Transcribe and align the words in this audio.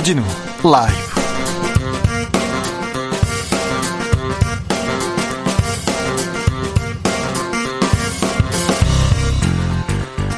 주진우 0.00 0.22
라이브 0.64 0.94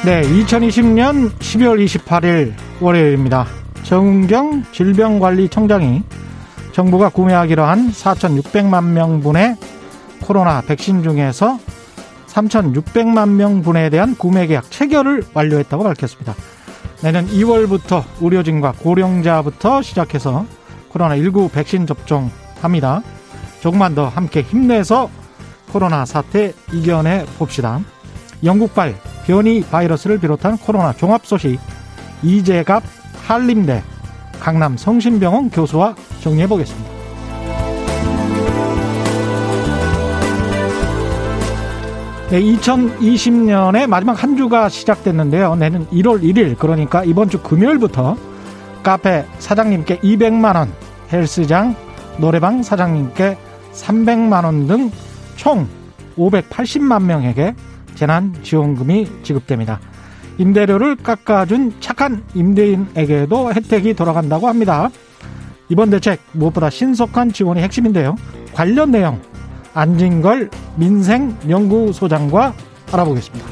네, 0.03 0.21
2020년 0.21 1.31
12월 1.31 1.85
28일 1.85 2.53
월요일입니다. 2.81 3.45
정은경 3.83 4.65
질병관리청장이 4.73 6.03
정부가 6.73 7.07
구매하기로 7.07 7.63
한 7.63 7.89
4,600만 7.89 8.83
명분의 8.87 9.55
코로나 10.23 10.59
백신 10.59 11.03
중에서 11.03 11.57
3,600만 12.27 13.29
명분에 13.29 13.89
대한 13.89 14.17
구매 14.17 14.45
계약 14.45 14.69
체결을 14.69 15.23
완료했다고 15.33 15.85
밝혔습니다. 15.85 16.35
내년 17.03 17.27
2월부터 17.27 18.01
의료진과 18.21 18.75
고령자부터 18.79 19.81
시작해서 19.81 20.45
코로나19 20.93 21.51
백신 21.51 21.85
접종합니다. 21.85 23.01
조금만 23.59 23.93
더 23.93 24.07
함께 24.07 24.41
힘내서 24.41 25.09
코로나 25.73 26.05
사태 26.05 26.53
이겨내 26.71 27.25
봅시다. 27.37 27.81
영국발 28.41 28.95
변이 29.25 29.61
바이러스를 29.61 30.17
비롯한 30.17 30.57
코로나 30.57 30.93
종합 30.93 31.25
소식 31.25 31.59
이재갑 32.23 32.81
한림대 33.27 33.83
강남 34.39 34.77
성심병원 34.77 35.49
교수와 35.49 35.95
정리해 36.21 36.47
보겠습니다. 36.47 36.92
네, 42.33 42.41
2020년의 42.41 43.85
마지막 43.85 44.23
한 44.23 44.35
주가 44.35 44.67
시작됐는데요. 44.67 45.55
내년 45.55 45.85
1월 45.89 46.23
1일 46.23 46.57
그러니까 46.57 47.03
이번 47.03 47.29
주 47.29 47.39
금요일부터 47.43 48.17
카페 48.81 49.23
사장님께 49.37 49.99
200만 49.99 50.55
원, 50.55 50.73
헬스장 51.11 51.75
노래방 52.17 52.63
사장님께 52.63 53.37
300만 53.73 54.45
원 54.45 54.65
등 54.65 54.89
총 55.35 55.67
580만 56.17 57.03
명에게 57.03 57.53
재난 57.93 58.33
지원금이 58.41 59.09
지급됩니다. 59.21 59.79
임대료를 60.39 60.95
깎아준 60.95 61.73
착한 61.81 62.23
임대인에게도 62.33 63.53
혜택이 63.53 63.93
돌아간다고 63.93 64.47
합니다. 64.47 64.89
이번 65.69 65.91
대책 65.91 66.19
무엇보다 66.31 66.71
신속한 66.71 67.31
지원이 67.31 67.61
핵심인데요. 67.61 68.15
관련 68.53 68.89
내용 68.89 69.21
안진걸 69.73 70.49
민생연구소장과 70.75 72.53
알아보겠습니다. 72.91 73.45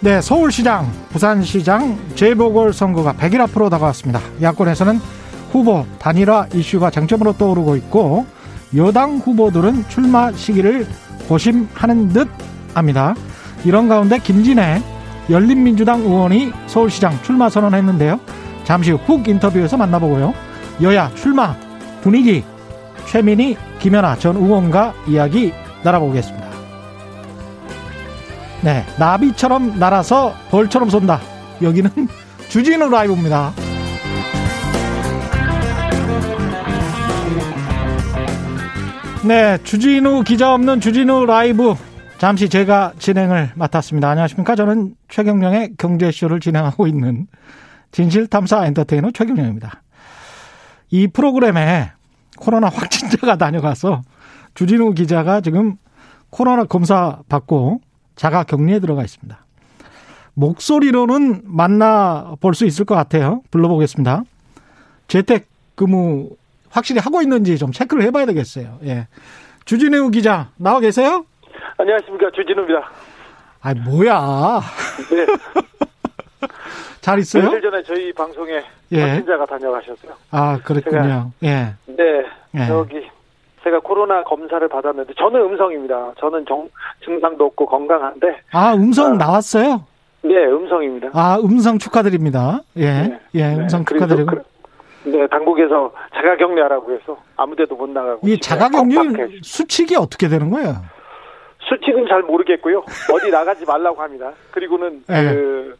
네, 0.00 0.20
서울시장, 0.20 0.90
부산시장 1.10 1.96
재보궐선거가 2.16 3.12
100일 3.12 3.40
앞으로 3.42 3.70
다가왔습니다. 3.70 4.20
야권에서는 4.40 4.98
후보 5.52 5.86
단일화 6.00 6.48
이슈가 6.52 6.90
쟁점으로 6.90 7.34
떠오르고 7.34 7.76
있고 7.76 8.26
여당 8.74 9.18
후보들은 9.18 9.88
출마 9.88 10.32
시기를 10.32 10.86
고심하는 11.28 12.08
듯 12.08 12.28
합니다. 12.74 13.14
이런 13.64 13.88
가운데 13.88 14.18
김진애 14.18 14.82
열린민주당 15.30 16.00
의원이 16.00 16.52
서울시장 16.66 17.22
출마 17.22 17.48
선언했는데요. 17.48 18.18
잠시 18.64 18.90
후 18.92 19.22
인터뷰에서 19.24 19.76
만나보고요. 19.76 20.34
여야 20.82 21.14
출마 21.14 21.54
분위기 22.02 22.42
최민희 23.06 23.56
김연아 23.78 24.16
전 24.16 24.36
의원과 24.36 24.94
이야기 25.06 25.52
나눠보겠습니다. 25.84 26.48
네, 28.62 28.84
나비처럼 28.98 29.78
날아서 29.78 30.34
벌처럼 30.50 30.88
쏜다. 30.90 31.20
여기는 31.62 31.90
주진우 32.48 32.88
라이브입니다. 32.88 33.52
네, 39.24 39.58
주진우 39.62 40.24
기자 40.24 40.52
없는 40.54 40.80
주진우 40.80 41.26
라이브 41.26 41.74
잠시 42.18 42.48
제가 42.48 42.92
진행을 42.98 43.52
맡았습니다. 43.54 44.08
안녕하십니까? 44.08 44.56
저는 44.56 44.94
최경령의 45.08 45.72
경제쇼를 45.76 46.40
진행하고 46.40 46.86
있는 46.86 47.26
진실탐사 47.90 48.66
엔터테이너 48.66 49.10
최경령입니다. 49.12 49.81
이 50.92 51.08
프로그램에 51.08 51.90
코로나 52.38 52.68
확진자가 52.68 53.36
다녀가서 53.36 54.02
주진우 54.54 54.92
기자가 54.92 55.40
지금 55.40 55.76
코로나 56.30 56.64
검사 56.64 57.18
받고 57.28 57.80
자가 58.14 58.44
격리에 58.44 58.78
들어가 58.78 59.02
있습니다. 59.02 59.38
목소리로는 60.34 61.42
만나 61.44 62.34
볼 62.40 62.54
수 62.54 62.66
있을 62.66 62.84
것 62.84 62.94
같아요. 62.94 63.42
불러보겠습니다. 63.50 64.22
재택 65.08 65.48
근무 65.74 66.30
확실히 66.70 67.00
하고 67.00 67.22
있는지 67.22 67.56
좀 67.58 67.72
체크를 67.72 68.02
해봐야 68.04 68.26
되겠어요. 68.26 68.78
예. 68.84 69.08
주진우 69.64 70.10
기자 70.10 70.50
나와 70.56 70.80
계세요? 70.80 71.24
안녕하십니까 71.78 72.30
주진우입니다. 72.34 72.90
아 73.62 73.74
뭐야? 73.74 74.60
네. 75.10 75.26
잘 77.02 77.18
있어요? 77.18 77.42
며칠 77.42 77.60
전에 77.60 77.82
저희 77.82 78.12
방송에 78.12 78.62
예. 78.92 79.02
확진자가 79.02 79.44
다녀가셨어요. 79.44 80.12
아 80.30 80.58
그랬군요. 80.64 81.02
제가, 81.02 81.26
예. 81.42 81.74
네. 81.86 82.24
예. 82.54 82.66
저기 82.66 83.10
제가 83.64 83.80
코로나 83.80 84.22
검사를 84.22 84.66
받았는데 84.66 85.12
저는 85.18 85.40
음성입니다. 85.40 86.12
저는 86.18 86.46
정, 86.48 86.68
증상도 87.04 87.46
없고 87.46 87.66
건강한데. 87.66 88.38
아 88.52 88.74
음성 88.74 89.14
아, 89.14 89.16
나왔어요? 89.16 89.84
네, 90.22 90.46
음성입니다. 90.46 91.10
아 91.12 91.38
음성 91.42 91.76
축하드립니다. 91.78 92.60
예, 92.76 92.84
네. 92.84 93.20
예, 93.34 93.54
음성 93.56 93.84
네. 93.84 93.94
축하드리고. 93.94 94.30
그, 94.36 95.08
네, 95.08 95.26
당국에서 95.26 95.92
자가 96.14 96.36
격리하라고 96.36 96.92
해서 96.92 97.18
아무 97.36 97.56
데도 97.56 97.74
못 97.74 97.90
나가고. 97.90 98.20
이 98.28 98.38
자가 98.38 98.68
격리 98.68 99.40
수칙이 99.42 99.96
어떻게 99.96 100.28
되는 100.28 100.50
거예요? 100.50 100.76
수칙은 101.68 102.06
잘 102.08 102.22
모르겠고요. 102.22 102.84
어디 103.12 103.30
나가지 103.30 103.64
말라고 103.64 104.00
합니다. 104.00 104.30
그리고는 104.52 105.02
네. 105.08 105.34
그 105.34 105.76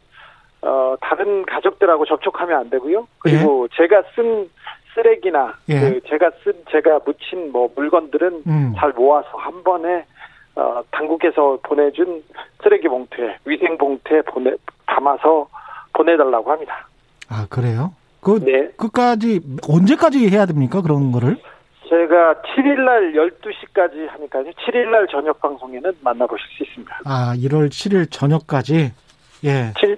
어, 0.63 0.95
다른 1.01 1.45
가족들하고 1.45 2.05
접촉하면 2.05 2.57
안 2.57 2.69
되고요. 2.69 3.07
그리고 3.19 3.67
예. 3.69 3.75
제가 3.75 4.03
쓴 4.15 4.49
쓰레기나 4.93 5.53
예. 5.69 5.79
그 5.79 6.01
제가 6.07 6.31
쓴 6.43 6.53
제가 6.71 6.99
묻힌 7.05 7.51
뭐 7.51 7.69
물건들은 7.75 8.43
음. 8.47 8.73
잘 8.77 8.91
모아서 8.93 9.29
한 9.37 9.63
번에 9.63 10.05
어, 10.55 10.81
당국에서 10.91 11.59
보내준 11.63 12.23
쓰레기 12.61 12.87
봉투에 12.87 13.37
위생 13.45 13.77
봉투에 13.77 14.21
보내 14.21 14.51
담아서 14.85 15.47
보내달라고 15.93 16.51
합니다. 16.51 16.87
아 17.29 17.45
그래요? 17.49 17.93
그 18.21 18.39
네. 18.39 18.69
끝까지 18.77 19.41
언제까지 19.67 20.29
해야 20.29 20.45
됩니까 20.45 20.81
그런 20.81 21.11
거를? 21.11 21.37
제가 21.89 22.35
7일날 22.41 23.13
12시까지 23.13 24.07
하니까요. 24.07 24.45
7일날 24.45 25.11
저녁 25.11 25.39
방송에는 25.41 25.91
만나보실 26.01 26.45
수 26.57 26.63
있습니다. 26.63 27.01
아, 27.05 27.33
1월 27.35 27.69
7일 27.69 28.09
저녁까지? 28.09 28.93
예. 29.43 29.73
7, 29.79 29.97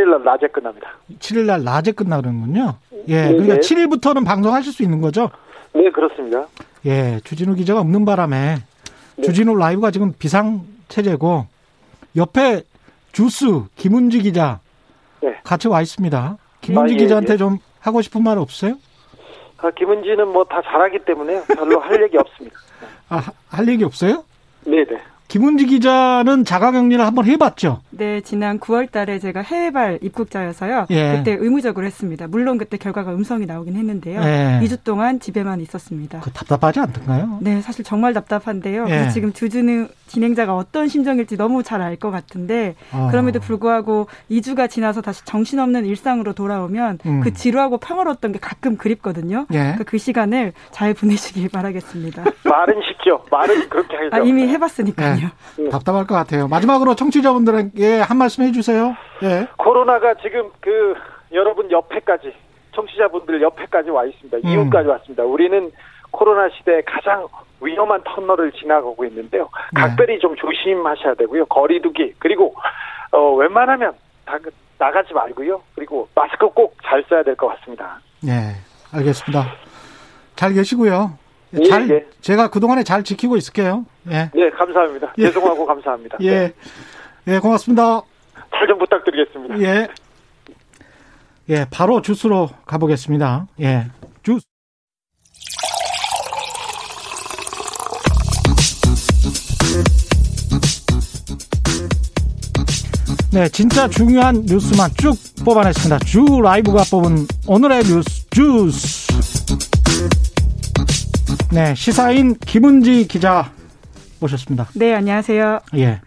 7일날 0.00 0.22
낮에 0.22 0.46
끝납니다. 0.48 0.88
7일날 1.18 1.62
낮에 1.62 1.92
끝나는군요. 1.92 2.74
예, 3.08 3.22
네, 3.22 3.28
그러니까 3.32 3.54
네. 3.54 3.60
7일부터는 3.60 4.24
방송하실 4.24 4.72
수 4.72 4.82
있는 4.82 5.00
거죠? 5.00 5.30
네, 5.72 5.90
그렇습니다. 5.90 6.46
예, 6.86 7.20
주진우 7.24 7.54
기자가 7.54 7.80
없는 7.80 8.04
바람에 8.04 8.56
네. 9.16 9.22
주진우 9.22 9.56
라이브가 9.56 9.90
지금 9.90 10.12
비상 10.18 10.62
체제고 10.88 11.46
옆에 12.16 12.62
주스 13.12 13.46
김은지 13.76 14.20
기자 14.20 14.60
네. 15.22 15.36
같이 15.44 15.68
와 15.68 15.80
있습니다. 15.82 16.36
김은지 16.60 16.94
아, 16.94 16.96
예, 16.96 16.98
기자한테 16.98 17.34
예. 17.34 17.36
좀 17.36 17.58
하고 17.80 18.02
싶은 18.02 18.22
말 18.22 18.38
없어요? 18.38 18.74
아, 19.58 19.70
김은지는 19.70 20.28
뭐 20.28 20.44
다 20.44 20.60
잘하기 20.62 21.00
때문에 21.04 21.42
별로 21.54 21.78
할 21.80 22.02
얘기 22.02 22.16
없습니다. 22.16 22.56
아, 23.08 23.22
할 23.48 23.68
얘기 23.68 23.84
없어요? 23.84 24.24
네네. 24.64 24.98
김은지 25.30 25.64
기자는 25.66 26.44
자가격리를 26.44 27.06
한번 27.06 27.24
해봤죠? 27.24 27.82
네, 27.90 28.20
지난 28.20 28.58
9월 28.58 28.90
달에 28.90 29.20
제가 29.20 29.42
해외발 29.42 30.00
입국자여서요. 30.02 30.86
예. 30.90 31.18
그때 31.18 31.36
의무적으로 31.38 31.86
했습니다. 31.86 32.26
물론 32.26 32.58
그때 32.58 32.76
결과가 32.76 33.14
음성이 33.14 33.46
나오긴 33.46 33.76
했는데요. 33.76 34.20
예. 34.22 34.60
2주 34.60 34.82
동안 34.82 35.20
집에만 35.20 35.60
있었습니다. 35.60 36.18
그 36.18 36.32
답답하지 36.32 36.80
않던가요? 36.80 37.38
네, 37.42 37.62
사실 37.62 37.84
정말 37.84 38.12
답답한데요. 38.12 38.86
예. 38.86 38.88
그래서 38.88 39.10
지금 39.10 39.32
주주는 39.32 39.88
진행자가 40.14 40.54
어떤 40.56 40.88
심정일지 40.88 41.36
너무 41.36 41.62
잘 41.62 41.80
알 41.80 41.96
것 41.96 42.10
같은데 42.10 42.74
어. 42.92 43.08
그럼에도 43.10 43.40
불구하고 43.40 44.06
2주가 44.30 44.68
지나서 44.68 45.00
다시 45.00 45.24
정신없는 45.24 45.86
일상으로 45.86 46.34
돌아오면 46.34 46.98
음. 47.06 47.20
그 47.22 47.32
지루하고 47.32 47.78
평화로웠던 47.78 48.32
게 48.32 48.38
가끔 48.38 48.76
그립거든요. 48.76 49.46
예. 49.52 49.56
그러니까 49.58 49.84
그 49.84 49.96
시간을 49.98 50.52
잘 50.70 50.92
보내시길 50.94 51.48
바라겠습니다. 51.48 52.24
말은 52.44 52.80
쉽죠. 52.88 53.24
말은 53.30 53.68
그렇게 53.68 53.96
하죠. 53.96 54.08
아, 54.16 54.18
이미 54.20 54.46
해봤으니까요. 54.48 55.28
네. 55.58 55.68
답답할 55.70 56.06
것 56.06 56.14
같아요. 56.14 56.48
마지막으로 56.48 56.94
청취자분들에게 56.94 58.00
한 58.00 58.16
말씀 58.18 58.44
해주세요. 58.44 58.94
예. 59.22 59.48
코로나가 59.56 60.14
지금 60.22 60.50
그 60.60 60.94
여러분 61.32 61.70
옆에까지 61.70 62.32
청취자분들 62.74 63.40
옆에까지 63.42 63.90
와 63.90 64.04
있습니다. 64.04 64.36
음. 64.38 64.46
이웃까지 64.46 64.88
왔습니다. 64.88 65.24
우리는 65.24 65.70
코로나 66.10 66.48
시대에 66.56 66.82
가장 66.82 67.26
위험한 67.60 68.02
터널을 68.04 68.52
지나가고 68.52 69.04
있는데요. 69.06 69.48
네. 69.74 69.80
각별히 69.80 70.18
좀 70.18 70.34
조심하셔야 70.36 71.14
되고요. 71.14 71.46
거리두기 71.46 72.14
그리고 72.18 72.54
어, 73.12 73.34
웬만하면 73.34 73.92
다, 74.24 74.38
나가지 74.78 75.12
말고요. 75.12 75.60
그리고 75.74 76.08
마스크 76.14 76.48
꼭 76.50 76.76
잘 76.84 77.04
써야 77.08 77.22
될 77.22 77.36
것 77.36 77.48
같습니다. 77.48 78.00
네, 78.22 78.54
알겠습니다. 78.92 79.46
잘 80.36 80.52
계시고요. 80.54 81.18
예, 81.58 81.64
잘 81.64 81.90
예. 81.90 82.06
제가 82.20 82.48
그 82.48 82.60
동안에 82.60 82.82
잘 82.84 83.02
지키고 83.04 83.36
있을게요. 83.36 83.84
예. 84.10 84.30
네, 84.34 84.50
감사합니다. 84.50 85.12
예. 85.18 85.24
죄송하고 85.26 85.66
감사합니다. 85.66 86.18
예. 86.20 86.30
네. 86.30 86.52
예, 87.28 87.38
고맙습니다. 87.38 88.02
잘 88.52 88.66
좀 88.66 88.78
부탁드리겠습니다. 88.78 89.60
예. 89.60 89.88
예, 91.50 91.66
바로 91.70 92.00
주스로 92.00 92.48
가보겠습니다. 92.66 93.46
예. 93.60 93.86
네, 103.32 103.48
진짜 103.48 103.86
중요한 103.88 104.42
뉴스만 104.44 104.90
쭉 104.96 105.14
뽑아냈습니다. 105.44 105.98
주 106.00 106.24
라이브가 106.42 106.82
뽑은 106.90 107.26
오늘의 107.46 107.84
뉴스 107.84 108.28
주스. 108.30 109.06
네, 111.52 111.74
시사인 111.76 112.34
김은지 112.34 113.06
기자 113.06 113.52
모셨습니다. 114.18 114.68
네, 114.74 114.94
안녕하세요. 114.94 115.60
예. 115.76 116.00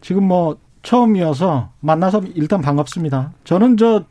지금 0.00 0.24
뭐 0.24 0.56
처음이어서 0.82 1.70
만나서 1.80 2.22
일단 2.34 2.60
반갑습니다. 2.60 3.32
저는 3.44 3.76
저 3.76 4.04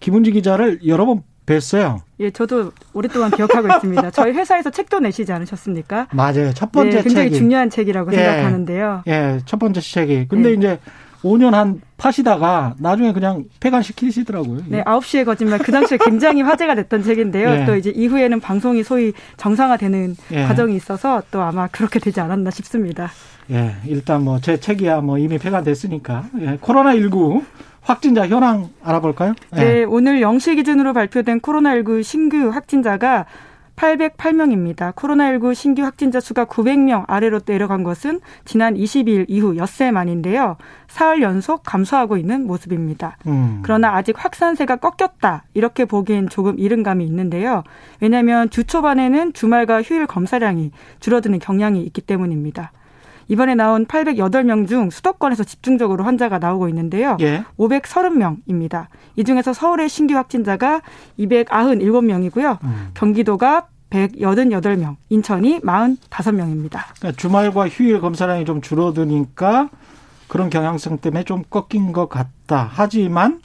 김은지 0.00 0.32
기자를 0.32 0.80
여러 0.86 1.06
번 1.06 1.22
뵀어요. 1.46 2.00
예, 2.20 2.30
저도 2.30 2.72
오랫동안 2.92 3.30
기억하고 3.30 3.68
있습니다. 3.74 4.10
저희 4.10 4.32
회사에서 4.32 4.70
책도 4.70 4.98
내시지 5.00 5.32
않으셨습니까? 5.32 6.08
맞아요. 6.12 6.52
첫 6.54 6.70
번째 6.72 6.96
네, 6.98 7.02
굉장히 7.02 7.28
책이. 7.30 7.38
중요한 7.38 7.70
책이라고 7.70 8.12
예, 8.12 8.16
생각하는데요. 8.16 9.02
예, 9.06 9.40
첫 9.46 9.58
번째 9.58 9.80
책이. 9.80 10.26
근데 10.28 10.50
네. 10.50 10.54
이제 10.54 10.78
5년 11.22 11.52
한 11.52 11.80
파시다가 11.96 12.74
나중에 12.78 13.12
그냥 13.12 13.44
폐간시키시더라고요. 13.60 14.60
네, 14.68 14.82
9시의 14.84 15.24
거짓말. 15.24 15.58
그 15.60 15.70
당시에 15.70 15.98
굉장히 15.98 16.42
화제가 16.42 16.74
됐던 16.74 17.02
책인데요. 17.02 17.48
예. 17.60 17.64
또 17.64 17.76
이제 17.76 17.90
이후에는 17.90 18.40
방송이 18.40 18.82
소위 18.82 19.12
정상화되는 19.36 20.16
예. 20.32 20.42
과정이 20.44 20.74
있어서 20.76 21.22
또 21.30 21.40
아마 21.42 21.68
그렇게 21.68 22.00
되지 22.00 22.20
않았나 22.20 22.50
싶습니다. 22.50 23.10
예, 23.50 23.74
일단 23.86 24.22
뭐 24.24 24.38
제 24.40 24.58
책이야 24.58 25.00
뭐 25.00 25.18
이미 25.18 25.38
폐간됐으니까. 25.38 26.24
예, 26.40 26.56
코로나19 26.58 27.42
확진자 27.82 28.26
현황 28.26 28.68
알아볼까요? 28.82 29.34
예. 29.56 29.60
네, 29.60 29.84
오늘 29.84 30.20
0시 30.20 30.56
기준으로 30.56 30.92
발표된 30.92 31.40
코로나19 31.40 32.02
신규 32.02 32.48
확진자가 32.50 33.26
808명입니다. 33.82 34.94
코로나19 34.94 35.54
신규 35.54 35.82
확진자 35.82 36.20
수가 36.20 36.44
900명 36.44 37.04
아래로 37.08 37.40
내려간 37.44 37.82
것은 37.82 38.20
지난 38.44 38.74
22일 38.74 39.26
이후 39.28 39.56
엿새 39.56 39.90
만인데요. 39.90 40.56
사흘 40.86 41.20
연속 41.22 41.64
감소하고 41.64 42.16
있는 42.16 42.46
모습입니다. 42.46 43.16
음. 43.26 43.60
그러나 43.62 43.96
아직 43.96 44.14
확산세가 44.16 44.76
꺾였다. 44.76 45.44
이렇게 45.54 45.84
보기엔 45.84 46.28
조금 46.28 46.58
이른 46.58 46.84
감이 46.84 47.04
있는데요. 47.04 47.64
왜냐하면 48.00 48.50
주 48.50 48.64
초반에는 48.64 49.32
주말과 49.32 49.82
휴일 49.82 50.06
검사량이 50.06 50.70
줄어드는 51.00 51.40
경향이 51.40 51.82
있기 51.82 52.02
때문입니다. 52.02 52.70
이번에 53.28 53.54
나온 53.54 53.86
808명 53.86 54.68
중 54.68 54.90
수도권에서 54.90 55.44
집중적으로 55.44 56.04
환자가 56.04 56.38
나오고 56.38 56.68
있는데요. 56.68 57.16
예. 57.20 57.44
530명입니다. 57.58 58.86
이 59.16 59.24
중에서 59.24 59.52
서울의 59.52 59.88
신규 59.88 60.16
확진자가 60.16 60.82
297명이고요. 61.18 62.62
음. 62.62 62.90
경기도가 62.94 63.68
188명, 63.92 64.96
인천이 65.10 65.60
45명입니다. 65.60 66.80
그러니까 66.98 67.12
주말과 67.16 67.68
휴일 67.68 68.00
검사량이 68.00 68.44
좀 68.44 68.60
줄어드니까 68.60 69.68
그런 70.28 70.48
경향성 70.50 70.98
때문에 70.98 71.24
좀 71.24 71.42
꺾인 71.50 71.92
것 71.92 72.08
같다. 72.08 72.68
하지만 72.72 73.40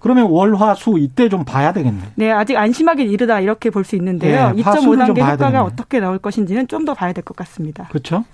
그러면 0.00 0.26
월화수 0.30 0.96
이때 0.98 1.28
좀 1.28 1.44
봐야 1.44 1.72
되겠네. 1.72 2.02
네, 2.16 2.30
아직 2.30 2.56
안심하기 2.56 3.02
이르다 3.04 3.40
이렇게 3.40 3.70
볼 3.70 3.84
수 3.84 3.96
있는데요. 3.96 4.52
네, 4.52 4.62
2.5단계 4.62 5.18
효과가 5.20 5.36
되겠네. 5.36 5.58
어떻게 5.58 6.00
나올 6.00 6.18
것인지는 6.18 6.66
좀 6.68 6.84
더 6.84 6.94
봐야 6.94 7.12
될 7.12 7.24
것 7.24 7.36
같습니다. 7.36 7.84
그렇죠. 7.88 8.24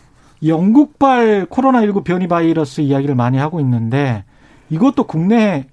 영국발 0.44 1.46
코로나19 1.46 2.05
변이 2.05 2.29
바이러스 2.29 2.81
이야기를 2.82 3.14
많이 3.14 3.38
하고 3.38 3.61
있는데 3.61 4.24
이것도 4.70 5.05
국내 5.05 5.67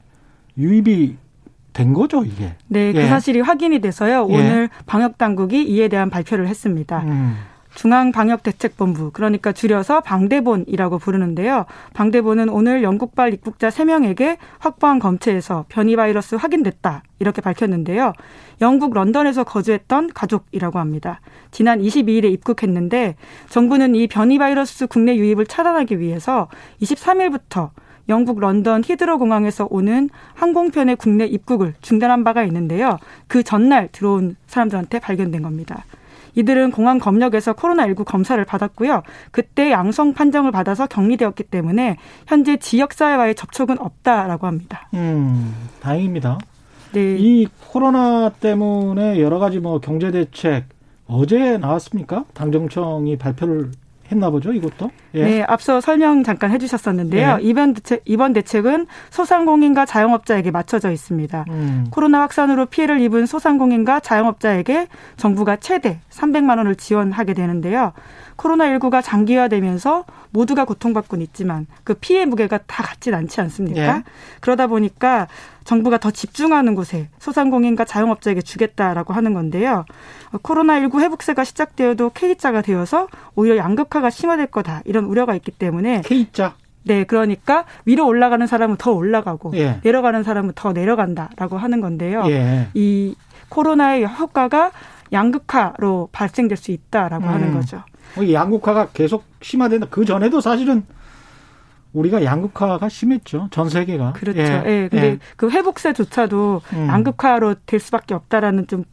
유입이 0.58 1.18
된 1.74 1.94
거죠, 1.94 2.24
이게. 2.24 2.56
네, 2.68 2.94
그 2.94 3.00
예. 3.00 3.08
사실이 3.08 3.42
확인이 3.42 3.80
돼서요. 3.80 4.28
예. 4.30 4.34
오늘 4.34 4.70
방역 4.86 5.18
당국이 5.18 5.63
이에 5.63 5.88
대한 5.88 6.10
발표를 6.10 6.48
했습니다. 6.48 7.00
음. 7.04 7.38
중앙방역대책본부, 7.75 9.12
그러니까 9.12 9.51
줄여서 9.51 10.01
방대본이라고 10.01 10.98
부르는데요. 10.98 11.66
방대본은 11.94 12.50
오늘 12.50 12.84
영국발 12.84 13.34
입국자 13.34 13.70
3명에게 13.70 14.38
확보한 14.60 15.00
검체에서 15.00 15.66
변이 15.70 15.96
바이러스 15.96 16.36
확인됐다. 16.36 17.04
이렇게 17.20 17.42
밝혔는데요. 17.42 18.13
영국 18.62 18.94
런던에서 18.94 19.44
거주했던 19.44 20.12
가족이라고 20.13 20.80
합니다. 20.80 21.22
지난 21.51 21.82
22일에 21.82 22.25
입국했는데 22.25 23.16
정부는 23.50 23.96
이 23.96 24.08
변이 24.08 24.38
바이러스 24.38 24.88
국내 24.88 25.16
유입을 25.16 25.46
차단하기 25.46 26.00
위해서 26.00 26.48
23일부터 26.82 27.70
영국 28.12 28.39
런던 28.39 28.84
히드로 28.86 29.18
공항에서 29.18 29.68
오는 29.72 30.10
항공편의 30.36 30.98
국내 30.98 31.25
입국을 31.25 31.74
중단한 31.82 32.24
바가 32.24 32.44
있는데요. 32.44 33.00
그 33.27 33.41
전날 33.41 33.88
들어온 33.91 34.36
사람들한테 34.48 35.00
발견된 35.00 35.41
겁니다. 35.41 35.86
이들은 36.36 36.72
공항 36.72 37.00
검역에서 37.00 37.53
코로나19 37.53 38.06
검사를 38.06 38.44
받았고요. 38.44 39.03
그때 39.32 39.72
양성 39.72 40.13
판정을 40.13 40.51
받아서 40.51 40.88
격리되었기 40.88 41.44
때문에 41.44 41.98
현재 42.27 42.58
지역사회와의 42.58 43.36
접촉은 43.36 43.80
없다라고 43.80 44.48
합니다. 44.48 44.88
음, 44.94 45.53
다행입니다. 45.82 46.38
네. 46.94 47.15
이 47.18 47.48
코로나 47.68 48.30
때문에 48.30 49.22
여러 49.22 49.39
가지 49.39 49.60
뭐 49.60 49.80
경제 49.80 50.12
대책 50.12 50.65
어제 51.08 51.58
나왔습니까? 51.58 52.25
당정청이 52.34 53.18
발표를 53.18 53.72
했나 54.12 54.30
보죠, 54.30 54.51
이것도? 54.51 54.91
예. 55.15 55.24
네, 55.24 55.44
앞서 55.48 55.80
설명 55.82 56.24
잠깐 56.24 56.51
해주셨었는데요. 56.51 57.38
예. 57.39 57.44
이번 57.44 57.74
대책 57.74 58.01
이번 58.06 58.34
대책은 58.34 58.88
소상공인과 59.10 59.86
자영업자에게 59.86 60.51
맞춰져 60.51 60.91
있습니다. 60.91 61.46
음. 61.50 61.88
코로나 61.91 62.22
확산으로 62.22 62.65
피해를 62.65 63.00
입은 63.01 63.25
소상공인과 63.25 64.01
자영업자에게 64.01 64.88
정부가 65.18 65.56
최대 65.58 66.00
300만 66.10 66.58
원을 66.58 66.75
지원하게 66.75 67.34
되는데요. 67.34 67.94
코로나19가 68.38 69.03
장기화되면서 69.03 70.06
모두가 70.32 70.65
고통받고는 70.65 71.24
있지만 71.25 71.68
그 71.84 71.94
피해 71.94 72.25
무게가 72.25 72.60
다 72.65 72.84
같진 72.84 73.13
않지 73.13 73.39
않습니까? 73.41 73.98
예. 73.98 74.03
그러다 74.39 74.68
보니까 74.68 75.27
정부가 75.63 75.98
더 76.00 76.10
집중하는 76.12 76.74
곳에 76.75 77.10
소상공인과 77.20 77.86
자영업자에게 77.86 78.41
주겠다라고 78.41 79.13
하는 79.13 79.34
건데요. 79.34 79.86
코로나19 80.38 81.00
회복세가 81.02 81.44
시작되어도 81.44 82.12
K자가 82.12 82.62
되어서 82.62 83.08
오히려 83.36 83.58
양극화가 83.58 84.10
심화될 84.10 84.48
거다 84.48 84.82
이런 84.86 85.06
우려가 85.06 85.36
있기 85.36 85.52
때문에 85.52 86.02
K자 86.06 86.56
네, 86.84 87.04
그러니까 87.04 87.66
위로 87.86 88.08
올라가는 88.08 88.46
사람은 88.46 88.78
더 88.78 88.92
올라가고 88.92 89.52
예. 89.56 89.80
내려가는 89.84 90.24
사람은 90.24 90.54
더 90.56 90.74
내려간다라고 90.74 91.58
하는 91.58 91.80
건데요. 91.80 92.24
예. 92.28 92.70
이 92.74 93.16
코로나의 93.50 94.08
효과가 94.08 94.72
양극화로 95.14 96.10
발생될 96.12 96.58
수 96.58 96.72
있다라고 96.72 97.26
음. 97.26 97.30
하는 97.30 97.54
거죠. 97.54 97.84
뭐 98.16 98.32
양극화가 98.32 98.90
계속 98.94 99.24
심화된다. 99.42 99.88
그 99.90 100.06
전에도 100.06 100.42
사실은 100.42 100.84
우리가 101.94 102.24
양극화가 102.24 102.88
심했죠. 102.90 103.50
전 103.52 103.70
세계가. 103.70 104.14
그렇죠. 104.14 104.40
예. 104.40 104.64
예. 104.66 104.88
근데 104.90 105.08
예. 105.08 105.20
그 105.36 105.50
회복세조차도 105.50 106.62
음. 106.74 106.88
양극화로 106.88 107.56
될 107.66 107.80
수밖에 107.80 108.14
없다라는 108.14 108.68
좀 108.68 108.86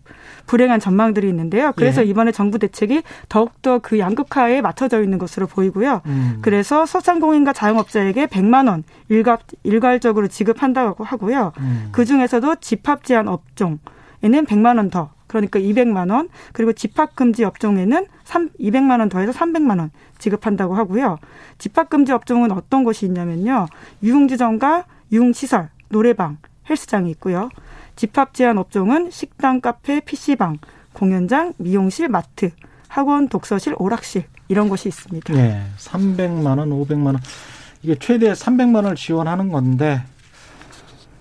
불행한 0.46 0.80
전망들이 0.80 1.28
있는데요. 1.28 1.72
그래서 1.76 2.02
예. 2.02 2.06
이번에 2.06 2.32
정부 2.32 2.58
대책이 2.58 3.02
더욱더 3.28 3.78
그 3.78 3.98
양극화에 3.98 4.60
맞춰져 4.60 5.02
있는 5.02 5.18
것으로 5.18 5.46
보이고요. 5.46 6.02
음. 6.06 6.38
그래서 6.42 6.86
소상공인과 6.86 7.52
자영업자에게 7.52 8.26
100만 8.26 8.68
원 8.68 8.82
일괄, 9.08 9.38
일괄적으로 9.62 10.26
지급한다고 10.26 11.04
하고요. 11.04 11.52
음. 11.58 11.88
그 11.92 12.04
중에서도 12.04 12.56
집합 12.56 13.04
제한 13.04 13.28
업종에는 13.28 13.78
100만 14.22 14.76
원 14.76 14.90
더. 14.90 15.10
그러니까 15.28 15.60
200만 15.60 16.10
원, 16.10 16.30
그리고 16.52 16.72
집합 16.72 17.14
금지 17.14 17.44
업종에는 17.44 18.06
3, 18.28 18.50
200만 18.60 19.00
원 19.00 19.08
더해서 19.08 19.32
300만 19.32 19.78
원 19.78 19.90
지급한다고 20.18 20.74
하고요. 20.74 21.16
집합 21.56 21.88
금지 21.88 22.12
업종은 22.12 22.52
어떤 22.52 22.84
것이 22.84 23.06
있냐면요. 23.06 23.68
유흥지점과 24.02 24.84
유흥시설, 25.10 25.70
노래방, 25.88 26.36
헬스장이 26.68 27.10
있고요. 27.12 27.48
집합 27.96 28.34
제한 28.34 28.58
업종은 28.58 29.10
식당, 29.10 29.62
카페, 29.62 30.00
PC방, 30.00 30.58
공연장, 30.92 31.54
미용실, 31.56 32.08
마트, 32.08 32.50
학원, 32.86 33.28
독서실, 33.28 33.74
오락실 33.78 34.24
이런 34.48 34.68
곳이 34.68 34.88
있습니다. 34.88 35.32
네, 35.32 35.64
300만 35.78 36.58
원, 36.58 36.68
500만 36.68 37.06
원. 37.06 37.16
이게 37.82 37.94
최대 37.98 38.32
300만 38.32 38.74
원을 38.76 38.94
지원하는 38.94 39.48
건데 39.48 40.02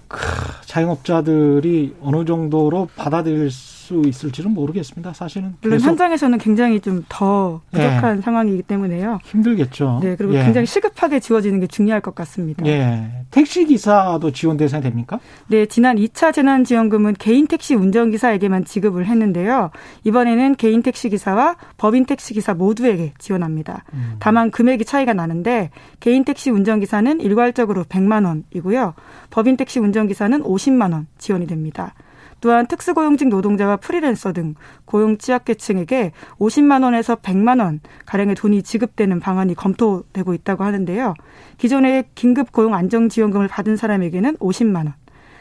크, 0.10 0.20
자영업자들이 0.66 1.96
어느 2.02 2.26
정도로 2.26 2.90
받아들일 2.98 3.50
수 3.50 3.77
있을지는 4.06 4.52
모르겠습니다. 4.52 5.14
사실은 5.14 5.56
물론 5.62 5.80
현장에서는 5.80 6.38
굉장히 6.38 6.80
좀 6.80 6.98
더 7.10 7.62
부족한 7.72 8.18
예. 8.18 8.22
상황이기 8.22 8.64
때문에요. 8.64 9.20
힘들겠죠. 9.24 10.00
네, 10.04 10.16
그리고 10.16 10.34
예. 10.36 10.44
굉장히 10.44 10.68
시급하게 10.68 11.20
지워지는 11.20 11.60
게 11.60 11.68
중요할 11.68 12.02
것 12.02 12.16
같습니다. 12.16 12.66
예. 12.66 13.26
택시 13.32 13.66
기사도 13.66 14.32
지원 14.32 14.58
대상이 14.58 14.84
됩니까? 14.84 15.20
네, 15.48 15.66
지난 15.66 15.98
2차 15.98 16.34
재난 16.34 16.64
지원금은 16.64 17.16
개인 17.20 17.48
택시 17.48 17.76
운전 17.76 18.12
기사에게만 18.12 18.66
지급을 18.66 19.06
했는데요. 19.06 19.72
이번에는 20.04 20.56
개인 20.56 20.82
택시 20.82 21.10
기사와 21.10 21.56
법인 21.78 22.06
택시 22.06 22.34
기사 22.34 22.54
모두에게 22.54 23.14
지원합니다. 23.18 23.84
음. 23.94 24.16
다만 24.20 24.52
금액이 24.52 24.86
차이가 24.86 25.14
나는데 25.14 25.70
개인 26.00 26.24
택시 26.24 26.50
운전 26.50 26.80
기사는 26.80 27.20
일괄적으로 27.22 27.84
100만 27.86 28.26
원이고요. 28.26 28.94
법인 29.30 29.58
택시 29.58 29.80
운전 29.80 30.08
기사는 30.08 30.42
50만 30.44 30.94
원 30.94 31.08
지원이 31.18 31.48
됩니다. 31.48 31.94
또한 32.40 32.68
특수고용직 32.68 33.30
노동자와 33.30 33.78
프리랜서 33.78 34.34
등 34.34 34.56
고용 34.86 35.18
취약계층에게 35.18 36.12
50만 36.40 36.84
원에서 36.84 37.16
100만 37.16 37.60
원 37.62 37.80
가량의 38.06 38.36
돈이 38.36 38.64
지급되는 38.64 39.20
방안이 39.20 39.56
검토되고 39.56 40.34
있다고 40.34 40.64
하는데요. 40.64 41.14
기존에 41.58 42.10
긴급 42.16 42.52
고용 42.52 42.74
안정 42.74 43.10
지원금을 43.10 43.48
받은 43.48 43.78
사람에게는 43.78 44.38
50만 44.38 44.86
원, 44.86 44.94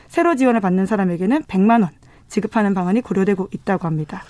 새로 0.08 0.34
지원을 0.34 0.60
받는 0.60 0.86
사람에게는 0.86 1.42
100만 1.42 1.82
원 1.82 1.90
지급하는 2.28 2.74
방안이 2.74 3.02
고려되고 3.02 3.48
있다고 3.52 3.86
합니다. 3.86 4.22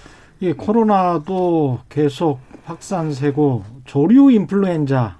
예, 0.42 0.52
코로나도 0.52 1.80
계속 1.88 2.40
확산세고 2.64 3.64
조류 3.84 4.30
인플루엔자 4.32 5.16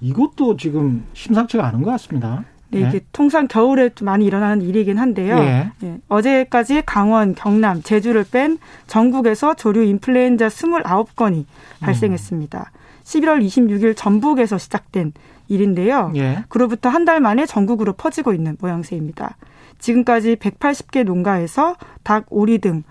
이것도 0.00 0.56
지금 0.56 1.04
심상치가 1.12 1.66
않은 1.66 1.82
것 1.82 1.90
같습니다. 1.92 2.44
네, 2.70 2.80
이게 2.80 2.90
네. 2.90 3.00
통상 3.12 3.48
겨울에 3.48 3.90
좀 3.90 4.06
많이 4.06 4.24
일어나는 4.26 4.62
일이긴 4.62 4.98
한데요. 4.98 5.38
예. 5.38 5.70
예. 5.82 5.98
어제까지 6.08 6.82
강원, 6.84 7.34
경남, 7.34 7.82
제주를 7.82 8.24
뺀 8.30 8.58
전국에서 8.86 9.54
조류 9.54 9.82
인플루엔자 9.84 10.48
29건이 10.48 11.44
발생했습니다. 11.80 12.58
음. 12.58 12.78
11월 13.04 13.44
26일 13.44 13.94
전북에서 13.96 14.58
시작된 14.58 15.12
일인데요. 15.48 16.12
예. 16.16 16.44
그로부터 16.48 16.90
한 16.90 17.04
달 17.06 17.20
만에 17.20 17.46
전국으로 17.46 17.94
퍼지고 17.94 18.34
있는 18.34 18.56
모양새입니다. 18.60 19.36
지금까지 19.78 20.36
180개 20.36 21.04
농가에서 21.04 21.76
닭, 22.02 22.26
오리 22.28 22.58
등 22.58 22.82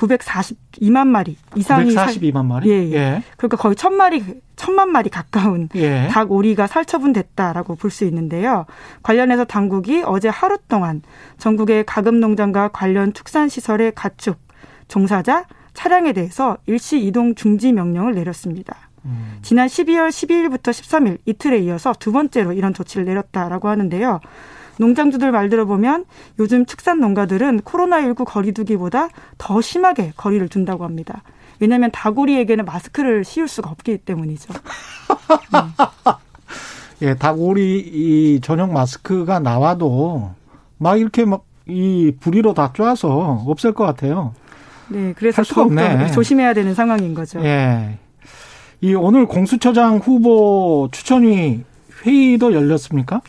942만 0.00 1.06
마리 1.06 1.36
이상이 1.54 1.94
942만 1.94 2.44
마리. 2.46 2.70
예, 2.70 2.88
예. 2.88 2.92
예. 2.94 3.22
그러니까 3.36 3.56
거의 3.56 3.76
천 3.76 3.94
마리 3.94 4.22
천만 4.56 4.90
마리 4.90 5.10
가까운 5.10 5.68
예. 5.74 6.08
닭 6.10 6.32
오리가 6.32 6.66
살처분됐다라고 6.66 7.76
볼 7.76 7.90
수 7.90 8.04
있는데요. 8.04 8.66
관련해서 9.02 9.44
당국이 9.44 10.02
어제 10.06 10.28
하루 10.28 10.56
동안 10.68 11.02
전국의 11.38 11.84
가금 11.84 12.20
농장과 12.20 12.68
관련 12.68 13.12
축산 13.12 13.48
시설의 13.48 13.92
가축, 13.94 14.38
종사자, 14.88 15.46
차량에 15.74 16.12
대해서 16.12 16.56
일시 16.66 17.04
이동 17.04 17.34
중지 17.34 17.72
명령을 17.72 18.14
내렸습니다. 18.14 18.76
음. 19.04 19.38
지난 19.42 19.66
12월 19.66 20.08
12일부터 20.10 20.70
13일 20.70 21.18
이틀에 21.26 21.58
이어서 21.60 21.92
두 21.98 22.12
번째로 22.12 22.52
이런 22.52 22.74
조치를 22.74 23.06
내렸다라고 23.06 23.68
하는데요. 23.68 24.20
농장주들 24.80 25.30
말 25.30 25.48
들어보면 25.48 26.04
요즘 26.38 26.66
축산 26.66 27.00
농가들은 27.00 27.60
코로나19 27.60 28.24
거리두기보다 28.24 29.08
더 29.38 29.60
심하게 29.60 30.12
거리를 30.16 30.48
둔다고 30.48 30.84
합니다. 30.84 31.22
왜냐하면 31.60 31.90
다구리에게는 31.92 32.64
마스크를 32.64 33.24
씌울 33.24 33.46
수가 33.46 33.70
없기 33.70 33.98
때문이죠. 33.98 34.52
네. 37.02 37.08
예, 37.08 37.14
다구리 37.14 37.78
이 37.80 38.40
전용 38.42 38.72
마스크가 38.72 39.38
나와도 39.40 40.32
막 40.78 40.98
이렇게 40.98 41.24
막 41.24 41.50
이 41.70 42.12
부리로 42.18 42.52
다 42.52 42.72
쪼아서 42.72 43.44
없앨 43.46 43.72
것 43.72 43.84
같아요. 43.84 44.34
네, 44.88 45.14
그래서 45.16 45.42
더욱더 45.42 46.06
조심해야 46.08 46.52
되는 46.52 46.74
상황인 46.74 47.14
거죠. 47.14 47.40
예. 47.44 47.98
이 48.80 48.94
오늘 48.94 49.26
공수처장 49.26 49.98
후보 49.98 50.88
추천위 50.90 51.60
회의도 52.04 52.52
열렸습니까? 52.54 53.20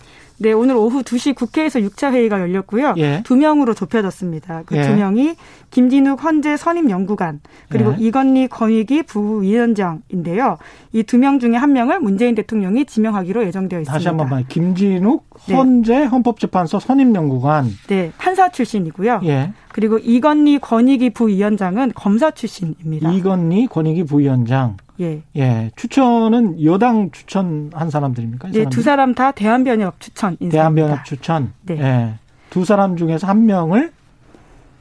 네, 0.42 0.54
오늘 0.54 0.76
오후 0.76 1.04
2시 1.04 1.36
국회에서 1.36 1.80
6차 1.80 2.14
회의가 2.14 2.42
열렸고요. 2.42 2.96
예. 2.98 3.22
두 3.24 3.36
명으로 3.36 3.76
좁혀졌습니다. 3.76 4.64
그두 4.66 4.82
예. 4.90 4.96
명이 4.96 5.36
김진욱 5.70 6.24
헌재 6.24 6.58
선임 6.58 6.90
연구관 6.90 7.42
그리고 7.70 7.92
예. 7.94 7.98
이건희 8.00 8.48
권익위 8.48 9.04
부위원장인데요. 9.04 10.58
이 10.94 11.04
두 11.04 11.18
명 11.20 11.38
중에 11.40 11.56
한 11.56 11.74
명을 11.74 12.00
문재인 12.00 12.34
대통령이 12.34 12.86
지명하기로 12.86 13.46
예정되어 13.46 13.82
있습니다. 13.82 13.94
다시 13.94 14.08
한 14.08 14.18
번만 14.18 14.46
김진욱 14.48 15.26
네. 15.30 15.31
헌재 15.50 16.00
네. 16.00 16.06
헌법재판소 16.06 16.80
선임연구관. 16.80 17.70
네, 17.88 18.12
판사 18.18 18.50
출신이고요. 18.50 19.22
예. 19.26 19.54
그리고 19.70 19.98
이건희 19.98 20.60
권익위 20.60 21.12
부위원장은 21.12 21.94
검사 21.96 22.32
출신입니다. 22.32 23.12
이건희 23.12 23.68
권익위 23.68 24.04
부위원장. 24.04 24.78
예. 25.00 25.24
예. 25.36 25.72
추천은 25.76 26.64
여당 26.64 27.10
추천한 27.12 27.90
사람들입니까? 27.90 28.50
네, 28.52 28.66
두 28.70 28.82
사람 28.82 29.16
다 29.16 29.32
대한변협 29.32 30.00
추천 30.00 30.38
인사입니다. 30.40 30.58
대한변협 30.58 31.06
추천. 31.06 31.54
네. 31.64 31.80
예. 31.80 32.14
두 32.50 32.66
사람 32.66 32.98
중에서 32.98 33.28
한 33.28 33.46
명을 33.46 33.92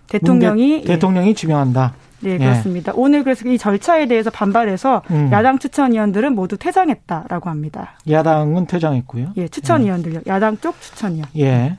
대통령이 0.09 0.83
대, 0.85 0.99
통령이 0.99 1.35
지명한다. 1.35 1.95
네, 2.21 2.39
그렇습니다. 2.39 2.93
예. 2.95 3.01
오늘 3.01 3.25
그래서 3.25 3.49
이 3.49 3.59
절차에 3.59 4.07
대해서 4.07 4.31
반발해서 4.31 5.03
음. 5.11 5.31
야당 5.33 5.59
추천위원들은 5.59 6.35
모두 6.35 6.57
퇴장했다라고 6.57 7.51
합니다. 7.51 7.93
야당은 8.09 8.67
퇴장했고요. 8.67 9.33
예, 9.37 9.49
추천위원들요. 9.49 10.21
예. 10.27 10.31
야당 10.31 10.59
쪽 10.59 10.81
추천위원. 10.81 11.29
예. 11.39 11.77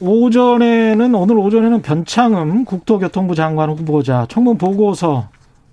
오전에는 0.00 1.14
오늘 1.14 1.38
오전에는 1.38 1.82
변창흠 1.82 2.64
국토교통부 2.64 3.34
장관 3.34 3.70
후보자 3.70 4.26
청문 4.28 4.56
보고서 4.56 5.28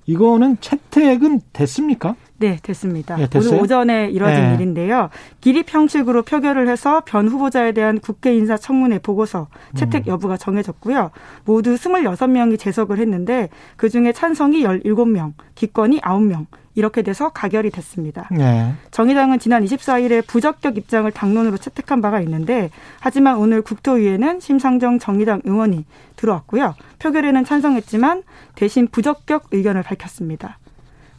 이거는 0.07 0.57
채택은 0.59 1.41
됐습니까? 1.53 2.15
네, 2.39 2.59
됐습니다. 2.61 3.15
네, 3.15 3.27
오늘 3.35 3.55
오전에 3.55 4.09
이뤄진 4.09 4.49
네. 4.49 4.53
일인데요. 4.55 5.09
기립 5.41 5.73
형식으로 5.73 6.21
표결을 6.21 6.67
해서 6.69 7.01
변 7.05 7.27
후보자에 7.27 7.71
대한 7.71 7.99
국회 7.99 8.35
인사 8.35 8.57
청문회 8.57 8.99
보고서 8.99 9.47
채택 9.75 10.07
음. 10.07 10.11
여부가 10.11 10.37
정해졌고요. 10.37 11.11
모두 11.45 11.75
26명이 11.75 12.59
재석을 12.59 12.99
했는데 12.99 13.49
그중에 13.75 14.13
찬성이 14.13 14.63
17명, 14.63 15.33
기권이 15.55 15.99
9명, 16.01 16.45
이렇게 16.77 17.01
돼서 17.01 17.29
가결이 17.29 17.71
됐습니다. 17.71 18.29
네. 18.29 18.71
정의당은 18.91 19.39
지난 19.39 19.65
24일에 19.65 20.25
부적격 20.27 20.77
입장을 20.77 21.09
당론으로 21.11 21.57
채택한 21.57 22.01
바가 22.01 22.21
있는데 22.21 22.69
하지만 22.99 23.37
오늘 23.37 23.63
국토위에는 23.63 24.39
심상정 24.39 24.99
정의당 24.99 25.41
의원이 25.43 25.85
들어왔고요. 26.17 26.75
표결에는 26.99 27.45
찬성했지만 27.45 28.21
대신 28.53 28.87
부적격 28.87 29.47
의견을 29.51 29.81
밝혔습니다. 29.81 30.59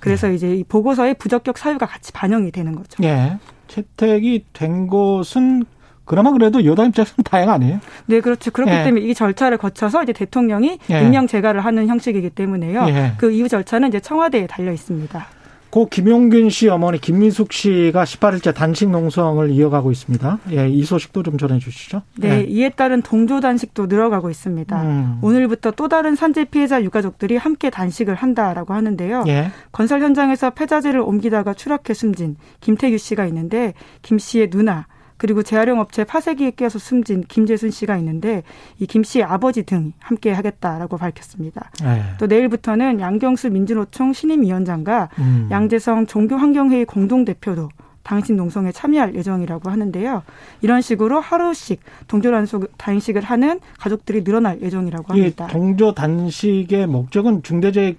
그래서 0.08 0.28
네. 0.28 0.34
이제 0.34 0.54
이 0.54 0.64
보고서에 0.64 1.14
부적격 1.14 1.58
사유가 1.58 1.86
같이 1.86 2.12
반영이 2.12 2.50
되는 2.50 2.74
거죠. 2.74 3.02
예. 3.04 3.38
채택이 3.68 4.46
된 4.52 4.86
것은 4.86 5.64
그나마 6.06 6.32
그래도 6.32 6.64
여당 6.64 6.86
입장에서는 6.86 7.22
다행 7.22 7.50
아니에요? 7.50 7.80
네, 8.06 8.20
그렇죠. 8.20 8.50
그렇기 8.50 8.72
예. 8.72 8.82
때문에 8.82 9.04
이 9.04 9.14
절차를 9.14 9.58
거쳐서 9.58 10.02
이제 10.02 10.14
대통령이 10.14 10.78
예. 10.90 11.02
임명 11.02 11.26
제가를 11.26 11.62
하는 11.62 11.86
형식이기 11.86 12.30
때문에요. 12.30 12.86
예. 12.88 13.12
그 13.18 13.30
이후 13.30 13.46
절차는 13.46 13.88
이제 13.88 14.00
청와대에 14.00 14.46
달려 14.46 14.72
있습니다. 14.72 15.26
고 15.70 15.86
김용균 15.86 16.48
씨 16.48 16.68
어머니 16.68 16.98
김민숙 16.98 17.52
씨가 17.52 18.04
18일째 18.04 18.54
단식 18.54 18.88
농성을 18.88 19.50
이어가고 19.50 19.90
있습니다. 19.90 20.38
예, 20.52 20.68
이 20.68 20.82
소식도 20.82 21.22
좀 21.22 21.36
전해 21.36 21.58
주시죠. 21.58 22.02
네, 22.16 22.40
예. 22.40 22.44
이에 22.44 22.70
따른 22.70 23.02
동조 23.02 23.40
단식도 23.40 23.86
늘어가고 23.86 24.30
있습니다. 24.30 24.82
음. 24.82 25.18
오늘부터 25.20 25.72
또 25.72 25.88
다른 25.88 26.14
산재 26.14 26.46
피해자 26.46 26.82
유가족들이 26.82 27.36
함께 27.36 27.68
단식을 27.68 28.14
한다라고 28.14 28.72
하는데요. 28.72 29.24
예. 29.28 29.50
건설 29.70 30.00
현장에서 30.00 30.50
폐자재를 30.50 31.00
옮기다가 31.00 31.52
추락해 31.52 31.92
숨진 31.92 32.36
김태규 32.60 32.96
씨가 32.96 33.26
있는데 33.26 33.74
김 34.00 34.18
씨의 34.18 34.48
누나 34.48 34.86
그리고 35.18 35.42
재활용 35.42 35.80
업체 35.80 36.04
파쇄기에 36.04 36.52
끼어서 36.52 36.78
숨진 36.78 37.22
김재순 37.28 37.70
씨가 37.70 37.96
있는데 37.98 38.42
이 38.78 38.86
김 38.86 39.02
씨의 39.02 39.24
아버지 39.24 39.64
등 39.64 39.92
함께 39.98 40.32
하겠다라고 40.32 40.96
밝혔습니다. 40.96 41.70
네. 41.82 42.02
또 42.18 42.26
내일부터는 42.26 43.00
양경수 43.00 43.50
민주노총 43.50 44.14
신임위원장과 44.14 45.10
음. 45.18 45.48
양재성 45.50 46.06
종교환경회의 46.06 46.86
공동대표도 46.86 47.68
당신 48.02 48.36
농성에 48.36 48.72
참여할 48.72 49.14
예정이라고 49.14 49.68
하는데요. 49.68 50.22
이런 50.62 50.80
식으로 50.80 51.20
하루씩 51.20 51.80
동조 52.06 52.30
단식을 52.78 53.22
하는 53.22 53.60
가족들이 53.78 54.24
늘어날 54.24 54.62
예정이라고 54.62 55.12
합니다. 55.12 55.46
동조 55.48 55.92
단식의 55.92 56.86
목적은 56.86 57.42
중대재해 57.42 57.96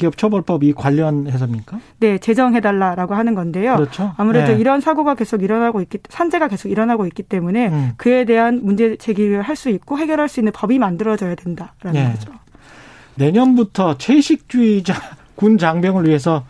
기업처벌법이 0.00 0.72
관련해서입니까? 0.72 1.78
네, 2.00 2.18
제정해달라라고 2.18 3.14
하는 3.14 3.34
건데요. 3.34 3.76
그렇죠. 3.76 4.12
아무래도 4.16 4.52
네. 4.54 4.58
이런 4.58 4.80
사고가 4.80 5.14
계속 5.14 5.42
일어나고 5.42 5.80
있기, 5.82 5.98
산재가 6.08 6.48
계속 6.48 6.68
일어나고 6.70 7.06
있기 7.06 7.22
때문에 7.22 7.68
음. 7.68 7.92
그에 7.96 8.24
대한 8.24 8.60
문제 8.62 8.96
제기를 8.96 9.42
할 9.42 9.60
수 9.60 9.68
있고 9.68 9.98
해결할 9.98 10.26
수 10.28 10.40
있는 10.40 10.52
법이 10.52 10.78
만들어져야 10.78 11.34
된다라는 11.34 11.92
네. 11.92 12.12
거죠. 12.12 12.32
내년부터 13.16 13.98
채식주의자 13.98 14.94
군 15.36 15.58
장병을 15.58 16.06
위해서 16.08 16.44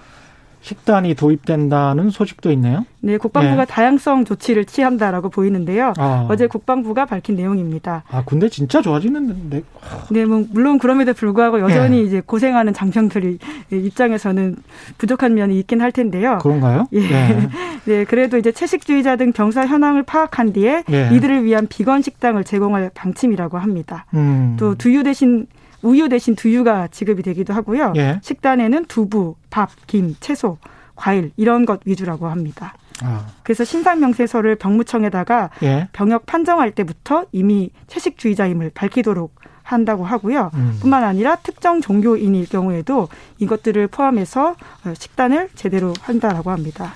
식단이 0.62 1.14
도입된다는 1.14 2.10
소식도 2.10 2.52
있네요. 2.52 2.84
네, 3.00 3.16
국방부가 3.16 3.64
네. 3.64 3.72
다양성 3.72 4.24
조치를 4.26 4.66
취한다라고 4.66 5.30
보이는데요. 5.30 5.94
아. 5.96 6.26
어제 6.28 6.46
국방부가 6.46 7.06
밝힌 7.06 7.36
내용입니다. 7.36 8.04
아, 8.10 8.22
군대 8.24 8.48
진짜 8.48 8.82
좋아지는데. 8.82 9.62
네, 10.10 10.24
뭐 10.26 10.44
물론 10.50 10.78
그럼에도 10.78 11.14
불구하고 11.14 11.60
여전히 11.60 11.98
네. 11.98 12.02
이제 12.02 12.22
고생하는 12.24 12.74
장병들이 12.74 13.38
입장에서는 13.70 14.56
부족한 14.98 15.34
면이 15.34 15.58
있긴 15.60 15.80
할 15.80 15.92
텐데요. 15.92 16.38
그런가요? 16.42 16.86
예. 16.92 17.00
네. 17.00 17.48
네, 17.86 18.04
그래도 18.04 18.36
이제 18.36 18.52
채식주의자 18.52 19.16
등 19.16 19.32
병사 19.32 19.66
현황을 19.66 20.02
파악한 20.02 20.52
뒤에 20.52 20.84
네. 20.86 21.08
이들을 21.12 21.44
위한 21.44 21.66
비건 21.68 22.02
식당을 22.02 22.44
제공할 22.44 22.90
방침이라고 22.94 23.56
합니다. 23.56 24.04
음. 24.12 24.56
또 24.58 24.74
두유 24.74 25.02
대신 25.02 25.46
우유 25.82 26.08
대신 26.08 26.34
두유가 26.34 26.88
지급이 26.88 27.22
되기도 27.22 27.54
하고요. 27.54 27.92
예. 27.96 28.20
식단에는 28.22 28.86
두부, 28.86 29.36
밥, 29.50 29.70
김, 29.86 30.14
채소, 30.20 30.58
과일 30.94 31.32
이런 31.36 31.64
것 31.66 31.80
위주라고 31.84 32.28
합니다. 32.28 32.74
아. 33.02 33.26
그래서 33.42 33.64
신상명세서를 33.64 34.56
병무청에다가 34.56 35.50
예. 35.62 35.88
병역 35.92 36.26
판정할 36.26 36.70
때부터 36.72 37.24
이미 37.32 37.70
채식주의자임을 37.86 38.72
밝히도록 38.74 39.34
한다고 39.62 40.04
하고요. 40.04 40.50
음. 40.54 40.78
뿐만 40.80 41.04
아니라 41.04 41.36
특정 41.36 41.80
종교인일 41.80 42.48
경우에도 42.48 43.08
이것들을 43.38 43.86
포함해서 43.86 44.56
식단을 44.94 45.48
제대로 45.54 45.94
한다라고 46.00 46.50
합니다. 46.50 46.94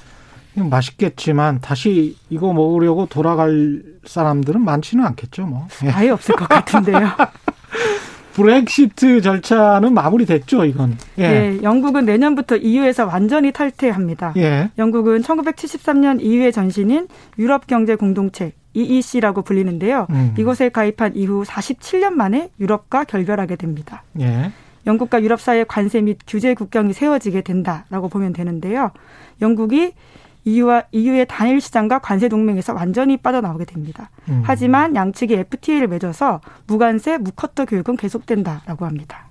맛있겠지만 0.54 1.60
다시 1.60 2.16
이거 2.30 2.52
먹으려고 2.52 3.06
돌아갈 3.06 3.82
사람들은 4.04 4.60
많지는 4.60 5.04
않겠죠, 5.04 5.46
뭐. 5.46 5.66
예. 5.84 5.90
아예 5.90 6.10
없을 6.10 6.34
것 6.36 6.48
같은데요. 6.48 6.98
브렉시트 8.34 9.20
절차는 9.20 9.94
마무리됐죠, 9.94 10.64
이건. 10.64 10.98
예. 11.18 11.28
네, 11.28 11.62
영국은 11.62 12.04
내년부터 12.04 12.56
EU에서 12.56 13.06
완전히 13.06 13.52
탈퇴합니다. 13.52 14.34
예. 14.36 14.70
영국은 14.76 15.22
1973년 15.22 16.20
EU의 16.20 16.52
전신인 16.52 17.08
유럽 17.38 17.66
경제 17.66 17.94
공동체 17.94 18.52
EEC라고 18.74 19.42
불리는데요. 19.42 20.08
음. 20.10 20.34
이곳에 20.36 20.68
가입한 20.68 21.14
이후 21.14 21.44
47년 21.44 22.10
만에 22.10 22.50
유럽과 22.58 23.04
결별하게 23.04 23.54
됩니다. 23.56 24.02
예. 24.20 24.50
영국과 24.86 25.22
유럽 25.22 25.40
사이의 25.40 25.64
관세 25.66 26.00
및 26.00 26.18
규제 26.26 26.54
국경이 26.54 26.92
세워지게 26.92 27.42
된다라고 27.42 28.08
보면 28.08 28.32
되는데요. 28.32 28.90
영국이 29.40 29.92
EU와 30.44 30.84
EU의 30.92 31.26
단일 31.28 31.60
시장과 31.60 32.00
관세 32.00 32.28
동맹에서 32.28 32.74
완전히 32.74 33.16
빠져나오게 33.16 33.64
됩니다. 33.64 34.10
음. 34.28 34.42
하지만 34.44 34.94
양측이 34.94 35.34
FTA를 35.34 35.88
맺어서 35.88 36.40
무관세 36.66 37.18
무커터 37.18 37.64
교육은 37.64 37.96
계속된다라고 37.96 38.84
합니다. 38.84 39.28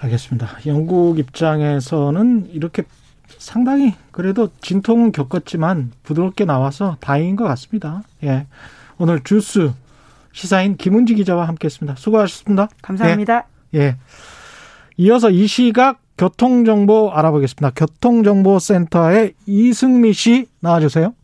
알겠습니다. 0.00 0.48
영국 0.66 1.18
입장에서는 1.18 2.50
이렇게 2.50 2.84
상당히 3.38 3.94
그래도 4.10 4.48
진통은 4.60 5.12
겪었지만 5.12 5.92
부드럽게 6.02 6.44
나와서 6.44 6.96
다행인 7.00 7.36
것 7.36 7.44
같습니다. 7.44 8.02
예. 8.24 8.46
오늘 8.98 9.22
주스 9.24 9.72
시사인 10.32 10.76
김은지 10.76 11.14
기자와 11.14 11.46
함께 11.46 11.66
했습니다. 11.66 11.96
수고하셨습니다. 11.96 12.68
감사합니다. 12.82 13.46
예. 13.74 13.78
예. 13.78 13.96
이어서 14.96 15.30
이 15.30 15.46
시각 15.46 16.01
교통정보 16.22 17.10
알아보겠습니다. 17.10 17.70
교통정보센터의 17.70 19.34
이승미 19.44 20.12
씨 20.12 20.46
나와주세요. 20.60 21.14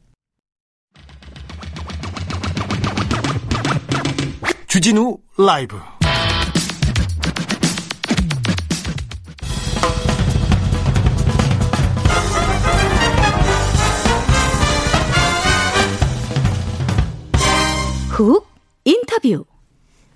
주진우 4.66 5.18
라이브 5.38 5.76
훅 18.08 18.48
인터뷰 18.84 19.44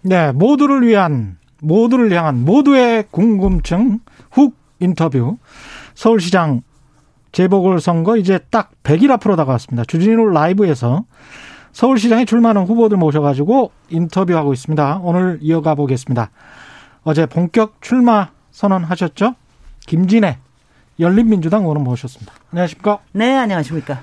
네, 0.00 0.32
모두를 0.32 0.84
위한 0.84 1.38
모두를 1.60 2.12
향한 2.12 2.44
모두의 2.44 3.04
궁금증 3.12 4.00
훅 4.32 4.61
인터뷰. 4.82 5.38
서울시장 5.94 6.62
재보궐선거 7.32 8.16
이제 8.16 8.38
딱 8.50 8.72
100일 8.82 9.10
앞으로 9.12 9.36
다가왔습니다. 9.36 9.84
주진우 9.84 10.30
라이브에서 10.30 11.04
서울시장에 11.72 12.26
출마하는 12.26 12.64
후보들 12.64 12.98
모셔가지고 12.98 13.72
인터뷰하고 13.88 14.52
있습니다. 14.52 15.00
오늘 15.02 15.38
이어가 15.40 15.74
보겠습니다. 15.74 16.30
어제 17.04 17.24
본격 17.26 17.80
출마 17.80 18.30
선언하셨죠? 18.50 19.34
김진애 19.86 20.38
열린민주당 21.00 21.62
의원 21.62 21.82
모셨습니다. 21.82 22.32
안녕하십니까? 22.50 22.98
네, 23.12 23.34
안녕하십니까? 23.36 24.00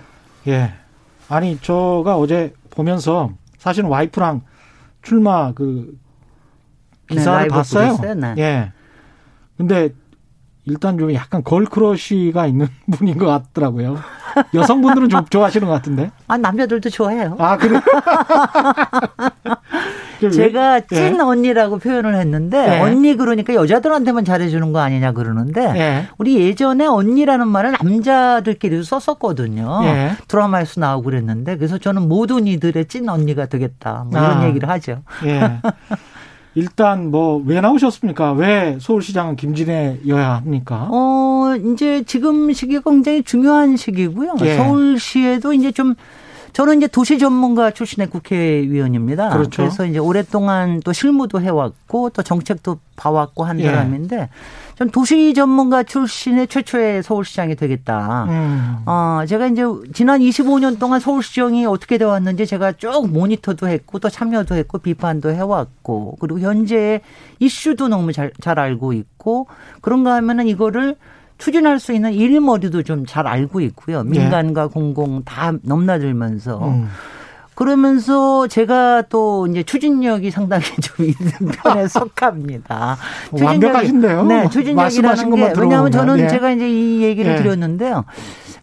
예. 0.47 0.73
아니, 1.29 1.59
저가 1.61 2.17
어제 2.17 2.53
보면서 2.71 3.29
사실은 3.59 3.89
와이프랑 3.89 4.41
출마 5.03 5.53
그 5.53 5.95
기사를 7.09 7.43
네, 7.43 7.47
봤어요. 7.47 7.97
네. 8.15 8.33
예. 8.39 8.71
근데 9.57 9.89
일단 10.69 10.97
좀 10.97 11.13
약간 11.13 11.43
걸크러쉬가 11.43 12.47
있는 12.47 12.67
분인 12.91 13.17
것 13.17 13.25
같더라고요. 13.25 13.97
여성분들은 14.53 15.09
좀 15.09 15.25
좋아하시는 15.25 15.67
것 15.67 15.73
같은데. 15.73 16.11
아, 16.27 16.37
남자들도 16.37 16.89
좋아해요. 16.89 17.35
아, 17.39 17.57
그래? 17.57 17.81
제가 20.31 20.81
찐 20.81 21.17
네. 21.17 21.23
언니라고 21.23 21.79
표현을 21.79 22.15
했는데, 22.15 22.67
네. 22.67 22.81
언니 22.81 23.15
그러니까 23.15 23.53
여자들한테만 23.53 24.25
잘해주는 24.25 24.73
거 24.73 24.79
아니냐 24.79 25.13
그러는데, 25.13 25.71
네. 25.71 26.07
우리 26.17 26.35
예전에 26.35 26.85
언니라는 26.85 27.47
말을 27.47 27.75
남자들끼리 27.81 28.83
썼었거든요. 28.83 29.79
드라마에서 30.27 30.81
나오고 30.81 31.03
그랬는데, 31.05 31.55
그래서 31.55 31.77
저는 31.77 32.09
모든 32.09 32.47
이들의 32.47 32.85
찐 32.89 33.07
언니가 33.07 33.45
되겠다. 33.45 34.05
뭐 34.11 34.19
이런 34.19 34.39
아. 34.39 34.47
얘기를 34.47 34.67
하죠. 34.69 35.03
예. 36.59 36.63
일단 36.63 37.11
뭐 37.11 37.41
왜 37.45 37.61
나오셨습니까? 37.61 38.33
왜 38.33 38.77
서울시장은 38.79 39.35
김진애여야 39.35 40.35
합니까? 40.35 40.87
어 40.91 41.55
이제 41.73 42.03
지금 42.03 42.51
시기가 42.51 42.81
굉장히 42.89 43.23
중요한 43.23 43.77
시기고요. 43.77 44.35
예. 44.41 44.55
서울시에도 44.57 45.53
이제 45.53 45.71
좀 45.71 45.95
저는 46.53 46.77
이제 46.77 46.87
도시 46.87 47.17
전문가 47.17 47.71
출신의 47.71 48.09
국회의원입니다. 48.09 49.29
그렇죠. 49.29 49.63
그래서 49.63 49.85
이제 49.85 49.99
오랫동안 49.99 50.79
또 50.83 50.93
실무도 50.93 51.41
해왔고 51.41 52.09
또 52.11 52.21
정책도 52.21 52.79
봐왔고 52.95 53.43
한 53.43 53.59
예. 53.59 53.65
사람인데 53.65 54.29
전 54.75 54.89
도시 54.89 55.33
전문가 55.33 55.83
출신의 55.83 56.47
최초의 56.47 57.03
서울시장이 57.03 57.55
되겠다. 57.55 58.25
음. 58.29 58.77
어, 58.85 59.23
제가 59.27 59.47
이제 59.47 59.63
지난 59.93 60.21
25년 60.21 60.79
동안 60.79 60.99
서울시정이 60.99 61.65
어떻게 61.65 61.97
되어 61.97 62.09
왔는지 62.09 62.45
제가 62.45 62.73
쭉 62.73 63.09
모니터도 63.09 63.67
했고 63.67 63.99
또 63.99 64.09
참여도 64.09 64.55
했고 64.55 64.77
비판도 64.77 65.31
해왔고 65.31 66.17
그리고 66.19 66.39
현재 66.39 67.01
이슈도 67.39 67.87
너무 67.87 68.11
잘, 68.11 68.31
잘 68.41 68.59
알고 68.59 68.93
있고 68.93 69.47
그런가 69.81 70.15
하면은 70.15 70.47
이거를 70.47 70.95
추진할 71.39 71.79
수 71.79 71.93
있는 71.93 72.13
일머리도 72.13 72.83
좀 72.83 73.05
잘 73.07 73.25
알고 73.25 73.61
있고요. 73.61 74.03
네. 74.03 74.19
민간과 74.19 74.63
네. 74.63 74.69
공공 74.71 75.23
다 75.23 75.51
넘나들면서 75.63 76.59
음. 76.67 76.89
그러면서 77.55 78.47
제가 78.47 79.03
또 79.09 79.45
이제 79.47 79.63
추진력이 79.63 80.31
상당히 80.31 80.63
좀 80.81 81.05
있는 81.05 81.51
편에 81.61 81.87
속합니다. 81.89 82.97
완벽하신데요. 83.31 84.23
네, 84.25 84.49
추진력이라는 84.49 85.35
게 85.35 85.53
왜냐하면 85.57 85.91
저는 85.91 86.19
예. 86.19 86.27
제가 86.29 86.51
이제 86.51 86.69
이 86.69 87.01
얘기를 87.01 87.33
예. 87.33 87.35
드렸는데요. 87.37 88.05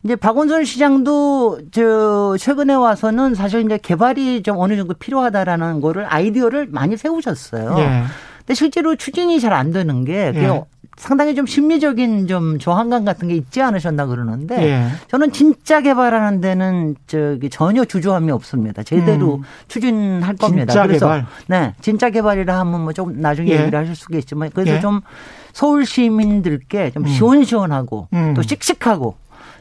이제 0.02 0.14
박원순 0.16 0.64
시장도 0.64 1.58
저 1.72 2.36
최근에 2.38 2.72
와서는 2.74 3.34
사실 3.34 3.64
이제 3.64 3.76
개발이 3.76 4.42
좀 4.42 4.56
어느 4.58 4.76
정도 4.76 4.94
필요하다라는 4.94 5.80
거를 5.80 6.06
아이디어를 6.08 6.68
많이 6.70 6.96
세우셨어요. 6.96 7.74
예. 7.78 8.02
근데 8.38 8.54
실제로 8.54 8.94
추진이 8.96 9.40
잘 9.40 9.52
안 9.52 9.72
되는 9.72 10.04
게 10.04 10.32
예. 10.34 10.62
상당히 10.96 11.34
좀 11.34 11.46
심리적인 11.46 12.26
좀 12.26 12.58
저항감 12.58 13.04
같은 13.04 13.28
게 13.28 13.34
있지 13.34 13.60
않으셨나 13.60 14.06
그러는데 14.06 14.56
예. 14.62 14.88
저는 15.08 15.30
진짜 15.32 15.82
개발하는 15.82 16.40
데는 16.40 16.96
저기 17.06 17.50
전혀 17.50 17.84
주저함이 17.84 18.30
없습니다. 18.32 18.82
제대로 18.82 19.36
음. 19.36 19.42
추진할 19.68 20.36
겁니다. 20.36 20.72
진짜 20.72 20.86
그래서 20.86 21.06
개발. 21.06 21.26
네, 21.48 21.74
진짜 21.82 22.08
개발이라 22.10 22.58
하면 22.60 22.82
뭐좀 22.82 23.20
나중에 23.20 23.50
예. 23.50 23.60
얘기를 23.60 23.78
하실 23.78 23.94
수가 23.94 24.16
있지만 24.18 24.50
그래서 24.54 24.76
예. 24.76 24.80
좀 24.80 25.02
서울 25.52 25.84
시민들께 25.84 26.90
좀 26.92 27.04
음. 27.04 27.08
시원시원하고 27.08 28.08
음. 28.12 28.34
또 28.34 28.42
씩씩하고 28.42 29.16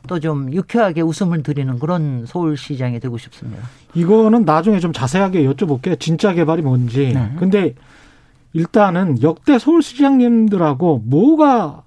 또 0.07 0.19
좀 0.19 0.53
유쾌하게 0.53 1.01
웃음을 1.01 1.41
드리는 1.43 1.79
그런 1.79 2.25
서울시장이 2.27 2.99
되고 2.99 3.17
싶습니다. 3.17 3.63
이거는 3.95 4.45
나중에 4.45 4.79
좀 4.79 4.93
자세하게 4.93 5.43
여쭤볼게요. 5.47 5.99
진짜 5.99 6.31
개발이 6.33 6.61
뭔지. 6.61 7.11
네. 7.13 7.31
근데 7.37 7.73
일단은 8.55 9.21
역대 9.21 9.59
서울시장님들하고 9.59 11.03
뭐가 11.05 11.83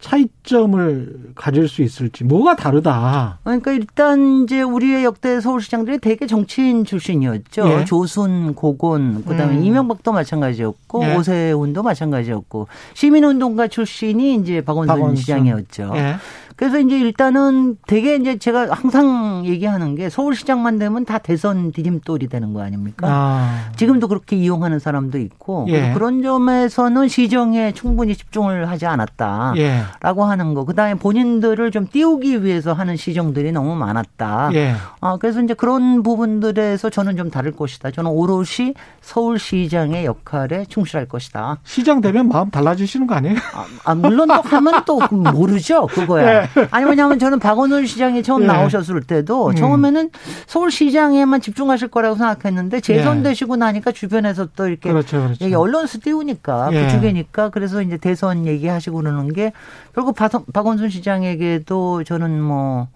차이점을 0.00 1.32
가질 1.34 1.68
수 1.68 1.82
있을지 1.82 2.24
뭐가 2.24 2.56
다르다. 2.56 3.38
그러니까 3.44 3.72
일단 3.72 4.42
이제 4.42 4.62
우리의 4.62 5.04
역대 5.04 5.40
서울시장들이 5.40 5.98
대개 5.98 6.26
정치인 6.26 6.84
출신이었죠. 6.84 7.68
예. 7.68 7.84
조순, 7.84 8.54
고곤, 8.54 9.24
그다음에 9.24 9.56
음. 9.56 9.64
이명박도 9.64 10.12
마찬가지였고 10.12 11.04
예. 11.04 11.16
오세훈도 11.16 11.82
마찬가지였고 11.82 12.68
시민운동가 12.94 13.68
출신이 13.68 14.36
이제 14.36 14.60
박원순, 14.60 14.94
박원순. 14.94 15.16
시장이었죠. 15.16 15.92
예. 15.94 16.16
그래서 16.58 16.80
이제 16.80 16.98
일단은 16.98 17.76
되게 17.86 18.16
이제 18.16 18.36
제가 18.36 18.66
항상 18.72 19.44
얘기하는 19.46 19.94
게 19.94 20.10
서울시장만 20.10 20.80
되면 20.80 21.04
다 21.04 21.18
대선 21.18 21.70
디딤돌이 21.70 22.26
되는 22.26 22.52
거 22.52 22.62
아닙니까? 22.62 23.06
아. 23.08 23.70
지금도 23.76 24.08
그렇게 24.08 24.34
이용하는 24.34 24.80
사람도 24.80 25.18
있고 25.18 25.66
예. 25.68 25.92
그런 25.92 26.20
점에서는 26.20 27.06
시정에 27.06 27.70
충분히 27.74 28.16
집중을 28.16 28.68
하지 28.68 28.86
않았다라고 28.86 29.56
예. 29.58 29.84
하는 30.02 30.54
거. 30.54 30.64
그다음에 30.64 30.96
본인들을 30.96 31.70
좀 31.70 31.86
띄우기 31.86 32.42
위해서 32.42 32.72
하는 32.72 32.96
시정들이 32.96 33.52
너무 33.52 33.76
많았다. 33.76 34.50
예. 34.54 34.74
아, 35.00 35.16
그래서 35.16 35.40
이제 35.40 35.54
그런 35.54 36.02
부분들에서 36.02 36.90
저는 36.90 37.16
좀 37.16 37.30
다를 37.30 37.52
것이다. 37.52 37.92
저는 37.92 38.10
오롯이 38.10 38.74
서울시장의 39.00 40.06
역할에 40.06 40.64
충실할 40.68 41.06
것이다. 41.06 41.58
시장 41.62 42.00
되면 42.00 42.28
마음 42.28 42.50
달라지시는 42.50 43.06
거 43.06 43.14
아니에요? 43.14 43.36
아, 43.54 43.64
아 43.84 43.94
물론 43.94 44.26
또 44.26 44.40
하면 44.42 44.82
또 44.84 44.98
모르죠. 45.14 45.86
그거야. 45.86 46.47
예. 46.56 46.68
아니 46.70 46.84
왜냐하면 46.86 47.18
저는 47.18 47.38
박원순 47.38 47.86
시장이 47.86 48.22
처음 48.22 48.42
예. 48.42 48.46
나오셨을 48.46 49.02
때도 49.02 49.48
음. 49.48 49.54
처음에는 49.54 50.10
서울시장에만 50.46 51.40
집중하실 51.40 51.88
거라고 51.88 52.16
생각했는데 52.16 52.80
재선되시고 52.80 53.54
예. 53.54 53.58
나니까 53.58 53.92
주변에서 53.92 54.48
또 54.56 54.68
이렇게 54.68 54.90
그렇죠, 54.90 55.22
그렇죠. 55.22 55.44
얘기 55.44 55.54
언론수 55.54 56.00
띄우니까 56.00 56.70
예. 56.72 56.86
그쪽이니까 56.86 57.50
그래서 57.50 57.82
이제 57.82 57.96
대선 57.96 58.46
얘기하시고 58.46 58.96
그러는 58.98 59.32
게 59.32 59.52
결국 59.94 60.16
박원순 60.52 60.90
시장에게도 60.90 62.04
저는 62.04 62.40
뭐 62.40 62.88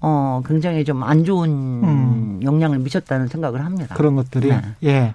어, 0.00 0.42
굉장히 0.46 0.84
좀 0.84 1.02
안 1.02 1.24
좋은 1.24 1.48
음. 1.50 2.40
영향을 2.42 2.78
미쳤다는 2.78 3.28
생각을 3.28 3.64
합니다. 3.64 3.94
그런 3.94 4.14
것들이. 4.16 4.48
네. 4.48 4.62
예. 4.84 5.14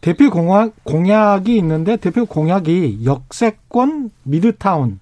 대표 0.00 0.28
공약, 0.30 0.72
공약이 0.84 1.56
있는데 1.56 1.96
대표 1.96 2.26
공약이 2.26 3.00
역세권 3.04 4.10
미드타운. 4.24 5.00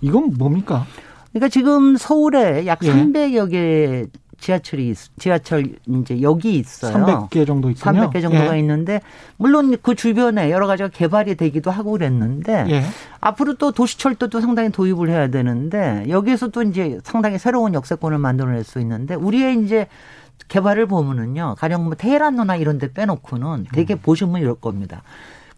이건 0.00 0.34
뭡니까? 0.38 0.86
그러니까 1.34 1.48
지금 1.48 1.96
서울에 1.96 2.64
약 2.66 2.78
예. 2.84 2.92
300여 2.92 3.50
개 3.50 4.06
지하철이 4.38 4.94
지하철 5.18 5.64
이제 5.86 6.22
역이 6.22 6.54
있어요. 6.54 6.92
300개 6.94 7.46
정도 7.46 7.70
있군요. 7.70 8.10
300개 8.10 8.22
정도가 8.22 8.54
예. 8.54 8.58
있는데 8.60 9.00
물론 9.36 9.76
그 9.82 9.94
주변에 9.96 10.50
여러 10.50 10.66
가지가 10.68 10.90
개발이 10.90 11.34
되기도 11.34 11.70
하고 11.72 11.92
그랬는데 11.92 12.66
예. 12.70 12.82
앞으로 13.20 13.54
또 13.54 13.72
도시철도도 13.72 14.40
상당히 14.40 14.70
도입을 14.70 15.08
해야 15.08 15.28
되는데 15.28 16.04
여기에서 16.08 16.48
또 16.48 16.62
이제 16.62 17.00
상당히 17.02 17.38
새로운 17.38 17.74
역세권을 17.74 18.18
만들어낼 18.18 18.62
수 18.62 18.78
있는데 18.80 19.14
우리의 19.16 19.64
이제 19.64 19.88
개발을 20.48 20.86
보면은요. 20.86 21.56
가령 21.58 21.84
뭐 21.84 21.94
테헤란로나 21.94 22.56
이런 22.56 22.78
데 22.78 22.92
빼놓고는 22.92 23.66
되게 23.72 23.94
음. 23.94 23.98
보시면 24.02 24.40
이럴 24.40 24.54
겁니다. 24.54 25.02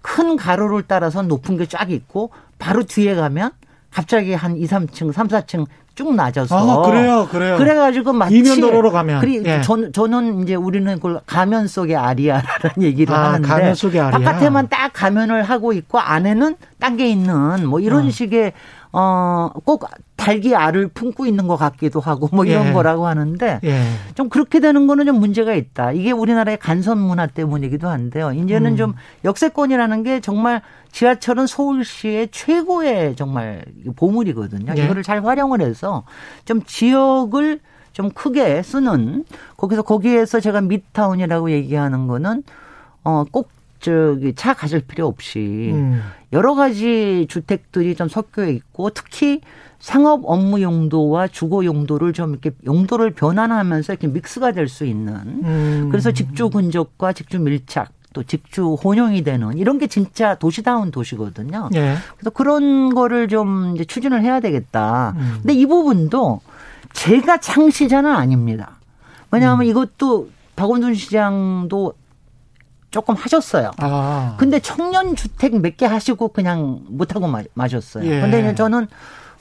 큰 0.01 0.37
가로를 0.37 0.85
따라서 0.87 1.23
높은 1.23 1.57
게 1.59 1.67
쫙 1.67 1.91
있고 1.91 2.31
바로 2.59 2.85
뒤에 2.85 3.15
가면 3.15 3.51
갑자기 3.97 4.35
한 4.35 4.55
2, 4.55 4.67
3층, 4.67 5.11
3, 5.11 5.27
4층 5.27 5.67
쭉 5.97 6.15
낮아서. 6.15 6.85
아, 6.85 6.87
그래요, 6.89 7.27
그래요. 7.31 7.57
그래가지고 7.57 8.13
마치. 8.13 8.37
이면도로로 8.37 8.93
가면. 8.93 9.21
그리, 9.21 9.43
예. 9.47 9.63
전, 9.63 9.93
저는 9.93 10.43
이제 10.43 10.55
우리는 10.55 10.95
그걸 10.97 11.21
가면 11.27 11.67
속의 11.67 11.97
아리아라는 11.97 12.83
얘기를 12.83 13.13
아, 13.15 13.33
하는데. 13.33 13.49
가면 13.49 13.75
속의 13.75 14.01
아리아. 14.01 14.19
바깥에만 14.19 14.69
딱 14.69 14.93
가면을 14.93 15.43
하고 15.43 15.73
있고 15.73 15.99
안에는 15.99 16.57
딴 16.79 16.97
게 16.97 17.09
있는 17.09 17.67
뭐 17.67 17.81
이런 17.81 18.07
어. 18.07 18.11
식의 18.11 18.53
어, 18.93 19.51
꼭 19.65 19.85
달기 20.17 20.55
알을 20.55 20.89
품고 20.89 21.27
있는 21.27 21.47
것 21.47 21.57
같기도 21.57 22.01
하고 22.01 22.29
뭐 22.33 22.45
이런 22.47 22.69
예. 22.69 22.73
거라고 22.73 23.07
하는데 23.07 23.61
예. 23.65 23.83
좀 24.15 24.31
그렇게 24.31 24.61
되는 24.61 24.87
거는 24.87 25.05
좀 25.05 25.21
문제가 25.21 25.53
있다. 25.53 25.93
이게 25.93 26.13
우리나라의 26.13 26.59
간선 26.59 26.99
문화 26.99 27.27
때문이기도 27.27 27.89
한데요. 27.89 28.33
이제는 28.33 28.73
음. 28.73 28.77
좀 28.77 28.95
역세권이라는 29.25 30.03
게 30.05 30.21
정말 30.21 30.63
지하철은 30.93 31.47
서울시의 31.47 32.29
최고의 32.31 33.17
정말 33.17 33.65
보물이거든요. 33.97 34.73
예. 34.79 34.85
이거를 34.85 35.03
잘 35.03 35.23
활용을 35.23 35.61
해서 35.61 35.86
좀 36.44 36.62
지역을 36.62 37.61
좀 37.92 38.11
크게 38.11 38.62
쓰는 38.62 39.25
거기서 39.57 39.83
거기에서 39.83 40.40
제가 40.40 40.61
미타운이라고 40.61 41.51
얘기하는 41.51 42.07
거는 42.07 42.42
어꼭 43.03 43.49
저기 43.81 44.35
차 44.35 44.53
가실 44.55 44.81
필요 44.81 45.07
없이 45.07 45.70
음. 45.72 46.03
여러 46.33 46.55
가지 46.55 47.27
주택들이 47.29 47.94
좀 47.94 48.09
섞여 48.09 48.46
있고 48.46 48.90
특히 48.90 49.40
상업 49.79 50.22
업무 50.25 50.61
용도와 50.61 51.29
주거 51.29 51.64
용도를 51.64 52.12
좀 52.12 52.31
이렇게 52.33 52.51
용도를 52.66 53.12
변환하면서 53.12 53.92
이렇게 53.92 54.09
믹스가 54.09 54.53
될 54.53 54.68
수 54.68 54.85
있는 54.85 55.14
음. 55.44 55.88
그래서 55.90 56.11
직주 56.11 56.51
근접과 56.51 57.12
직주 57.12 57.38
밀착 57.38 57.92
또 58.17 58.23
직주 58.23 58.73
혼용이 58.83 59.23
되는 59.25 59.59
이런 59.59 59.79
게 59.79 59.87
진짜 59.89 60.37
도시다운 60.37 60.91
도시거든요. 60.91 61.69
예. 61.75 61.97
그래서 62.17 62.31
그런 62.31 62.95
거를 62.95 63.29
좀 63.29 63.77
추진을 63.77 64.23
해야 64.23 64.41
되겠다. 64.41 65.13
음. 65.19 65.35
근데 65.43 65.53
이 65.53 65.67
부분도 65.67 66.41
제가 66.95 67.37
창시자는 67.41 68.11
아닙니다. 68.11 68.79
왜냐하면 69.31 69.67
음. 69.67 69.71
이것도 69.71 70.31
박원순 70.57 70.95
시장도 70.95 71.93
조금 72.91 73.15
하셨어요. 73.17 73.71
아. 73.77 74.37
근데 74.39 74.61
청년 74.61 75.15
주택 75.15 75.61
몇 75.61 75.77
개 75.77 75.85
하시고 75.85 76.29
그냥 76.29 76.81
못 76.89 77.15
하고 77.15 77.29
마셨어요. 77.53 78.07
예. 78.11 78.23
근데 78.23 78.55
저는 78.55 78.87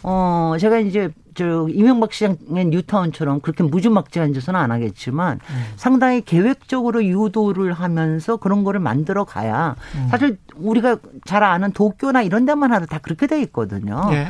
어 0.07 0.55
제가 0.59 0.77
이제 0.77 1.09
저 1.33 1.67
이명박 1.67 2.13
시장의 2.13 2.65
뉴타운처럼 2.65 3.41
그렇게 3.41 3.63
무주막지한 3.63 4.33
짓은 4.33 4.55
안 4.55 4.71
하겠지만 4.71 5.39
음. 5.49 5.65
상당히 5.77 6.21
계획적으로 6.21 7.03
유도를 7.03 7.73
하면서 7.73 8.37
그런 8.37 8.63
거를 8.63 8.79
만들어 8.79 9.25
가야 9.25 9.75
음. 9.95 10.07
사실 10.11 10.37
우리가 10.55 10.97
잘 11.25 11.43
아는 11.43 11.71
도쿄나 11.71 12.21
이런 12.21 12.45
데만 12.45 12.71
하도 12.71 12.85
다 12.85 12.99
그렇게 12.99 13.25
돼 13.25 13.41
있거든요. 13.41 14.07
예. 14.11 14.27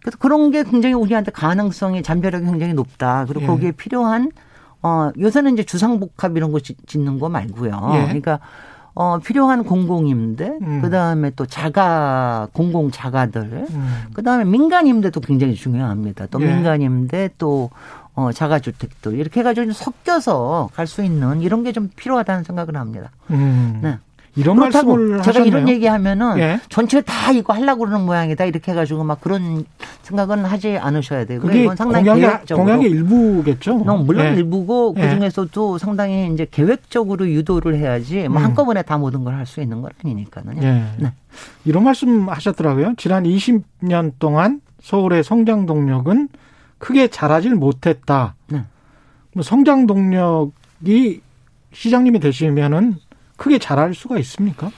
그래서 0.00 0.18
그런 0.18 0.50
게 0.50 0.64
굉장히 0.64 0.94
우리한테 0.94 1.30
가능성이 1.30 2.02
잠재력이 2.02 2.44
굉장히 2.44 2.74
높다. 2.74 3.24
그리고 3.26 3.42
예. 3.42 3.46
거기에 3.46 3.72
필요한 3.72 4.32
어, 4.82 5.12
요새는 5.16 5.52
이제 5.52 5.62
주상복합 5.62 6.36
이런 6.36 6.50
거 6.50 6.58
짓는 6.58 7.20
거 7.20 7.28
말고요. 7.28 7.90
예. 7.94 8.02
그러니까 8.02 8.40
어, 8.94 9.18
필요한 9.18 9.64
공공임대, 9.64 10.58
음. 10.60 10.80
그 10.82 10.90
다음에 10.90 11.30
또 11.34 11.46
자가, 11.46 12.48
공공 12.52 12.90
자가들, 12.90 13.66
음. 13.70 14.02
그 14.12 14.22
다음에 14.22 14.44
민간임대도 14.44 15.20
굉장히 15.20 15.54
중요합니다. 15.54 16.26
또 16.26 16.40
예. 16.42 16.46
민간임대, 16.54 17.30
또, 17.38 17.70
어, 18.14 18.30
자가주택들, 18.32 19.14
이렇게 19.14 19.40
해가지고 19.40 19.72
섞여서 19.72 20.68
갈 20.74 20.86
수 20.86 21.02
있는 21.02 21.40
이런 21.40 21.62
게 21.64 21.72
좀 21.72 21.88
필요하다는 21.96 22.44
생각을 22.44 22.76
합니다. 22.76 23.10
음. 23.30 23.80
네. 23.82 23.98
이런 24.34 24.56
말씀을 24.58 25.08
제가 25.08 25.28
하셨네요. 25.28 25.44
이런 25.46 25.68
얘기하면은 25.68 26.38
예. 26.38 26.60
전체 26.70 27.02
다 27.02 27.32
이거 27.32 27.52
하려고 27.52 27.84
그러는 27.84 28.06
모양이다 28.06 28.46
이렇게 28.46 28.72
해가지고 28.72 29.04
막 29.04 29.20
그런 29.20 29.64
생각은 30.02 30.44
하지 30.46 30.78
않으셔야 30.78 31.26
돼요. 31.26 31.40
그게 31.40 31.64
이건 31.64 31.76
상당히 31.76 32.04
공약의, 32.04 32.22
계획적으로 32.24 32.64
공약의 32.64 32.90
일부겠죠. 32.90 33.74
물론 33.76 34.26
예. 34.26 34.30
일부고 34.34 34.94
그 34.94 35.00
예. 35.02 35.10
중에서도 35.10 35.76
상당히 35.78 36.30
이제 36.32 36.46
계획적으로 36.50 37.28
유도를 37.28 37.76
해야지 37.76 38.26
뭐 38.28 38.38
음. 38.40 38.44
한꺼번에 38.44 38.82
다 38.82 38.96
모든 38.96 39.22
걸 39.24 39.34
할 39.34 39.44
수 39.46 39.60
있는 39.60 39.82
건 39.82 39.90
아니니까요. 40.02 40.44
예. 40.62 40.84
네. 40.98 41.12
이런 41.64 41.84
말씀 41.84 42.28
하셨더라고요. 42.28 42.94
지난 42.96 43.24
20년 43.24 44.12
동안 44.18 44.60
서울의 44.80 45.24
성장 45.24 45.66
동력은 45.66 46.28
크게 46.78 47.08
자라질 47.08 47.54
못했다. 47.54 48.34
네. 48.48 48.62
뭐 49.34 49.42
성장 49.42 49.86
동력이 49.86 51.20
시장님이 51.72 52.18
되시면은 52.20 52.96
크게 53.42 53.58
잘할 53.58 53.92
수가 53.94 54.18
있습니까? 54.18 54.70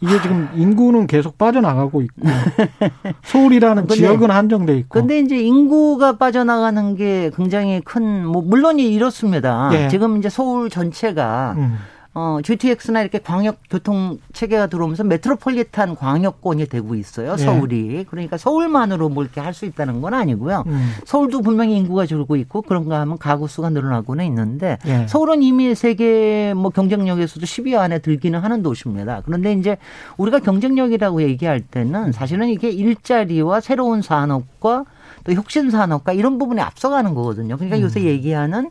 이게 0.00 0.20
지금 0.22 0.48
인구는 0.54 1.06
계속 1.08 1.38
빠져나가고 1.38 2.02
있고 2.02 2.22
서울이라는 3.24 3.82
근데, 3.86 3.94
지역은 3.96 4.30
한정돼 4.30 4.76
있고. 4.78 5.00
근데 5.00 5.18
이제 5.18 5.38
인구가 5.38 6.18
빠져나가는 6.18 6.94
게 6.94 7.30
굉장히 7.34 7.80
큰 7.80 8.26
뭐 8.26 8.42
물론이 8.42 8.92
이렇습니다. 8.94 9.70
예. 9.72 9.88
지금 9.88 10.18
이제 10.18 10.28
서울 10.28 10.68
전체가 10.70 11.54
음. 11.56 11.78
어, 12.18 12.40
GTX나 12.42 13.02
이렇게 13.02 13.20
광역 13.20 13.58
교통 13.70 14.18
체계가 14.32 14.66
들어오면서 14.66 15.04
메트로폴리탄 15.04 15.94
광역권이 15.94 16.66
되고 16.66 16.96
있어요. 16.96 17.36
네. 17.36 17.44
서울이. 17.44 17.82
네. 17.82 18.04
그러니까 18.08 18.36
서울만으로 18.36 19.08
뭐 19.08 19.22
이렇게 19.22 19.40
할 19.40 19.58
수 19.58 19.66
있다는 19.66 20.00
건 20.00 20.14
아니고요. 20.14 20.62
음. 20.68 20.92
서울도 21.04 21.42
분명히 21.42 21.76
인구가 21.76 22.06
줄고 22.06 22.36
있고 22.36 22.62
그런가 22.62 23.00
하면 23.00 23.18
가구 23.18 23.48
수가 23.48 23.70
늘어나고는 23.70 24.24
있는데 24.26 24.78
네. 24.84 25.06
서울은 25.08 25.42
이미 25.42 25.74
세계 25.74 26.54
뭐 26.54 26.70
경쟁력에서도 26.70 27.44
10위 27.44 27.76
안에 27.76 27.98
들기는 27.98 28.38
하는 28.38 28.62
도시입니다. 28.62 29.22
그런데 29.24 29.52
이제 29.52 29.78
우리가 30.16 30.38
경쟁력이라고 30.38 31.22
얘기할 31.22 31.60
때는 31.60 32.12
사실은 32.12 32.48
이게 32.48 32.70
일자리와 32.70 33.60
새로운 33.60 34.00
산업과 34.02 34.84
또 35.24 35.32
혁신 35.32 35.70
산업과 35.70 36.12
이런 36.12 36.38
부분에 36.38 36.62
앞서가는 36.62 37.14
거거든요. 37.14 37.56
그러니까 37.56 37.78
음. 37.78 37.82
요새 37.82 38.04
얘기하는 38.04 38.70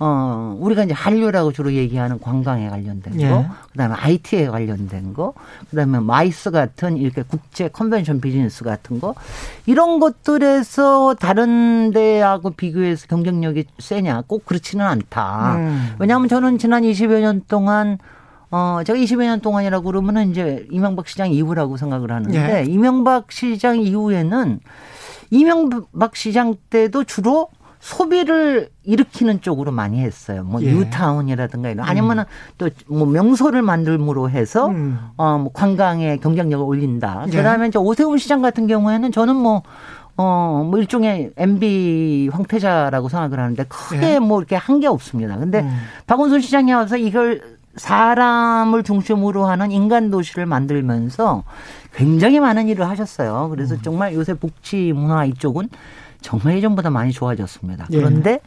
어, 0.00 0.56
우리가 0.60 0.84
이제 0.84 0.94
한류라고 0.94 1.52
주로 1.52 1.72
얘기하는 1.72 2.20
관광에 2.20 2.68
관련된 2.68 3.20
예. 3.20 3.28
거, 3.28 3.44
그 3.72 3.78
다음에 3.78 3.94
IT에 3.96 4.48
관련된 4.48 5.12
거, 5.12 5.34
그 5.70 5.76
다음에 5.76 5.98
MICE 5.98 6.50
같은 6.50 6.96
이렇게 6.96 7.22
국제 7.22 7.68
컨벤션 7.68 8.20
비즈니스 8.20 8.62
같은 8.62 9.00
거, 9.00 9.14
이런 9.66 9.98
것들에서 9.98 11.14
다른 11.14 11.90
데하고 11.90 12.50
비교해서 12.50 13.06
경쟁력이 13.08 13.64
세냐? 13.78 14.22
꼭 14.28 14.44
그렇지는 14.46 14.86
않다. 14.86 15.56
음. 15.56 15.94
왜냐하면 15.98 16.28
저는 16.28 16.58
지난 16.58 16.82
20여 16.84 17.20
년 17.20 17.42
동안 17.48 17.98
어, 18.50 18.80
제가 18.86 18.98
20여 18.98 19.24
년 19.24 19.40
동안이라고 19.40 19.84
그러면은 19.84 20.30
이제 20.30 20.66
이명박 20.70 21.08
시장 21.08 21.30
이후라고 21.30 21.76
생각을 21.76 22.12
하는데, 22.12 22.60
예. 22.60 22.64
이명박 22.64 23.30
시장 23.30 23.80
이후에는 23.80 24.60
이명박 25.30 26.16
시장 26.16 26.54
때도 26.70 27.04
주로 27.04 27.48
소비를 27.80 28.70
일으키는 28.84 29.40
쪽으로 29.40 29.70
많이 29.72 30.00
했어요. 30.00 30.42
뭐 30.44 30.60
예. 30.62 30.72
뉴타운이라든가 30.72 31.70
이런 31.70 31.86
아니면은 31.86 32.24
음. 32.58 32.70
또뭐 32.88 33.06
명소를 33.06 33.62
만들므로 33.62 34.30
해서 34.30 34.68
음. 34.68 34.98
어뭐 35.16 35.50
관광의 35.52 36.18
경쟁력을 36.20 36.64
올린다. 36.64 37.24
예. 37.28 37.36
그다음에 37.36 37.68
이제 37.68 37.78
오세훈 37.78 38.18
시장 38.18 38.42
같은 38.42 38.66
경우에는 38.66 39.12
저는 39.12 39.36
뭐 39.36 39.62
어, 40.16 40.66
뭐 40.68 40.80
일종의 40.80 41.30
MB 41.36 42.30
황태자라고 42.32 43.08
생각을 43.08 43.38
하는데 43.38 43.64
크게 43.64 44.14
예. 44.14 44.18
뭐 44.18 44.38
이렇게 44.40 44.56
한 44.56 44.80
게 44.80 44.86
없습니다. 44.88 45.36
근데 45.36 45.60
음. 45.60 45.78
박원순 46.06 46.40
시장이 46.40 46.72
와서 46.72 46.96
이걸 46.96 47.40
사람을 47.76 48.82
중심으로 48.82 49.44
하는 49.46 49.70
인간 49.70 50.10
도시를 50.10 50.46
만들면서 50.46 51.44
굉장히 51.94 52.40
많은 52.40 52.68
일을 52.68 52.88
하셨어요. 52.88 53.48
그래서 53.50 53.74
음. 53.76 53.82
정말 53.82 54.14
요새 54.14 54.34
복지 54.34 54.92
문화 54.92 55.24
이쪽은 55.24 55.68
정말 56.20 56.56
예전보다 56.56 56.90
많이 56.90 57.12
좋아졌습니다. 57.12 57.86
예. 57.92 57.96
그런데 57.96 58.40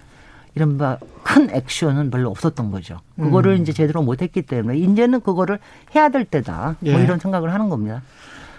이른바 0.55 0.97
큰 1.23 1.49
액션은 1.49 2.11
별로 2.11 2.29
없었던 2.29 2.71
거죠. 2.71 2.99
그거를 3.15 3.53
음. 3.53 3.61
이제 3.61 3.71
제대로 3.71 4.01
못했기 4.01 4.41
때문에 4.41 4.77
이제는 4.77 5.21
그거를 5.21 5.59
해야 5.95 6.09
될 6.09 6.25
때다. 6.25 6.75
뭐 6.79 6.89
예. 6.89 6.93
뭐 6.93 7.01
이런 7.01 7.19
생각을 7.19 7.53
하는 7.53 7.69
겁니다. 7.69 8.01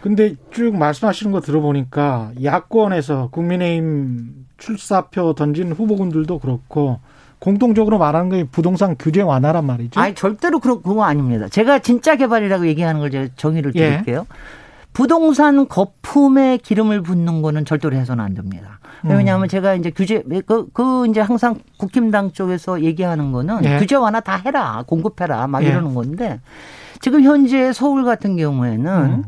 근데 0.03 0.35
쭉 0.51 0.75
말씀하시는 0.75 1.31
거 1.33 1.41
들어보니까 1.41 2.33
야권에서 2.43 3.29
국민의힘 3.31 4.47
출사표 4.59 5.35
던진 5.35 5.73
후보군들도 5.73 6.39
그렇고 6.41 6.99
공통적으로 7.39 7.99
말하는 7.99 8.31
게 8.31 8.45
부동산 8.45 8.97
규제 8.99 9.21
완화란 9.21 9.67
말이죠. 9.67 10.01
아니 10.01 10.15
절대로 10.15 10.61
그런 10.61 10.83
그거 10.83 11.05
아닙니다. 11.05 11.49
제가 11.49 11.81
진짜 11.81 12.17
개발이라고 12.17 12.67
얘기하는 12.69 13.01
걸 13.01 13.11
제가 13.11 13.29
정의를 13.37 13.73
예. 13.75 13.91
드릴게요. 13.91 14.27
예. 14.29 14.37
부동산 14.93 15.69
거품에 15.69 16.59
기름을 16.59 17.03
붓는 17.03 17.43
거는 17.43 17.65
절대로 17.65 17.97
해서는 17.97 18.25
안 18.25 18.35
됩니다. 18.35 18.79
왜냐하면 19.05 19.47
음. 19.47 19.49
제가 19.49 19.75
이제 19.75 19.91
규제 19.91 20.23
그, 20.47 20.69
그 20.73 21.07
이제 21.09 21.21
항상 21.21 21.57
국힘당 21.77 22.33
쪽에서 22.33 22.83
얘기하는 22.83 23.33
거는 23.33 23.65
예. 23.65 23.79
규제 23.79 23.97
완화 23.97 24.21
다 24.21 24.37
해라 24.37 24.85
공급해라 24.87 25.47
막 25.47 25.65
예. 25.65 25.69
이러는 25.69 25.95
건데 25.95 26.41
지금 27.01 27.23
현재 27.23 27.73
서울 27.73 28.05
같은 28.05 28.37
경우에는 28.37 28.87
음. 28.87 29.25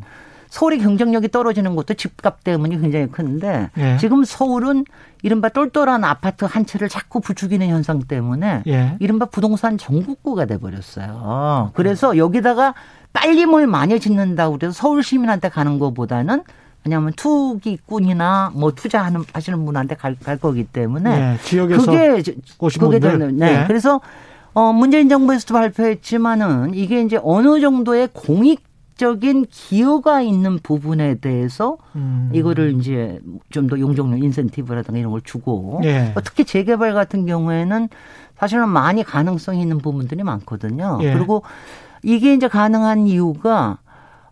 서울의 0.49 0.79
경쟁력이 0.79 1.33
떨어지는 1.33 1.75
것도 1.75 1.95
집값 1.95 2.45
때문이 2.45 2.81
굉장히 2.81 3.09
큰데 3.09 3.71
예. 3.77 3.97
지금 3.99 4.23
서울은 4.23 4.85
이른바 5.23 5.49
똘똘한 5.49 6.05
아파트 6.05 6.45
한 6.45 6.65
채를 6.65 6.89
자꾸 6.89 7.21
부추기는 7.21 7.67
현상 7.67 7.99
때문에 8.01 8.63
예. 8.69 8.97
이른바 9.01 9.27
부동산 9.27 9.79
전국구가 9.79 10.45
돼 10.45 10.59
버렸어요. 10.59 11.73
그래서 11.75 12.17
여기다가 12.17 12.75
빨리 13.13 13.47
뭘 13.47 13.67
많이 13.67 13.99
짓는다고 13.99 14.59
그래서 14.59 14.73
서울 14.73 15.03
시민한테 15.03 15.49
가는 15.49 15.81
것보다는 15.81 16.45
왜냐하면 16.85 17.13
투기꾼이나 17.17 18.53
뭐 18.55 18.73
투자하는 18.73 19.25
하시는 19.33 19.65
분한테 19.65 19.95
갈, 19.97 20.17
갈 20.23 20.37
거기 20.39 20.65
때문에 20.65 21.19
네, 21.19 21.39
지역에서 21.43 21.91
그게 21.91 22.23
그게 22.79 22.99
되는 22.99 23.37
네. 23.39 23.61
네. 23.61 23.65
그래서 23.67 24.01
어 24.53 24.73
문재인 24.73 25.09
정부에서도 25.09 25.55
발표했지만은 25.55 26.75
이게 26.75 27.01
이제 27.03 27.19
어느 27.23 27.61
정도의 27.61 28.09
공익적인 28.13 29.47
기여가 29.51 30.21
있는 30.21 30.59
부분에 30.63 31.17
대해서 31.17 31.79
음. 31.97 32.31
이거를 32.33 32.77
이제 32.79 33.19
좀 33.51 33.67
더 33.67 33.79
용적률 33.81 34.23
인센티브라든가 34.23 34.99
이런 34.99 35.11
걸 35.11 35.23
주고 35.23 35.81
예. 35.85 36.15
특히 36.23 36.45
재개발 36.45 36.93
같은 36.95 37.25
경우에는 37.27 37.89
사실은 38.39 38.69
많이 38.69 39.03
가능성이 39.03 39.63
있는 39.63 39.79
부분들이 39.79 40.23
많거든요. 40.23 40.99
예. 41.03 41.15
그리고 41.15 41.43
이게 42.03 42.35
이제 42.35 42.47
가능한 42.47 43.07
이유가 43.07 43.79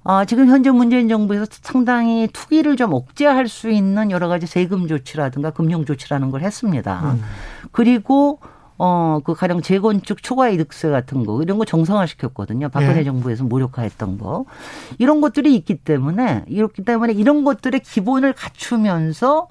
아, 0.04 0.24
지금 0.24 0.48
현재 0.48 0.70
문재인 0.70 1.08
정부에서 1.08 1.46
상당히 1.50 2.28
투기를 2.32 2.76
좀 2.76 2.92
억제할 2.92 3.48
수 3.48 3.70
있는 3.70 4.10
여러 4.10 4.28
가지 4.28 4.46
세금 4.46 4.88
조치라든가 4.88 5.50
금융 5.50 5.84
조치라는 5.84 6.30
걸 6.30 6.42
했습니다. 6.42 7.12
음. 7.14 7.22
그리고 7.70 8.40
어, 8.78 9.20
그 9.22 9.34
가령 9.34 9.62
재건축 9.62 10.22
초과 10.24 10.48
이득세 10.48 10.90
같은 10.90 11.24
거 11.24 11.40
이런 11.42 11.58
거 11.58 11.64
정상화 11.64 12.06
시켰거든요. 12.06 12.68
박근혜 12.68 12.94
네. 12.94 13.04
정부에서 13.04 13.44
무력화했던 13.44 14.18
거. 14.18 14.44
이런 14.98 15.20
것들이 15.20 15.54
있기 15.54 15.76
때문에 15.76 16.44
이렇기 16.48 16.84
때문에 16.84 17.12
이런 17.12 17.44
것들의 17.44 17.80
기본을 17.80 18.32
갖추면서 18.32 19.46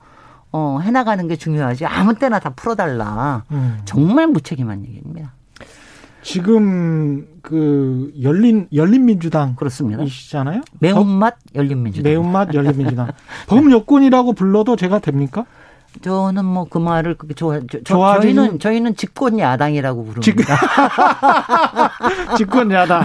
어, 0.52 0.80
해나가는 0.82 1.26
게 1.30 1.38
중요하지 1.38 1.86
아무 1.86 2.16
때나 2.16 2.40
다 2.40 2.50
풀어달라. 2.50 3.46
음. 3.52 3.80
정말 3.86 4.28
무책임한 4.28 4.84
얘기입니다. 4.86 5.34
지금 6.24 7.26
그 7.42 8.12
열린 8.22 8.68
열린민주당 8.74 9.56
그렇습니다. 9.56 10.04
이시잖아요. 10.04 10.62
매운맛 10.80 11.36
열린민주당. 11.56 12.12
매운맛 12.12 12.54
열린민주당. 12.56 13.08
법 13.48 13.72
여권이라고 13.72 14.34
불러도 14.34 14.76
제가 14.76 15.00
됩니까? 15.00 15.46
저는 16.02 16.46
뭐 16.46 16.66
그 16.70 16.78
말을 16.78 17.16
그렇게 17.16 17.34
좋아 17.34 17.60
저, 17.84 18.22
저희는 18.22 18.60
저희는 18.60 18.96
집권 18.96 19.38
야당이라고 19.38 20.06
부릅니다. 20.06 20.56
집권 22.38 22.72
야당. 22.72 23.04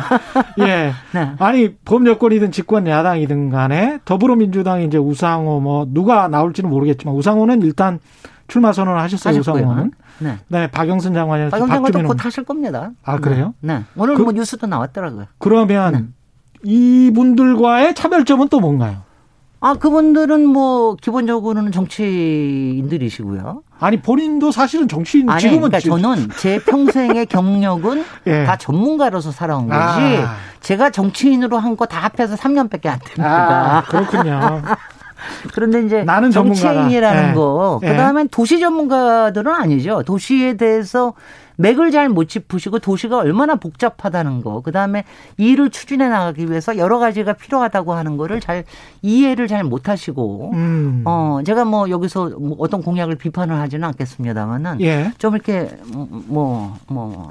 예. 0.60 0.92
네. 1.12 1.32
아니 1.38 1.74
법 1.84 2.06
여권이든 2.06 2.52
집권 2.52 2.86
야당이든 2.86 3.50
간에 3.50 3.98
더불어민주당이 4.04 4.86
이제 4.86 4.98
우상호 4.98 5.60
뭐 5.60 5.86
누가 5.90 6.28
나올지는 6.28 6.70
모르겠지만 6.70 7.14
우상호는 7.16 7.62
일단 7.62 7.98
출마 8.46 8.72
선언을 8.72 9.00
하셨어요. 9.00 9.38
하셨고요. 9.38 9.62
우상호는. 9.64 9.90
네. 10.18 10.38
네, 10.48 10.66
박영선 10.70 11.14
장관이 11.14 11.50
박영선 11.50 11.68
장관도 11.82 12.08
곧 12.08 12.24
하실 12.24 12.44
겁니다. 12.44 12.90
아 13.04 13.18
그래요? 13.18 13.54
네. 13.60 13.78
네. 13.78 13.84
오늘 13.96 14.14
그, 14.14 14.22
뭐 14.22 14.32
뉴스도 14.32 14.66
나왔더라고요. 14.66 15.26
그러면 15.38 15.92
네. 15.92 16.70
이분들과의 16.70 17.94
차별점은 17.94 18.48
또 18.48 18.60
뭔가요? 18.60 19.04
아, 19.60 19.74
그분들은 19.74 20.46
뭐 20.46 20.96
기본적으로는 20.96 21.72
정치인들이시고요. 21.72 23.62
아니 23.80 24.00
본인도 24.00 24.52
사실은 24.52 24.86
정치인 24.86 25.28
아니, 25.28 25.40
지금은 25.40 25.70
그러니까 25.70 25.80
저는 25.80 26.28
제 26.38 26.58
평생의 26.62 27.26
경력은 27.32 28.04
예. 28.26 28.44
다 28.44 28.56
전문가로서 28.56 29.32
살아온 29.32 29.66
거지. 29.68 29.78
아. 29.78 30.36
제가 30.60 30.90
정치인으로 30.90 31.58
한 31.58 31.76
거 31.76 31.86
다 31.86 32.00
합해서 32.00 32.36
3년밖에 32.36 32.86
안 32.86 32.98
됩니다. 33.00 33.78
아, 33.78 33.82
그렇군요. 33.82 34.62
그런데 35.54 35.84
이제 35.84 36.04
나는 36.04 36.30
정치인이라는 36.30 37.30
예. 37.30 37.34
거, 37.34 37.80
그 37.82 37.94
다음엔 37.96 38.28
도시 38.28 38.60
전문가들은 38.60 39.52
아니죠. 39.52 40.02
도시에 40.02 40.56
대해서 40.56 41.14
맥을 41.58 41.90
잘 41.90 42.10
못 42.10 42.28
짚으시고 42.28 42.80
도시가 42.80 43.16
얼마나 43.16 43.54
복잡하다는 43.56 44.42
거, 44.42 44.60
그 44.60 44.72
다음에 44.72 45.04
일을 45.38 45.70
추진해 45.70 46.08
나가기 46.08 46.50
위해서 46.50 46.76
여러 46.76 46.98
가지가 46.98 47.32
필요하다고 47.32 47.94
하는 47.94 48.16
거를 48.18 48.40
잘 48.40 48.64
이해를 49.02 49.48
잘 49.48 49.64
못 49.64 49.88
하시고, 49.88 50.50
음. 50.52 51.02
어 51.06 51.40
제가 51.44 51.64
뭐 51.64 51.88
여기서 51.88 52.32
뭐 52.38 52.56
어떤 52.60 52.82
공약을 52.82 53.16
비판을 53.16 53.58
하지는 53.58 53.88
않겠습니다만은 53.88 54.82
예. 54.82 55.12
좀 55.18 55.34
이렇게 55.34 55.70
뭐뭐 55.86 56.76
뭐. 56.88 57.30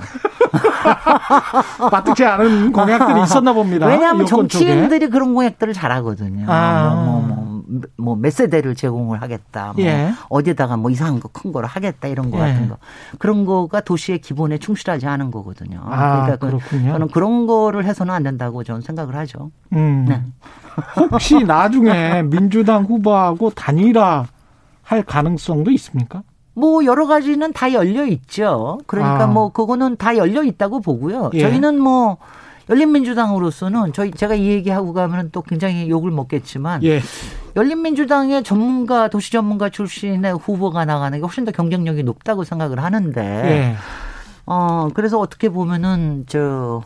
마뜩지 1.92 2.26
않은 2.26 2.72
공약들이 2.72 3.24
있었나 3.24 3.54
봅니다. 3.54 3.86
왜냐하면 3.88 4.26
정치인들이 4.26 5.02
쪽에. 5.02 5.10
그런 5.10 5.34
공약들을 5.34 5.74
잘하거든요. 5.74 6.46
아. 6.48 6.94
뭐, 7.06 7.22
뭐, 7.22 7.36
뭐 7.36 7.55
뭐 7.98 8.16
몇 8.16 8.32
세대를 8.34 8.76
제공을 8.76 9.22
하겠다. 9.22 9.74
뭐 9.76 9.84
예. 9.86 10.12
어디다가 10.30 10.78
뭐 10.78 10.90
이상한 10.92 11.20
거 11.20 11.30
큰 11.34 11.52
거를 11.52 11.68
하겠다 11.68 12.08
이런 12.08 12.32
거 12.32 12.38
예. 12.38 12.42
같은 12.52 12.70
거. 12.70 12.78
그런 13.20 13.46
거가 13.46 13.82
도시의 13.82 14.20
기본에 14.20 14.58
충실하지 14.58 15.06
않은 15.08 15.32
거거든요. 15.32 15.82
아, 15.86 16.24
그러니까 16.24 16.36
그 16.38 16.48
그렇군요. 16.48 16.92
저는 16.94 17.08
그런 17.10 17.46
거를 17.48 17.86
해서는 17.86 18.14
안 18.14 18.24
된다고 18.24 18.64
저는 18.64 18.82
생각을 18.82 19.16
하죠. 19.16 19.52
음. 19.74 20.06
네. 20.08 20.22
혹시 20.98 21.44
나중에 21.44 22.22
민주당 22.30 22.84
후보하고 22.84 23.50
단일화 23.52 24.26
할 24.84 25.04
가능성도 25.04 25.72
있습니까? 25.72 26.24
뭐 26.54 26.86
여러 26.86 27.06
가지는 27.08 27.52
다 27.54 27.74
열려 27.74 28.06
있죠. 28.06 28.80
그러니까 28.88 29.24
아. 29.26 29.28
뭐 29.28 29.50
그거는 29.52 29.98
다 29.98 30.16
열려 30.16 30.44
있다고 30.44 30.80
보고요. 30.82 31.32
예. 31.34 31.42
저희는 31.42 31.80
뭐 31.82 32.18
열린민주당으로서는 32.70 33.94
저희 33.94 34.12
제가 34.12 34.36
이 34.36 34.48
얘기하고 34.48 34.94
가면 34.94 35.30
또 35.32 35.42
굉장히 35.42 35.90
욕을 35.90 36.12
먹겠지만 36.12 36.84
예. 36.84 37.02
열린민주당의 37.56 38.44
전문가 38.44 39.08
도시 39.08 39.32
전문가 39.32 39.70
출신의 39.70 40.38
후보가 40.38 40.86
나가는 40.86 41.18
게 41.18 41.22
훨씬 41.22 41.46
더 41.46 41.52
경쟁력이 41.52 42.04
높다고 42.04 42.44
생각을 42.44 42.84
하는데 42.84 43.22
예. 43.22 43.76
어 44.46 44.90
그래서 44.94 45.20
어떻게 45.20 45.50
보면은 45.50 46.26
저 46.28 46.84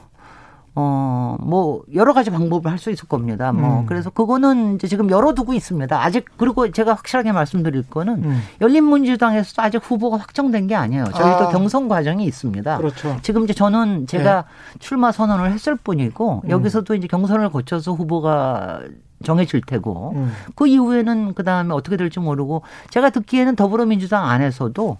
어, 0.75 1.35
뭐, 1.41 1.81
여러 1.93 2.13
가지 2.13 2.29
방법을 2.29 2.71
할 2.71 2.79
수 2.79 2.89
있을 2.89 3.09
겁니다. 3.09 3.51
뭐, 3.51 3.81
음. 3.81 3.85
그래서 3.85 4.09
그거는 4.09 4.75
이제 4.75 4.87
지금 4.87 5.09
열어두고 5.09 5.53
있습니다. 5.53 6.01
아직, 6.01 6.25
그리고 6.37 6.71
제가 6.71 6.93
확실하게 6.93 7.33
말씀드릴 7.33 7.89
거는 7.89 8.23
음. 8.23 8.41
열린민주당에서도 8.61 9.61
아직 9.61 9.81
후보가 9.83 10.15
확정된 10.17 10.67
게 10.67 10.75
아니에요. 10.75 11.03
저희도 11.03 11.47
아. 11.47 11.49
경선 11.49 11.89
과정이 11.89 12.23
있습니다. 12.23 12.77
그렇죠. 12.77 13.17
지금 13.21 13.43
이제 13.43 13.53
저는 13.53 14.07
제가 14.07 14.43
네. 14.43 14.79
출마 14.79 15.11
선언을 15.11 15.51
했을 15.51 15.75
뿐이고, 15.75 16.43
음. 16.45 16.49
여기서도 16.49 16.95
이제 16.95 17.07
경선을 17.07 17.49
거쳐서 17.49 17.91
후보가 17.91 18.79
정해질 19.23 19.61
테고, 19.61 20.13
음. 20.15 20.33
그 20.55 20.67
이후에는 20.67 21.33
그 21.33 21.43
다음에 21.43 21.73
어떻게 21.73 21.97
될지 21.97 22.19
모르고, 22.19 22.63
제가 22.89 23.09
듣기에는 23.09 23.55
더불어민주당 23.55 24.25
안에서도 24.29 24.97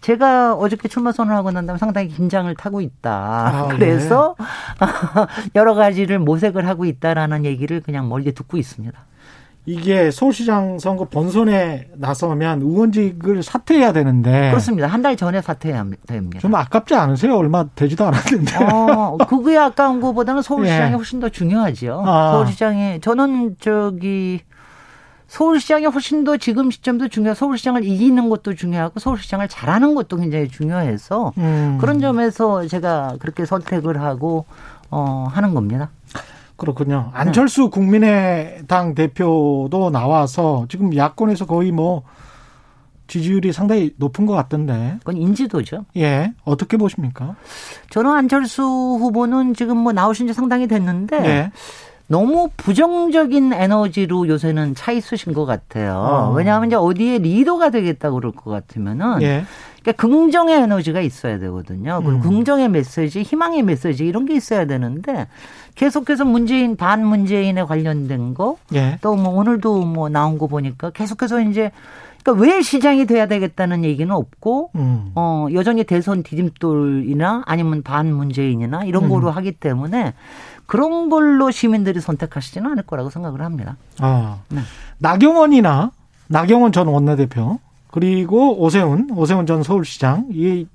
제가 0.00 0.54
어저께 0.54 0.88
출마 0.88 1.12
선언을 1.12 1.36
하고 1.36 1.50
난 1.50 1.66
다음에 1.66 1.78
상당히 1.78 2.08
긴장을 2.08 2.52
타고 2.54 2.80
있다. 2.80 3.10
아, 3.12 3.68
그래서 3.68 4.36
네. 4.38 4.46
여러 5.56 5.74
가지를 5.74 6.18
모색을 6.18 6.66
하고 6.66 6.84
있다라는 6.84 7.44
얘기를 7.44 7.80
그냥 7.80 8.08
멀리 8.08 8.32
듣고 8.32 8.56
있습니다. 8.56 8.98
이게 9.68 10.10
서울시장 10.10 10.78
선거 10.78 11.04
본선에 11.04 11.88
나서면 11.96 12.62
의원직을 12.62 13.42
사퇴해야 13.42 13.92
되는데 13.92 14.48
그렇습니다. 14.50 14.86
한 14.86 15.02
달 15.02 15.16
전에 15.16 15.40
사퇴해야 15.42 15.84
됩니다. 16.06 16.40
좀 16.40 16.54
아깝지 16.54 16.94
않으세요? 16.94 17.36
얼마 17.36 17.64
되지도 17.74 18.04
않았는데. 18.06 18.56
어, 18.64 19.16
그게 19.28 19.56
아까운 19.56 20.00
것보다는 20.00 20.42
서울시장이 20.42 20.92
예. 20.92 20.96
훨씬 20.96 21.20
더 21.20 21.28
중요하죠. 21.28 22.02
아. 22.04 22.32
서울시장이 22.32 23.00
저는 23.00 23.56
저기 23.60 24.40
서울시장이 25.28 25.84
훨씬 25.86 26.24
더 26.24 26.36
지금 26.38 26.70
시점도 26.70 27.08
중요하고 27.08 27.36
서울시장을 27.38 27.84
이기는 27.84 28.28
것도 28.30 28.54
중요하고 28.54 28.98
서울시장을 28.98 29.48
잘하는 29.48 29.94
것도 29.94 30.16
굉장히 30.16 30.48
중요해서 30.48 31.32
음. 31.36 31.76
그런 31.80 32.00
점에서 32.00 32.66
제가 32.66 33.16
그렇게 33.20 33.44
선택을 33.44 34.00
하고 34.00 34.46
어 34.90 35.26
하는 35.30 35.52
겁니다. 35.54 35.90
그렇군요. 36.58 37.10
안철수 37.14 37.62
네. 37.62 37.70
국민의당 37.70 38.94
대표도 38.94 39.90
나와서 39.90 40.66
지금 40.68 40.94
야권에서 40.94 41.46
거의 41.46 41.70
뭐 41.70 42.02
지지율이 43.06 43.52
상당히 43.52 43.94
높은 43.96 44.26
것 44.26 44.34
같던데. 44.34 44.96
그건 44.98 45.16
인지도죠. 45.16 45.86
예. 45.96 46.34
어떻게 46.44 46.76
보십니까? 46.76 47.36
저는 47.90 48.10
안철수 48.10 48.62
후보는 48.62 49.54
지금 49.54 49.78
뭐 49.78 49.92
나오신 49.92 50.26
지 50.26 50.34
상당히 50.34 50.66
됐는데. 50.66 51.20
네. 51.20 51.52
너무 52.10 52.48
부정적인 52.56 53.52
에너지로 53.52 54.28
요새는 54.28 54.74
차 54.74 54.92
있으신 54.92 55.34
것 55.34 55.44
같아요. 55.44 55.94
어. 55.94 56.32
왜냐하면 56.32 56.68
이제 56.68 56.76
어디에 56.76 57.18
리더가 57.18 57.70
되겠다고 57.70 58.16
그럴 58.16 58.32
것 58.32 58.50
같으면은 58.50 59.20
예. 59.22 59.44
그러니까 59.88 60.06
긍정의 60.06 60.62
에너지가 60.62 61.00
있어야 61.00 61.38
되거든요. 61.38 62.00
그리고 62.04 62.18
음. 62.18 62.20
긍정의 62.20 62.68
메시지, 62.68 63.22
희망의 63.22 63.62
메시지 63.62 64.06
이런 64.06 64.26
게 64.26 64.34
있어야 64.34 64.66
되는데 64.66 65.26
계속해서 65.76 66.24
문재인 66.24 66.76
반 66.76 67.06
문재인에 67.06 67.62
관련된 67.64 68.34
거, 68.34 68.58
예. 68.74 68.98
또뭐 69.00 69.30
오늘도 69.30 69.84
뭐 69.84 70.08
나온 70.08 70.36
거 70.36 70.46
보니까 70.46 70.90
계속해서 70.90 71.40
이제 71.42 71.70
그러니까 72.22 72.44
왜 72.44 72.60
시장이 72.60 73.06
돼야 73.06 73.26
되겠다는 73.26 73.84
얘기는 73.84 74.12
없고 74.12 74.72
음. 74.74 75.12
어 75.14 75.46
여전히 75.54 75.84
대선 75.84 76.22
디딤돌이나 76.22 77.44
아니면 77.46 77.82
반 77.82 78.12
문재인이나 78.12 78.84
이런 78.84 79.04
음. 79.04 79.08
거로 79.08 79.30
하기 79.30 79.52
때문에 79.52 80.12
그런 80.66 81.08
걸로 81.08 81.50
시민들이 81.50 82.00
선택하시지는 82.00 82.70
않을 82.72 82.82
거라고 82.82 83.08
생각을 83.08 83.40
합니다. 83.40 83.76
아, 84.00 84.40
네. 84.50 84.60
나경원이나 84.98 85.92
나경원 86.26 86.72
전 86.72 86.88
원내대표 86.88 87.58
그리고 87.90 88.60
오세훈, 88.62 89.08
오세훈 89.16 89.46
전 89.46 89.62
서울시장 89.62 90.26
이 90.30 90.66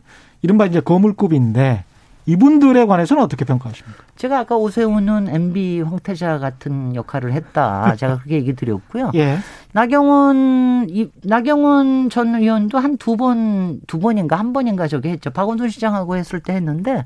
이른바 0.41 0.65
이제 0.65 0.79
거물급인데 0.79 1.83
이분들에 2.25 2.85
관해서는 2.85 3.21
어떻게 3.21 3.43
평가하십니까? 3.43 4.01
제가 4.15 4.39
아까 4.39 4.55
오세훈은 4.55 5.27
MB 5.27 5.81
황태자 5.81 6.39
같은 6.39 6.95
역할을 6.95 7.33
했다. 7.33 7.95
제가 7.99 8.15
그렇게 8.19 8.35
얘기 8.35 8.53
드렸고요. 8.55 9.11
예. 9.15 9.39
나경원 9.73 10.87
이 10.89 11.09
나경원 11.23 12.09
전 12.09 12.35
의원도 12.35 12.77
한 12.79 12.97
두 12.97 13.17
번 13.17 13.81
두 13.87 13.99
번인가 13.99 14.37
한 14.37 14.53
번인가 14.53 14.87
저기 14.87 15.09
했죠. 15.09 15.31
박원순 15.31 15.69
시장하고 15.69 16.15
했을 16.15 16.39
때 16.39 16.53
했는데 16.53 17.03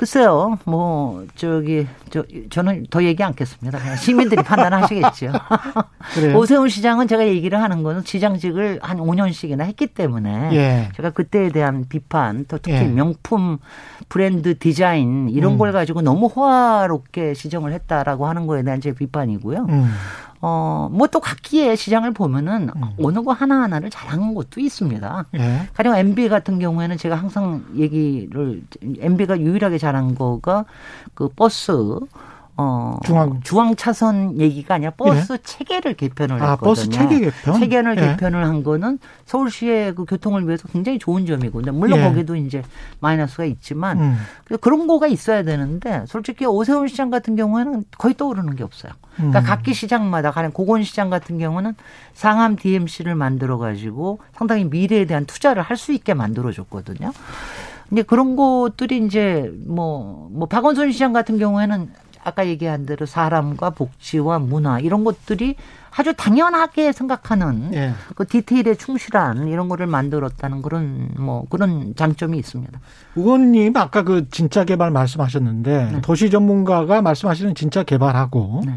글쎄요, 0.00 0.58
뭐, 0.64 1.26
저기, 1.34 1.86
저, 2.08 2.24
저는 2.48 2.86
더 2.88 3.04
얘기 3.04 3.22
않겠습니다. 3.22 3.96
시민들이 3.96 4.42
판단하시겠죠. 4.42 5.30
오세훈 6.34 6.70
시장은 6.70 7.06
제가 7.06 7.26
얘기를 7.26 7.60
하는 7.60 7.82
거는 7.82 8.00
시장직을 8.06 8.78
한 8.80 8.96
5년씩이나 8.96 9.60
했기 9.60 9.86
때문에 9.86 10.54
예. 10.54 10.88
제가 10.96 11.10
그때에 11.10 11.50
대한 11.50 11.84
비판, 11.86 12.46
또 12.48 12.56
특히 12.56 12.78
예. 12.78 12.84
명품 12.84 13.58
브랜드 14.08 14.58
디자인 14.58 15.28
이런 15.28 15.52
음. 15.52 15.58
걸 15.58 15.70
가지고 15.70 16.00
너무 16.00 16.28
호화롭게 16.28 17.34
시정을 17.34 17.74
했다라고 17.74 18.26
하는 18.26 18.46
거에 18.46 18.62
대한 18.62 18.80
제 18.80 18.94
비판이고요. 18.94 19.66
음. 19.68 19.92
어, 20.42 20.88
뭐 20.90 21.06
또 21.08 21.20
각기의 21.20 21.76
시장을 21.76 22.12
보면은 22.12 22.70
음. 22.74 22.82
어느 23.02 23.22
거 23.22 23.32
하나하나를 23.32 23.90
잘한 23.90 24.34
것도 24.34 24.60
있습니다. 24.60 25.24
예. 25.34 25.68
가령 25.74 25.96
MB 25.96 26.28
같은 26.28 26.58
경우에는 26.58 26.96
제가 26.96 27.16
항상 27.16 27.64
얘기를 27.76 28.62
MB가 28.80 29.40
유일하게 29.40 29.78
잘한 29.78 30.14
거가 30.14 30.64
그 31.14 31.28
버스 31.28 31.72
어, 32.60 32.98
중앙 33.04 33.40
중앙 33.42 33.74
차선 33.76 34.38
얘기가 34.38 34.74
아니라 34.74 34.92
버스 34.92 35.32
예. 35.32 35.38
체계를 35.42 35.94
개편을 35.94 36.42
아, 36.42 36.52
했거든요. 36.52 36.68
버스 36.70 36.88
체계 36.90 37.20
개편. 37.20 37.58
체계를 37.60 37.96
예. 37.98 38.00
개편을 38.00 38.44
한 38.44 38.62
거는 38.62 38.98
서울시의 39.26 39.94
그 39.94 40.04
교통을 40.04 40.46
위해서 40.46 40.68
굉장히 40.68 40.98
좋은 40.98 41.26
점이고, 41.26 41.60
물론 41.72 41.98
예. 41.98 42.04
거기도 42.04 42.36
이제 42.36 42.62
마이너스가 43.00 43.44
있지만 43.44 43.98
음. 43.98 44.16
그런 44.60 44.86
거가 44.86 45.06
있어야 45.06 45.42
되는데 45.42 46.04
솔직히 46.06 46.46
오세훈 46.46 46.88
시장 46.88 47.10
같은 47.10 47.34
경우에는 47.36 47.84
거의 47.98 48.14
떠오르는 48.14 48.56
게 48.56 48.62
없어요. 48.64 48.92
그러니까 49.16 49.40
음. 49.40 49.44
각기 49.44 49.74
시장마다 49.74 50.30
가령 50.30 50.52
고건 50.52 50.82
시장 50.84 51.10
같은 51.10 51.38
경우는 51.38 51.74
상암 52.14 52.56
DMC를 52.56 53.14
만들어 53.14 53.58
가지고 53.58 54.20
상당히 54.34 54.64
미래에 54.64 55.04
대한 55.04 55.26
투자를 55.26 55.62
할 55.62 55.76
수 55.80 55.92
있게 55.92 56.12
만들어 56.12 56.52
줬거든요. 56.52 57.10
근데 57.88 58.02
그런 58.02 58.36
것들이 58.36 58.98
이제 59.04 59.50
뭐, 59.66 60.28
뭐 60.30 60.46
박원순 60.46 60.92
시장 60.92 61.12
같은 61.12 61.38
경우에는 61.38 61.90
아까 62.22 62.46
얘기한 62.46 62.86
대로 62.86 63.06
사람과 63.06 63.70
복지와 63.70 64.38
문화 64.38 64.78
이런 64.78 65.04
것들이 65.04 65.56
아주 65.96 66.14
당연하게 66.14 66.92
생각하는 66.92 67.74
예. 67.74 67.92
그 68.14 68.26
디테일에 68.26 68.74
충실한 68.74 69.48
이런 69.48 69.68
거를 69.68 69.86
만들었다는 69.86 70.62
그런 70.62 71.08
뭐 71.18 71.44
그런 71.50 71.94
장점이 71.96 72.38
있습니다. 72.38 72.78
의원님 73.16 73.76
아까 73.76 74.02
그 74.02 74.28
진짜 74.30 74.64
개발 74.64 74.90
말씀하셨는데 74.90 75.90
네. 75.92 76.00
도시 76.00 76.30
전문가가 76.30 77.02
말씀하시는 77.02 77.54
진짜 77.54 77.82
개발하고 77.82 78.62
네. 78.64 78.72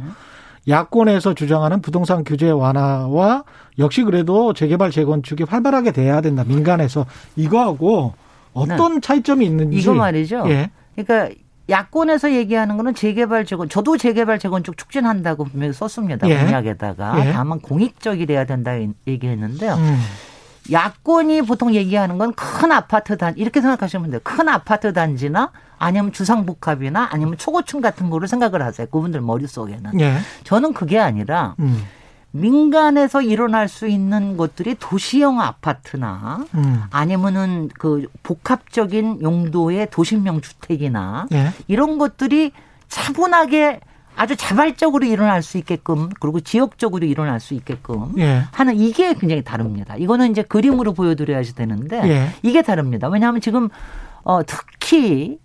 야권에서 0.67 1.33
주장하는 1.33 1.81
부동산 1.81 2.23
규제 2.23 2.49
완화와 2.49 3.43
역시 3.79 4.03
그래도 4.03 4.53
재개발 4.53 4.91
재건축이 4.91 5.43
활발하게 5.43 5.91
돼야 5.91 6.21
된다 6.21 6.43
민간에서 6.45 7.05
이거하고 7.35 8.13
어떤 8.53 8.95
네. 8.95 8.99
차이점이 9.01 9.45
있는지 9.45 9.77
이거 9.77 9.93
말이죠. 9.93 10.45
예. 10.47 10.71
그러니까 10.95 11.35
야권에서 11.69 12.33
얘기하는 12.33 12.77
거는 12.77 12.93
재개발 12.93 13.45
재건 13.45 13.69
저도 13.69 13.97
재개발 13.97 14.39
재건축 14.39 14.77
촉진한다고 14.77 15.45
분명히 15.45 15.73
썼습니다. 15.73 16.27
예. 16.27 16.37
공약에다가 16.43 17.25
예. 17.25 17.31
다만 17.31 17.59
공익적이래야 17.59 18.45
된다 18.45 18.71
얘기했는데요. 19.07 19.73
음. 19.75 19.99
야권이 20.71 21.41
보통 21.43 21.73
얘기하는 21.73 22.17
건 22.17 22.33
큰 22.35 22.71
아파트 22.71 23.17
단 23.17 23.33
이렇게 23.37 23.59
생각하시면 23.61 24.11
돼요. 24.11 24.21
큰 24.23 24.47
아파트 24.49 24.93
단지나 24.93 25.51
아니면 25.77 26.13
주상복합이나 26.13 27.09
아니면 27.11 27.37
초고층 27.37 27.81
같은 27.81 28.09
거를 28.09 28.27
생각을 28.27 28.61
하세요. 28.61 28.87
그분들 28.87 29.19
머릿속에는. 29.21 29.99
예. 29.99 30.17
저는 30.45 30.73
그게 30.73 30.99
아니라 30.99 31.55
음. 31.59 31.83
민간에서 32.33 33.21
일어날 33.21 33.67
수 33.67 33.87
있는 33.87 34.37
것들이 34.37 34.75
도시형 34.79 35.39
아파트나 35.39 36.43
음. 36.55 36.83
아니면은 36.89 37.69
그 37.77 38.07
복합적인 38.23 39.21
용도의 39.21 39.89
도심형 39.91 40.41
주택이나 40.41 41.27
예. 41.31 41.51
이런 41.67 41.99
것들이 41.99 42.51
차분하게 42.89 43.81
아주 44.15 44.35
자발적으로 44.35 45.05
일어날 45.05 45.43
수 45.43 45.59
있게끔 45.59 46.09
그리고 46.19 46.39
지역적으로 46.39 47.05
일어날 47.05 47.39
수 47.39 47.53
있게끔 47.53 48.15
예. 48.17 48.45
하는 48.51 48.79
이게 48.79 49.13
굉장히 49.13 49.43
다릅니다. 49.43 49.95
이거는 49.95 50.31
이제 50.31 50.41
그림으로 50.41 50.93
보여드려야지 50.93 51.53
되는데 51.53 52.01
예. 52.03 52.29
이게 52.41 52.63
다릅니다. 52.63 53.09
왜냐하면 53.09 53.41
지금 53.41 53.69
어 54.23 54.41
특히 54.43 55.37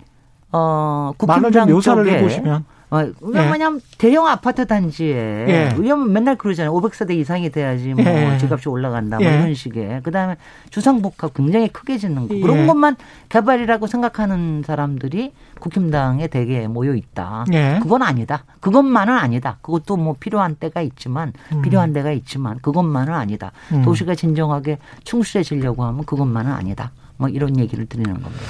어 0.52 1.12
국힘당 1.18 1.80
쪽에 1.80 2.12
해보시면. 2.12 2.64
어, 2.90 3.06
왜냐면 3.20 3.76
예. 3.76 3.96
대형 3.98 4.26
아파트 4.26 4.66
단지에 4.66 5.14
예. 5.14 5.74
왜냐면 5.76 6.12
맨날 6.12 6.36
그러잖아요. 6.36 6.72
500세대 6.72 7.10
이상이 7.10 7.50
돼야지 7.50 7.92
뭐 7.92 8.04
예. 8.04 8.38
집값이 8.38 8.68
올라간다 8.68 9.18
뭐 9.18 9.26
예. 9.26 9.34
이런 9.34 9.54
식의. 9.54 10.02
그다음에 10.02 10.36
주상복합 10.70 11.34
굉장히 11.34 11.68
크게 11.68 11.98
짓는 11.98 12.28
거. 12.28 12.34
그런 12.34 12.62
예. 12.62 12.66
것만 12.66 12.96
개발이라고 13.28 13.86
생각하는 13.86 14.62
사람들이 14.66 15.32
국힘당에 15.60 16.28
대개 16.28 16.66
모여 16.66 16.94
있다. 16.94 17.44
예. 17.52 17.78
그건 17.82 18.02
아니다. 18.02 18.44
그것만은 18.60 19.14
아니다. 19.14 19.58
그것도 19.60 19.96
뭐 19.96 20.16
필요한 20.18 20.54
때가 20.54 20.80
있지만 20.80 21.32
음. 21.52 21.62
필요한 21.62 21.92
데가 21.92 22.10
있지만 22.12 22.58
그것만은 22.60 23.12
아니다. 23.12 23.52
음. 23.72 23.82
도시가 23.82 24.14
진정하게 24.14 24.78
충실해지려고 25.04 25.84
하면 25.84 26.04
그것만은 26.04 26.52
아니다. 26.52 26.92
뭐 27.18 27.28
이런 27.28 27.58
얘기를 27.58 27.84
드리는 27.86 28.14
겁니다. 28.14 28.44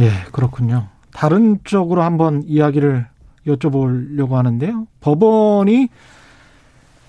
예, 0.00 0.10
그렇군요. 0.32 0.86
다른 1.12 1.58
쪽으로 1.64 2.02
한번 2.02 2.42
이야기를 2.46 3.06
여쭤보려고 3.46 4.32
하는데요. 4.32 4.86
법원이 5.00 5.88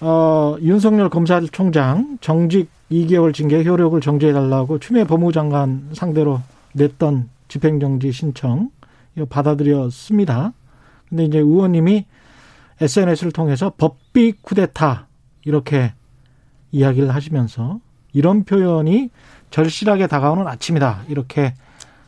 어, 0.02 0.56
윤석열 0.62 1.10
검찰총장 1.10 2.18
정직 2.22 2.70
2개월 2.92 3.34
징계 3.34 3.64
효력을 3.64 4.00
정지해달라고 4.00 4.80
추미애 4.80 5.06
법무장관 5.06 5.90
상대로 5.94 6.42
냈던 6.74 7.30
집행정지 7.48 8.12
신청 8.12 8.70
이거 9.16 9.26
받아들였습니다. 9.26 10.54
근데 11.10 11.26
이제 11.26 11.40
의원님이 11.40 12.06
SNS를 12.82 13.32
통해서 13.32 13.72
법비 13.78 14.34
쿠데타 14.42 15.08
이렇게 15.46 15.94
이야기를 16.72 17.14
하시면서 17.14 17.80
이런 18.12 18.44
표현이 18.44 19.10
절실하게 19.50 20.08
다가오는 20.08 20.46
아침이다 20.48 21.04
이렇게 21.08 21.54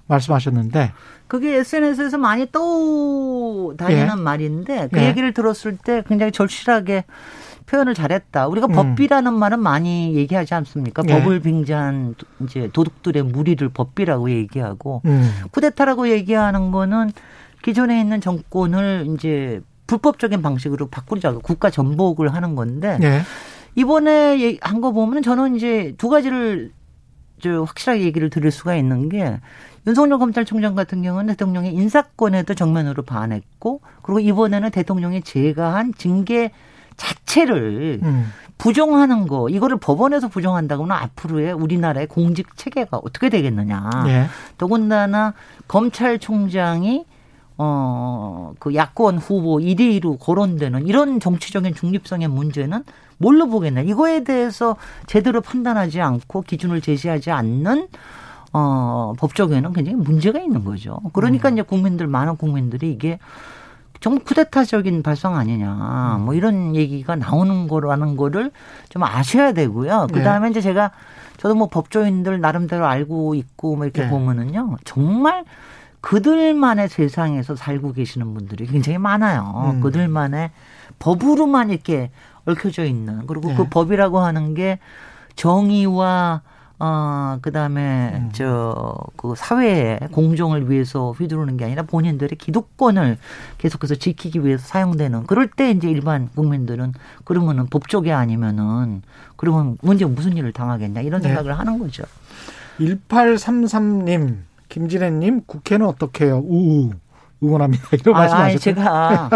말씀하셨는데 0.08 0.92
그게 1.28 1.58
SNS에서 1.58 2.18
많이 2.18 2.50
떠다니는 2.52 4.18
예. 4.18 4.22
말인데 4.22 4.90
그 4.92 5.00
예. 5.00 5.08
얘기를 5.08 5.34
들었을 5.34 5.78
때 5.78 6.04
굉장히 6.08 6.32
절실하게 6.32 7.04
표현을 7.66 7.94
잘했다. 7.94 8.48
우리가 8.48 8.68
음. 8.68 8.72
법비라는 8.72 9.34
말은 9.34 9.60
많이 9.60 10.16
얘기하지 10.16 10.54
않습니까? 10.54 11.04
예. 11.10 11.14
법을 11.14 11.42
빙자한 11.42 12.16
이제 12.44 12.70
도둑들의 12.72 13.24
무리를 13.24 13.68
법비라고 13.70 14.30
얘기하고 14.32 15.02
음. 15.06 15.30
쿠데타라고 15.52 16.10
얘기하는 16.10 16.72
거는 16.72 17.12
기존에 17.64 18.00
있는 18.00 18.22
정권을 18.22 19.08
이제 19.14 19.62
불법적인 19.88 20.42
방식으로 20.42 20.88
바꾸자고 20.88 21.40
국가 21.40 21.70
전복을 21.70 22.34
하는 22.34 22.56
건데 22.56 22.98
예. 23.04 23.22
이번에 23.76 24.58
한 24.62 24.82
거 24.82 24.92
보면 24.92 25.22
저는 25.22 25.56
이제 25.56 25.94
두 25.98 26.08
가지를 26.10 26.72
저 27.42 27.62
확실하게 27.64 28.02
얘기를 28.04 28.30
들을 28.30 28.50
수가 28.50 28.76
있는 28.76 29.10
게 29.10 29.40
윤석열 29.88 30.20
검찰총장 30.20 30.76
같은 30.76 31.02
경우는 31.02 31.28
대통령의 31.34 31.74
인사권에도 31.74 32.54
정면으로 32.54 33.04
반했고 33.04 33.82
그리고 34.02 34.20
이번에는 34.20 34.70
대통령이 34.72 35.22
제가한 35.22 35.94
징계 35.98 36.52
자체를 36.98 38.00
음. 38.04 38.32
부정하는 38.58 39.28
거 39.28 39.50
이거를 39.50 39.78
법원에서 39.78 40.28
부정한다고는 40.28 40.96
앞으로의 40.96 41.54
우리나라의 41.54 42.08
공직 42.08 42.58
체계가 42.58 42.98
어떻게 43.04 43.30
되겠느냐. 43.30 43.90
예. 44.08 44.26
더군다나 44.58 45.34
검찰총장이 45.68 47.06
어 47.58 48.18
그 48.60 48.76
야권 48.76 49.18
후보 49.18 49.58
1위 49.58 50.02
2로 50.02 50.20
거론되는 50.20 50.88
이런 50.88 51.20
정치적인 51.20 51.74
중립성의 51.74 52.28
문제는 52.28 52.84
뭘로 53.18 53.48
보겠냐. 53.48 53.82
이거에 53.82 54.24
대해서 54.24 54.76
제대로 55.06 55.42
판단하지 55.42 56.02
않고 56.02 56.42
기준을 56.42 56.82
제시하지 56.82 57.32
않는 57.32 57.88
어, 58.54 59.14
법적에는 59.18 59.74
굉장히 59.74 59.98
문제가 59.98 60.40
있는 60.40 60.64
거죠. 60.64 61.00
그러니까 61.14 61.50
음. 61.50 61.54
이제 61.54 61.62
국민들, 61.62 62.08
많은 62.08 62.38
국민들이 62.38 62.92
이게 62.92 63.20
정말 64.00 64.24
쿠데타적인 64.24 65.02
발상 65.04 65.36
아니냐, 65.36 66.20
뭐 66.22 66.34
이런 66.34 66.76
얘기가 66.76 67.16
나오는 67.16 67.68
거라는 67.68 68.16
거를 68.16 68.52
좀 68.90 69.04
아셔야 69.04 69.54
되고요. 69.54 70.08
그 70.14 70.22
다음에 70.22 70.48
네. 70.48 70.52
이제 70.52 70.62
제가 70.62 70.92
저도 71.38 71.56
뭐 71.56 71.68
법조인들 71.68 72.40
나름대로 72.40 72.86
알고 72.86 73.34
있고 73.36 73.76
뭐 73.76 73.86
이렇게 73.86 74.04
네. 74.04 74.10
보면은요, 74.10 74.78
정말 74.86 75.46
그들만의 76.02 76.90
세상에서 76.90 77.56
살고 77.56 77.94
계시는 77.94 78.34
분들이 78.34 78.68
굉장히 78.68 78.98
많아요. 79.00 79.74
음. 79.74 79.82
그들만의 79.82 80.52
법으로만 81.00 81.72
이렇게 81.72 82.12
얽혀져 82.46 82.86
있는 82.86 83.26
그리고 83.28 83.50
네. 83.50 83.56
그 83.56 83.68
법이라고 83.68 84.20
하는 84.20 84.54
게 84.54 84.80
정의와 85.36 86.42
어, 86.80 87.40
그 87.42 87.52
다음에, 87.52 88.12
음. 88.14 88.30
저, 88.34 88.96
그 89.16 89.34
사회의 89.36 90.00
공정을 90.12 90.70
위해서 90.70 91.12
휘두르는 91.12 91.58
게 91.58 91.66
아니라 91.66 91.84
본인들의 91.84 92.38
기득권을 92.38 93.18
계속해서 93.58 93.96
지키기 93.96 94.46
위해서 94.46 94.66
사용되는 94.68 95.26
그럴 95.26 95.48
때 95.48 95.72
이제 95.72 95.90
일반 95.90 96.30
국민들은 96.30 96.94
그러면은 97.24 97.66
법조계 97.68 98.12
아니면은 98.12 99.02
그러면 99.38 99.78
문제 99.82 100.06
무슨 100.06 100.38
일을 100.38 100.54
당하겠냐 100.54 101.02
이런 101.02 101.22
네. 101.22 101.30
생각을 101.30 101.58
하는 101.58 101.80
거죠. 101.80 102.04
1833님, 102.80 104.38
김진애님, 104.70 105.42
국회는 105.48 105.88
어떻게 105.88 106.26
해요? 106.26 106.44
우우. 106.46 106.92
응원합니다. 107.44 107.90
이런 107.94 108.16
아, 108.16 108.20
말씀 108.20 108.38
하셨죠. 108.38 108.60
제가 108.60 109.30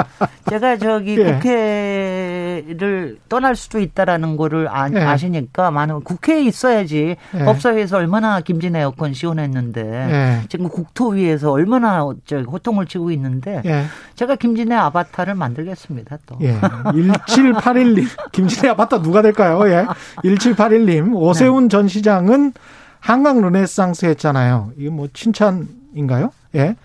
제가 0.50 0.78
저기 0.78 1.18
예. 1.22 1.34
국회 1.34 2.31
를 2.78 3.18
떠날 3.30 3.56
수도 3.56 3.80
있다라는 3.80 4.38
거를 4.38 4.68
아, 4.70 4.90
예. 4.92 5.18
시니까 5.18 5.72
많은 5.72 6.02
국회에 6.02 6.44
있어야지 6.44 7.16
예. 7.34 7.46
법사위에서 7.46 7.98
얼마나 7.98 8.42
김진애 8.42 8.82
여권 8.82 9.14
시원했는데 9.14 9.82
예. 9.82 10.42
지금 10.50 10.70
국토위에서 10.70 11.52
얼마나 11.52 12.06
저 12.26 12.42
호통을 12.42 12.86
치고 12.86 13.12
있는데 13.12 13.62
예. 13.66 13.86
제가 14.16 14.36
김진애 14.36 14.76
아바타를 14.76 15.36
만들겠습니다. 15.36 16.18
또. 16.26 16.38
예. 16.42 16.60
1781님 16.60 18.06
김진애 18.32 18.70
아바타 18.70 19.02
누가 19.02 19.22
될까요? 19.22 19.68
예. 19.70 19.86
1781님 20.24 21.16
오세훈 21.16 21.64
네. 21.64 21.70
전 21.70 21.88
시장은 21.88 22.54
한강 23.00 23.42
르네상스 23.42 24.06
했잖아요. 24.06 24.72
이게 24.78 24.90
뭐 24.90 25.08
칭찬인가요? 25.14 26.32
예. 26.56 26.76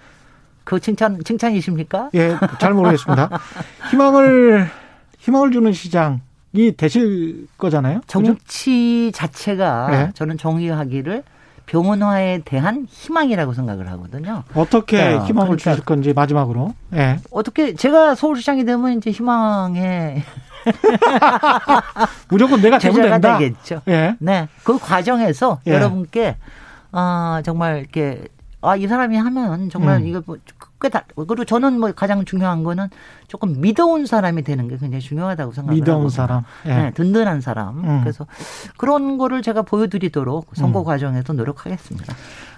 그 0.66 0.80
칭찬 0.80 1.22
칭찬이십니까? 1.22 2.10
예, 2.16 2.36
잘 2.58 2.74
모르겠습니다. 2.74 3.30
희망을 3.90 4.68
희망을 5.27 5.51
주는 5.51 5.72
시장이 5.72 6.77
되실 6.77 7.49
거잖아요. 7.59 8.01
정치 8.07 9.11
그죠? 9.12 9.18
자체가 9.18 9.89
예. 9.91 10.11
저는 10.14 10.39
정의하기를 10.39 11.24
병원화에 11.66 12.43
대한 12.45 12.87
희망이라고 12.89 13.53
생각을 13.53 13.91
하거든요. 13.91 14.45
어떻게 14.55 15.03
어, 15.03 15.24
희망을 15.24 15.57
그러니까 15.57 15.72
주실 15.72 15.85
건지 15.85 16.12
마지막으로. 16.12 16.74
예. 16.95 17.18
어떻게 17.33 17.74
제가 17.74 18.14
서울시장이 18.14 18.64
되면 18.64 18.97
이제 18.99 19.11
희망에 19.11 20.22
무조건 22.31 22.61
내가 22.61 22.79
되면 22.79 23.03
된다. 23.03 23.37
되겠죠. 23.39 23.83
예. 23.89 24.14
네. 24.20 24.47
그 24.62 24.79
과정에서 24.79 25.59
예. 25.66 25.72
여러분께 25.72 26.37
아 26.93 27.43
정말 27.45 27.81
이렇게 27.81 28.29
아, 28.61 28.77
이 28.77 28.87
사람이 28.87 29.16
하면 29.16 29.70
정말 29.70 29.97
음. 30.03 30.07
이거 30.07 30.22
뭐, 30.24 30.37
꽤 30.81 30.89
다, 30.89 31.05
그리고 31.14 31.45
저는 31.45 31.81
뭐 31.81 31.93
가장 31.93 32.24
중요한 32.24 32.62
거는 32.62 32.89
조금 33.29 33.61
믿어온 33.61 34.07
사람이 34.07 34.43
되는 34.43 34.68
게 34.68 34.77
굉장히 34.77 35.01
중요하다고 35.01 35.53
생각합니다. 35.53 35.85
믿어온 35.93 36.11
사람. 36.11 36.43
예. 36.66 36.74
네, 36.74 36.91
든든한 36.93 37.41
사람. 37.41 37.79
음. 37.85 38.01
그래서 38.03 38.27
그런 38.77 39.16
거를 39.18 39.43
제가 39.43 39.62
보여드리도록 39.62 40.49
선거 40.55 40.81
음. 40.81 40.85
과정에서 40.85 41.33
노력하겠습니다. 41.33 42.14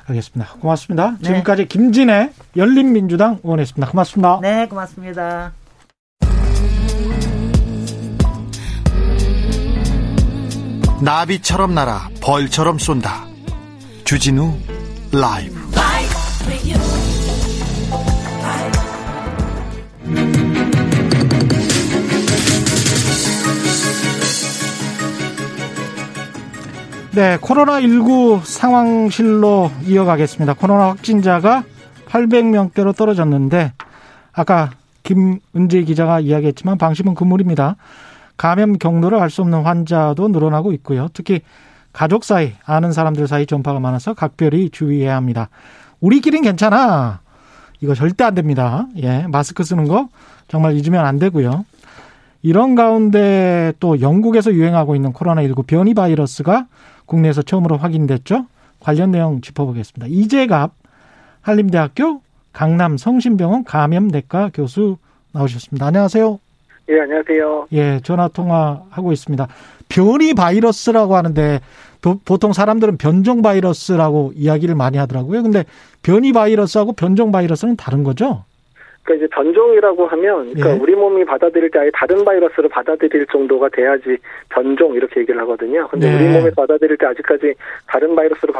알겠습니다. 0.09 0.53
고맙습니다. 0.61 1.13
네. 1.13 1.23
지금까지 1.23 1.67
김진애 1.67 2.33
열린민주당 2.57 3.39
의원이었습니다. 3.43 3.91
고맙습니다. 3.91 4.41
네, 4.43 4.67
고맙습니다. 4.67 5.53
나비처럼 11.01 11.75
날아 11.75 12.09
벌처럼 12.21 12.79
쏜다. 12.79 13.27
주진우 14.05 14.53
라이브. 15.13 15.58
네, 27.19 27.37
코로나19 27.39 28.45
상황실로 28.45 29.73
이어가겠습니다. 29.85 30.55
코로나 30.55 30.91
확진자가 30.91 31.65
800명대로 32.07 32.95
떨어졌는데 32.95 33.73
아까 34.33 34.71
김은재 35.03 35.83
기자가 35.83 36.21
이야기했지만 36.21 36.79
방심은 36.79 37.17
금물입니다. 37.17 37.75
감염 38.37 38.79
경로를 38.79 39.19
알 39.19 39.31
수 39.31 39.43
없는 39.43 39.63
환자도 39.63 40.29
늘어나고 40.29 40.71
있고요. 40.75 41.09
특히 41.13 41.41
가족 41.93 42.23
사이, 42.23 42.53
아는 42.65 42.93
사람들 42.93 43.27
사이 43.27 43.47
전파가 43.47 43.81
많아서 43.81 44.15
각별히 44.15 44.71
주의해야 44.71 45.17
합니다. 45.17 45.49
우리끼린 45.99 46.45
괜찮아. 46.45 47.19
이거 47.81 47.97
절대 47.97 48.23
안 48.23 48.37
됩니다. 48.37 48.87
예, 49.03 49.27
마스크 49.27 49.65
쓰는 49.65 49.89
거 49.89 50.09
정말 50.47 50.77
잊으면 50.77 51.05
안 51.05 51.19
되고요. 51.19 51.65
이런 52.43 52.77
가운데 52.77 53.73
또 53.81 54.01
영국에서 54.01 54.53
유행하고 54.53 54.95
있는 54.95 55.13
코로나19 55.13 55.67
변이 55.67 55.95
바이러스가 55.95 56.67
국내에서 57.09 57.43
처음으로 57.43 57.77
확인됐죠. 57.79 58.47
관련 58.79 59.11
내용 59.11 59.41
짚어보겠습니다. 59.41 60.07
이재갑 60.09 60.73
한림대학교 61.41 62.21
강남 62.53 62.97
성심병원 62.97 63.65
감염내과 63.65 64.51
교수 64.55 64.99
나오셨습니다. 65.33 65.87
안녕하세요. 65.87 66.39
예, 66.91 67.01
안녕하세요. 67.01 67.67
예, 67.73 68.01
전화 68.03 68.29
통화하고 68.29 69.13
있습니다. 69.13 69.49
변이 69.89 70.35
바이러스라고 70.35 71.17
하는데 71.17 71.61
보통 72.25 72.53
사람들은 72.53 72.99
변종 72.99 73.43
바이러스라고 73.43 74.33
이야기를 74.35 74.75
많이 74.75 74.99
하더라고요. 74.99 75.43
근데 75.43 75.65
변이 76.03 76.33
바이러스하고 76.33 76.93
변종 76.93 77.33
바이러스는 77.33 77.77
다른 77.77 78.05
거죠? 78.05 78.45
그러니까 79.09 79.15
이제 79.15 79.27
변종이라고 79.33 80.07
하면 80.07 80.53
그러니까 80.53 80.75
예. 80.75 80.79
우리 80.79 80.95
몸이 80.95 81.25
받아들일 81.25 81.71
때 81.71 81.79
아예 81.79 81.91
다른 81.95 82.25
바이러스를 82.25 82.69
받아들일 82.69 83.27
정도가 83.33 83.71
돼야지 83.71 84.19
변종 84.51 84.95
이렇게 84.95 85.21
얘기를 85.21 85.41
하거든요. 85.41 85.89
근데 85.89 86.13
예. 86.13 86.15
우리 86.15 86.29
몸에 86.29 86.51
받아들일 86.51 86.97
때 86.99 87.07
아직까지 87.07 87.55
다른 87.87 88.15
바이러스를 88.15 88.55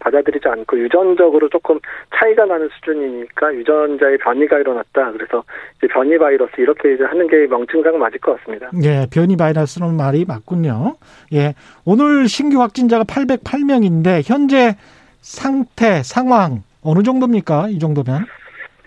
받아들이지 0.00 0.48
않고 0.48 0.78
유전적으로 0.78 1.48
조금 1.48 1.80
차이가 2.14 2.44
나는 2.44 2.68
수준이니까 2.76 3.54
유전자의 3.54 4.18
변이가 4.18 4.58
일어났다. 4.60 5.12
그래서 5.12 5.42
이제 5.78 5.88
변이 5.88 6.16
바이러스 6.16 6.52
이렇게 6.58 6.94
이제 6.94 7.02
하는 7.04 7.26
게 7.26 7.46
명칭상 7.46 7.98
맞을 7.98 8.18
것 8.20 8.38
같습니다. 8.38 8.70
예, 8.84 9.06
변이 9.12 9.36
바이러스는 9.36 9.96
말이 9.96 10.24
맞군요. 10.26 10.94
예, 11.32 11.54
오늘 11.84 12.28
신규 12.28 12.60
확진자가 12.60 13.04
808명인데 13.04 14.22
현재 14.24 14.76
상태 15.20 16.02
상황 16.04 16.62
어느 16.82 17.02
정도입니까? 17.02 17.68
이 17.70 17.78
정도면? 17.78 18.24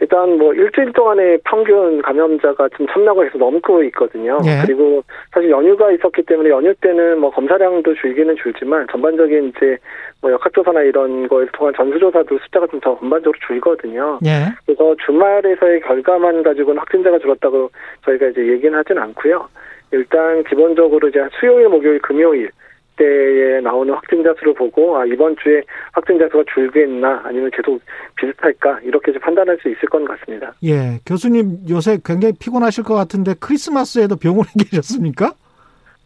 일단 0.02 0.38
뭐 0.40 0.54
일주일 0.54 0.92
동안의 0.94 1.40
평균 1.46 2.02
감염자가 2.02 2.70
지금 2.70 2.88
참나고 2.88 3.24
해서 3.24 3.38
넘고 3.38 3.84
있거든요. 3.84 4.40
예. 4.46 4.66
그리고 4.66 5.04
사실 5.32 5.52
연휴가 5.52 5.92
있었기 5.92 6.24
때문에 6.24 6.50
연휴 6.50 6.74
때는 6.82 7.20
뭐 7.20 7.30
검사량도 7.30 7.94
줄기는 7.94 8.36
줄지만 8.36 8.88
전반적인 8.92 9.54
이제 9.56 9.78
뭐 10.20 10.32
역학조사나 10.32 10.82
이런 10.82 11.28
거에 11.28 11.46
통한 11.54 11.74
전수조사도 11.76 12.40
숫자가 12.40 12.68
좀 12.68 12.82
더 12.82 12.98
전반적으로 12.98 13.38
줄거든요. 13.46 14.18
예. 14.26 14.50
그래서 14.66 14.96
주말에서의 15.06 15.82
결과만 15.82 16.42
가지고는 16.42 16.80
확진자가 16.80 17.20
줄었다고 17.20 17.70
저희가 18.06 18.28
이제 18.30 18.48
얘기는 18.48 18.76
하진 18.76 18.98
않고요. 18.98 19.48
일단 19.92 20.44
기본적으로 20.46 21.10
이제 21.10 21.24
수요일, 21.40 21.70
목요일, 21.70 22.00
금요일 22.00 22.50
때에 22.98 23.62
나오는 23.62 23.94
확진자 23.94 24.34
수를 24.40 24.54
보고 24.54 24.98
아 24.98 25.06
이번 25.06 25.36
주에 25.42 25.62
확진자 25.94 26.28
수가 26.30 26.44
줄겠나 26.54 27.22
아니면 27.26 27.50
계속 27.52 27.82
비슷할까 28.16 28.80
이렇게 28.84 29.12
판단할 29.20 29.58
수 29.62 29.70
있을 29.70 29.90
것 29.90 30.04
같습니다. 30.06 30.54
예, 30.64 31.00
교수님 31.06 31.60
요새 31.70 32.00
굉장히 32.04 32.34
피곤하실 32.40 32.84
것 32.84 32.96
같은데 32.96 33.34
크리스마스에도 33.40 34.16
병원에 34.16 34.50
계셨습니까? 34.70 35.34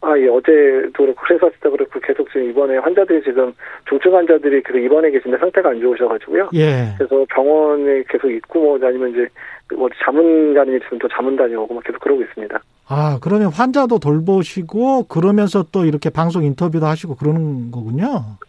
아, 0.06 0.16
예, 0.18 0.28
어제도 0.28 0.92
그렇고, 0.92 1.20
크리스마스도 1.26 1.70
그렇고, 1.70 1.98
계속 2.00 2.28
지금 2.28 2.48
이번에 2.50 2.76
환자들이 2.78 3.22
지금, 3.24 3.52
중증 3.88 4.14
환자들이 4.14 4.62
계속 4.62 4.78
입원해 4.78 5.10
계신데 5.10 5.38
상태가 5.38 5.70
안 5.70 5.80
좋으셔가지고요. 5.80 6.50
예. 6.54 6.94
그래서 6.96 7.26
병원에 7.28 8.04
계속 8.08 8.30
있고, 8.30 8.60
뭐, 8.78 8.78
아니면 8.88 9.10
이제, 9.10 9.26
뭐, 9.74 9.88
자문 10.04 10.54
가는 10.54 10.72
일 10.72 10.80
있으면 10.80 11.00
또 11.00 11.08
자문 11.08 11.34
다녀오고, 11.36 11.74
뭐, 11.74 11.82
계속 11.84 11.98
그러고 12.00 12.22
있습니다. 12.22 12.56
아, 12.88 13.18
그러면 13.20 13.48
환자도 13.48 13.98
돌보시고 13.98 15.08
그러면서 15.08 15.64
또 15.72 15.84
이렇게 15.84 16.08
방송 16.08 16.44
인터뷰도 16.44 16.86
하시고 16.86 17.16
그러는 17.16 17.72
거군요. 17.72 18.04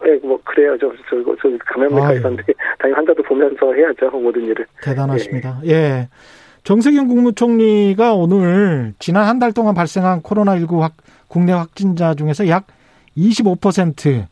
네, 0.06 0.20
뭐 0.22 0.40
그래요. 0.44 0.78
저, 0.80 0.92
저, 1.10 1.18
저 1.42 1.50
감염내과 1.66 2.14
의사인데 2.14 2.44
당연히 2.78 2.96
환자도 2.98 3.24
보면서 3.24 3.74
해야죠. 3.74 4.12
모든 4.12 4.44
일을. 4.44 4.64
대단하십니다. 4.84 5.60
예. 5.66 5.72
예. 5.72 6.08
정세균 6.64 7.08
국무총리가 7.08 8.14
오늘 8.14 8.94
지난 9.00 9.24
한 9.26 9.40
달 9.40 9.54
동안 9.54 9.74
발생한 9.74 10.22
코로나19 10.22 10.80
확, 10.82 10.94
국내 11.28 11.52
확진자 11.52 12.14
중에서 12.14 12.48
약 12.48 12.68
25%, 13.18 14.26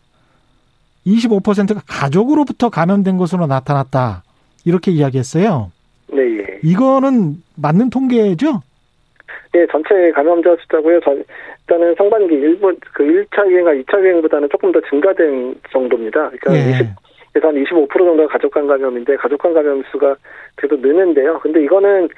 25%가 1.05 1.81
가족으로부터 1.87 2.69
감염된 2.69 3.17
것으로 3.17 3.47
나타났다. 3.47 4.23
이렇게 4.65 4.91
이야기했어요. 4.91 5.71
네. 6.07 6.21
예. 6.21 6.59
이거는 6.63 7.35
맞는 7.55 7.89
통계죠? 7.89 8.61
예, 9.55 9.65
전체 9.71 10.11
감염자 10.11 10.55
숫자고요. 10.61 10.99
전, 11.01 11.23
일단은 11.67 11.95
상반기 11.95 12.35
일본 12.35 12.77
그 12.93 13.03
1차 13.03 13.49
유행과 13.49 13.71
2차 13.71 13.99
유행보다는 13.99 14.49
조금 14.49 14.71
더 14.71 14.79
증가된 14.89 15.55
정도입니다. 15.71 16.29
그러니까 16.29 16.55
예. 16.55 16.75
20, 16.75 16.87
그래서 17.33 17.49
한25% 17.49 17.89
정도가 17.89 18.27
가족 18.27 18.53
간 18.53 18.67
감염인데 18.67 19.17
가족 19.17 19.41
간 19.41 19.53
감염 19.53 19.83
수가 19.91 20.15
계속 20.57 20.79
느는데요. 20.79 21.39
근데 21.39 21.63
이거는 21.63 22.09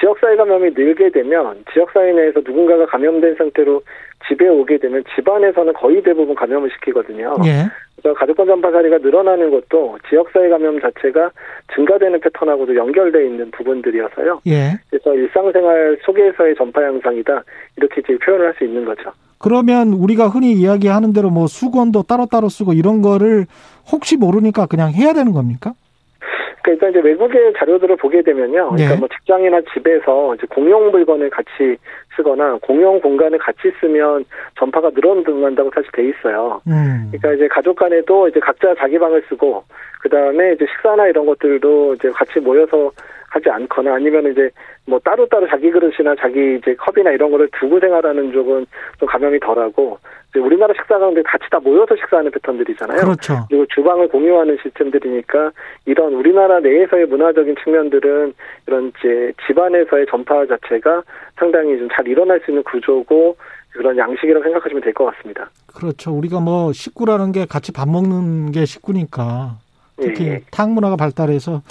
지역사회 0.00 0.36
감염이 0.36 0.70
늘게 0.70 1.10
되면 1.10 1.64
지역사회 1.72 2.12
내에서 2.12 2.40
누군가가 2.40 2.86
감염된 2.86 3.36
상태로 3.36 3.82
집에 4.28 4.48
오게 4.48 4.78
되면 4.78 5.02
집안에서는 5.14 5.72
거의 5.72 6.02
대부분 6.02 6.34
감염을 6.34 6.70
시키거든요. 6.70 7.36
예. 7.46 7.64
그래서 7.96 8.18
가족간 8.18 8.46
전파 8.46 8.70
사례가 8.70 8.98
늘어나는 8.98 9.50
것도 9.50 9.98
지역사회 10.08 10.48
감염 10.50 10.80
자체가 10.80 11.30
증가되는 11.74 12.20
패턴하고도 12.20 12.76
연결돼 12.76 13.26
있는 13.26 13.50
부분들이어서요. 13.50 14.40
예. 14.46 14.78
그래서 14.90 15.14
일상생활 15.14 15.98
속에서의 16.04 16.54
전파 16.56 16.82
양상이다 16.82 17.42
이렇게 17.76 18.00
이제 18.02 18.16
표현을 18.18 18.46
할 18.46 18.54
수 18.58 18.64
있는 18.64 18.84
거죠. 18.84 19.10
그러면 19.38 19.94
우리가 19.94 20.28
흔히 20.28 20.52
이야기하는 20.52 21.14
대로 21.14 21.30
뭐 21.30 21.46
수건도 21.46 22.02
따로따로 22.02 22.50
쓰고 22.50 22.74
이런 22.74 23.00
거를 23.00 23.46
혹시 23.90 24.18
모르니까 24.18 24.66
그냥 24.66 24.92
해야 24.92 25.14
되는 25.14 25.32
겁니까? 25.32 25.72
그러니까 26.62 26.88
이제 26.88 27.00
외국의 27.00 27.52
자료들을 27.58 27.96
보게 27.96 28.22
되면요. 28.22 28.70
그러니까 28.70 28.94
네. 28.94 28.96
뭐 28.96 29.08
직장이나 29.08 29.60
집에서 29.72 30.34
이제 30.34 30.46
공용 30.50 30.90
물건을 30.90 31.30
같이 31.30 31.76
쓰거나 32.16 32.58
공용 32.62 33.00
공간을 33.00 33.38
같이 33.38 33.72
쓰면 33.80 34.24
전파가 34.58 34.90
늘어난다고 34.94 35.70
사실 35.74 35.90
돼 35.92 36.08
있어요. 36.08 36.60
음. 36.66 37.10
그러니까 37.10 37.32
이제 37.34 37.48
가족 37.48 37.76
간에도 37.76 38.28
이제 38.28 38.40
각자 38.40 38.74
자기 38.78 38.98
방을 38.98 39.22
쓰고 39.28 39.64
그 40.00 40.08
다음에 40.08 40.52
이제 40.52 40.66
식사나 40.66 41.06
이런 41.08 41.26
것들도 41.26 41.94
이제 41.94 42.10
같이 42.10 42.40
모여서 42.40 42.90
하지 43.30 43.48
않거나 43.48 43.94
아니면 43.94 44.30
이제 44.32 44.50
뭐 44.86 44.98
따로따로 44.98 45.46
자기 45.48 45.70
그릇이나 45.70 46.16
자기 46.18 46.56
이제 46.56 46.74
컵이나 46.74 47.12
이런 47.12 47.30
거를 47.30 47.48
두고 47.58 47.78
생활하는 47.78 48.32
쪽은 48.32 48.66
좀 48.98 49.08
감염이 49.08 49.38
덜하고 49.38 49.98
이제 50.30 50.40
우리나라 50.40 50.74
식사 50.74 50.98
가운데 50.98 51.22
같이 51.22 51.44
다 51.50 51.60
모여서 51.60 51.94
식사하는 51.96 52.30
패턴들이잖아요. 52.32 53.00
그렇죠. 53.00 53.46
그리고 53.48 53.66
주방을 53.66 54.08
공유하는 54.08 54.58
시스템들이니까 54.62 55.52
이런 55.86 56.12
우리나라 56.14 56.58
내에서의 56.60 57.06
문화적인 57.06 57.54
측면들은 57.62 58.34
이런 58.66 58.92
이제 58.98 59.32
집안에서의 59.46 60.06
전파 60.10 60.44
자체가 60.46 61.02
상당히 61.40 61.76
좀 61.78 61.88
잘 61.92 62.06
일어날 62.06 62.38
수 62.44 62.50
있는 62.50 62.62
구조고 62.62 63.36
그런 63.72 63.96
양식이라고 63.96 64.42
생각하시면 64.44 64.82
될 64.82 64.92
것 64.94 65.06
같습니다. 65.06 65.50
그렇죠. 65.66 66.12
우리가 66.12 66.40
뭐 66.40 66.72
식구라는 66.72 67.32
게 67.32 67.46
같이 67.46 67.72
밥 67.72 67.88
먹는 67.88 68.52
게 68.52 68.64
식구니까 68.66 69.56
특히 69.96 70.26
예. 70.26 70.40
탕 70.52 70.74
문화가 70.74 70.96
발달해서 70.96 71.62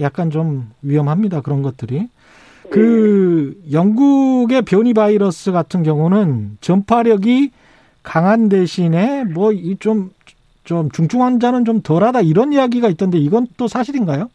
약간 0.00 0.30
좀 0.30 0.70
위험합니다. 0.82 1.42
그런 1.42 1.62
것들이. 1.62 2.08
그 2.70 3.54
영국의 3.70 4.62
변이 4.62 4.94
바이러스 4.94 5.52
같은 5.52 5.82
경우는 5.82 6.56
전파력이 6.60 7.50
강한 8.02 8.48
대신에 8.48 9.24
뭐이좀좀 9.24 10.90
중증 10.92 11.22
환자는 11.22 11.64
좀 11.64 11.82
덜하다 11.82 12.22
이런 12.22 12.52
이야기가 12.52 12.88
있던데 12.88 13.18
이건 13.18 13.46
또 13.58 13.68
사실인가요? 13.68 14.28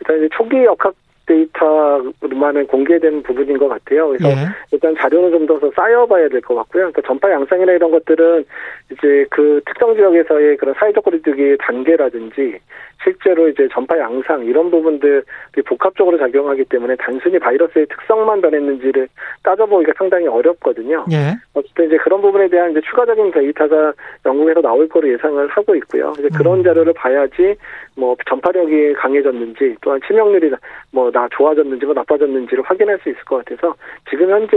일단 0.00 0.18
이제 0.18 0.28
초기 0.36 0.62
역학 0.64 0.94
데이터로만은 1.26 2.66
공개된 2.66 3.22
부분인 3.22 3.58
것 3.58 3.68
같아요. 3.68 4.08
그래서 4.08 4.28
예. 4.28 4.34
일단 4.72 4.94
자료는 4.96 5.30
좀 5.30 5.44
더 5.44 5.70
쌓여봐야 5.76 6.28
될 6.30 6.40
것 6.40 6.54
같고요. 6.54 6.90
그러니까 6.90 7.02
전파 7.06 7.30
양상이나 7.30 7.72
이런 7.72 7.90
것들은 7.90 8.44
이제 8.90 9.26
그 9.30 9.60
특정 9.66 9.94
지역에서의 9.94 10.56
그런 10.56 10.74
사회적 10.74 11.04
거리두기의 11.04 11.58
단계라든지 11.60 12.58
실제로 13.02 13.48
이제 13.48 13.68
전파 13.72 13.98
양상 13.98 14.44
이런 14.44 14.70
부분들이 14.70 15.22
복합적으로 15.66 16.16
작용하기 16.18 16.64
때문에 16.64 16.96
단순히 16.96 17.38
바이러스의 17.38 17.86
특성만 17.86 18.40
변했는지를 18.40 19.08
따져보기가 19.42 19.92
상당히 19.98 20.26
어렵거든요. 20.26 21.04
예. 21.12 21.34
어쨌든 21.52 21.86
이제 21.86 21.96
그런 21.98 22.20
부분에 22.22 22.48
대한 22.48 22.70
이제 22.70 22.80
추가적인 22.80 23.30
데이터가 23.30 23.92
영국에서 24.24 24.60
나올 24.62 24.88
거로 24.88 25.08
예상을 25.12 25.46
하고 25.48 25.74
있고요. 25.76 26.14
이제 26.18 26.28
그런 26.36 26.60
음. 26.60 26.64
자료를 26.64 26.94
봐야지 26.94 27.54
뭐 27.96 28.16
전파력이 28.28 28.94
강해졌는지 28.94 29.76
또한 29.80 30.00
치명률이 30.06 30.50
뭐 30.90 31.10
나 31.12 31.28
좋아졌는지 31.30 31.84
뭐 31.86 31.94
나빠졌는지를 31.94 32.64
확인할 32.64 32.98
수 33.02 33.08
있을 33.08 33.22
것 33.24 33.44
같아서 33.44 33.74
지금 34.10 34.30
현재 34.30 34.56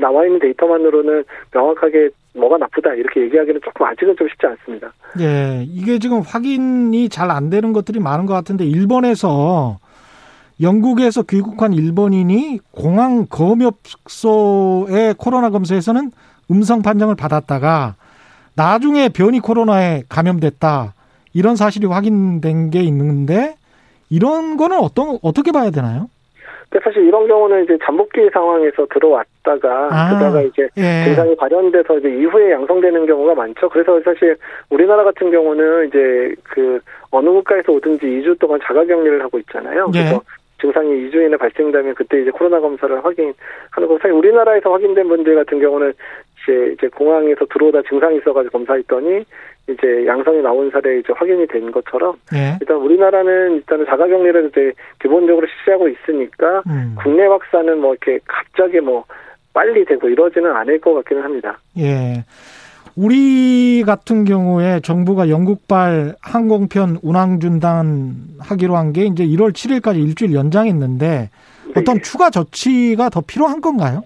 나와 0.00 0.24
있는 0.24 0.38
데이터만으로는 0.38 1.24
명확하게 1.52 2.08
뭐가 2.34 2.56
나쁘다 2.58 2.94
이렇게 2.94 3.20
얘기하기는 3.22 3.60
조금 3.62 3.84
아직은 3.86 4.16
좀 4.16 4.28
쉽지 4.28 4.46
않습니다. 4.46 4.92
예, 5.20 5.62
이게 5.66 5.98
지금 5.98 6.20
확인이 6.20 7.08
잘 7.08 7.30
안 7.30 7.50
되는 7.50 7.72
것들이 7.72 8.00
많은 8.00 8.24
것 8.26 8.32
같은데 8.34 8.64
일본에서 8.64 9.78
영국에서 10.62 11.22
귀국한 11.22 11.72
일본인이 11.72 12.60
공항 12.70 13.26
검역소의 13.28 15.14
코로나 15.18 15.50
검사에서는 15.50 16.10
음성 16.50 16.82
판정을 16.82 17.14
받았다가 17.14 17.94
나중에 18.56 19.08
변이 19.08 19.40
코로나에 19.40 20.02
감염됐다 20.08 20.94
이런 21.34 21.56
사실이 21.56 21.86
확인된 21.86 22.70
게 22.70 22.80
있는데 22.80 23.54
이런 24.10 24.56
거는 24.56 24.78
어떤 24.78 25.18
어떻게 25.22 25.52
봐야 25.52 25.70
되나요? 25.70 26.08
사실 26.84 27.04
이런 27.04 27.26
경우는 27.26 27.64
이제 27.64 27.76
잠복기 27.84 28.30
상황에서 28.32 28.86
들어왔다가 28.92 29.88
아, 29.90 30.14
그다가 30.14 30.40
이제 30.42 30.68
예. 30.76 31.04
증상이 31.04 31.34
발현돼서 31.36 31.98
이제 31.98 32.08
이후에 32.08 32.52
양성되는 32.52 33.06
경우가 33.06 33.34
많죠. 33.34 33.68
그래서 33.68 34.00
사실 34.04 34.36
우리나라 34.68 35.02
같은 35.02 35.32
경우는 35.32 35.88
이제 35.88 36.32
그 36.44 36.78
어느 37.10 37.28
국가에서 37.28 37.72
오든지 37.72 38.06
2주 38.06 38.38
동안 38.38 38.60
자가격리를 38.62 39.20
하고 39.20 39.38
있잖아요. 39.40 39.90
예. 39.94 39.98
그래서 39.98 40.22
증상이 40.60 40.90
2주 41.10 41.26
이내 41.26 41.36
발생되면 41.36 41.94
그때 41.96 42.20
이제 42.20 42.30
코로나 42.30 42.60
검사를 42.60 42.94
확인하는 43.04 43.34
거. 43.74 43.98
사실 43.98 44.12
우리나라에서 44.12 44.72
확인된 44.72 45.08
분들 45.08 45.34
같은 45.34 45.58
경우는 45.58 45.92
이제 46.42 46.72
이제 46.74 46.88
공항에서 46.88 47.46
들어오다 47.46 47.82
증상이 47.88 48.18
있어가지고 48.18 48.58
검사했더니 48.58 49.24
이제 49.68 50.04
양성이 50.06 50.42
나온 50.42 50.70
사례 50.70 50.98
이제 50.98 51.12
확인이 51.14 51.46
된 51.46 51.70
것처럼 51.70 52.16
네. 52.32 52.56
일단 52.60 52.76
우리나라는 52.78 53.56
일단은 53.56 53.86
자가격리를 53.86 54.48
이제 54.50 54.72
기본적으로 55.00 55.46
실시하고 55.46 55.88
있으니까 55.88 56.62
음. 56.66 56.96
국내 57.00 57.24
확산은 57.26 57.80
뭐 57.80 57.94
이렇게 57.94 58.18
갑자기 58.26 58.80
뭐 58.80 59.04
빨리 59.52 59.84
되고 59.84 60.08
이러지는 60.08 60.50
않을 60.56 60.80
것 60.80 60.94
같기는 60.94 61.22
합니다. 61.22 61.58
예. 61.78 62.24
우리 62.96 63.82
같은 63.86 64.24
경우에 64.24 64.80
정부가 64.80 65.28
영국발 65.28 66.14
항공편 66.20 66.98
운항 67.02 67.38
중단 67.40 68.14
하기로 68.40 68.76
한 68.76 68.92
게 68.92 69.04
이제 69.04 69.24
1월 69.24 69.52
7일까지 69.52 69.96
일주일 70.02 70.34
연장했는데 70.34 71.30
어떤 71.76 71.94
네. 71.96 72.02
추가 72.02 72.30
조치가 72.30 73.08
더 73.10 73.20
필요한 73.20 73.60
건가요? 73.60 74.02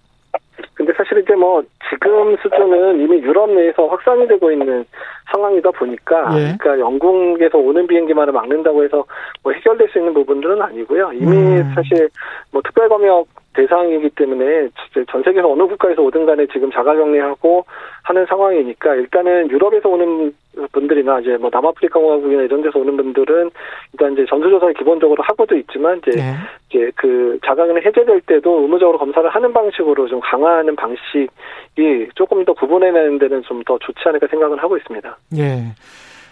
근데 0.75 0.93
사실 0.97 1.19
이제 1.19 1.35
뭐 1.35 1.63
지금 1.89 2.37
수준은 2.39 3.01
이미 3.01 3.19
유럽 3.19 3.51
내에서 3.51 3.87
확산이 3.87 4.27
되고 4.27 4.51
있는 4.51 4.85
상황이다 5.33 5.71
보니까 5.73 6.39
예. 6.39 6.57
그러니까 6.59 6.79
영국에서 6.81 7.59
오는 7.59 7.87
비행기만을 7.87 8.33
막는다고 8.33 8.85
해서 8.85 9.05
뭐 9.43 9.53
해결될 9.53 9.89
수 9.89 9.99
있는 9.99 10.15
부분들은 10.15 10.61
아니고요. 10.61 11.13
이미 11.13 11.37
음. 11.37 11.73
사실 11.75 12.09
뭐 12.51 12.61
특별검역 12.63 13.27
대상이기 13.55 14.11
때문에 14.11 14.69
전 15.11 15.23
세계에서 15.23 15.49
어느 15.49 15.63
국가에서 15.69 16.03
오든 16.03 16.27
간에 16.27 16.47
지금 16.53 16.71
자가격리하고 16.73 17.65
하는 18.03 18.27
상황이니까 18.27 18.97
일단은 18.97 19.51
유럽에서 19.51 19.89
오는 19.89 20.35
분들이나 20.73 21.21
이제 21.21 21.37
뭐 21.37 21.51
남아프리카 21.53 21.99
공화국이나 21.99 22.43
이런 22.43 22.63
데서 22.63 22.79
오는 22.79 22.97
분들은 22.97 23.51
일단 23.93 24.13
이제 24.13 24.25
전수조사를 24.29 24.75
기본적으로 24.75 25.23
하고도 25.23 25.57
있지만 25.57 25.99
이제 25.99 26.11
네. 26.13 26.35
이제 26.69 26.91
그 26.95 27.39
자가격리 27.45 27.85
해제될 27.85 28.21
때도 28.23 28.63
의무적으로 28.63 28.99
검사를 28.99 29.29
하는 29.29 29.53
방식으로 29.53 30.07
좀 30.09 30.21
강화하는 30.21 30.77
방식이 30.77 32.09
조금 32.15 32.45
더 32.45 32.53
구분해내는 32.53 33.19
데는 33.19 33.43
좀 33.43 33.65
더 33.65 33.79
좋지 33.79 34.01
않을까 34.07 34.27
생각을 34.29 34.63
하고 34.63 34.77
있습니다. 34.77 35.17
예. 35.39 35.73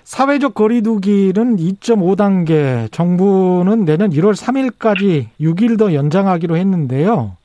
사회적 0.05 0.55
거리두기는 0.55 1.57
2.5단계, 1.57 2.91
정부는 2.93 3.85
내년 3.85 4.11
1월 4.11 4.35
3일까지 4.35 5.27
6일 5.41 5.79
더 5.79 5.95
연장하기로 5.95 6.57
했는데요. 6.57 7.37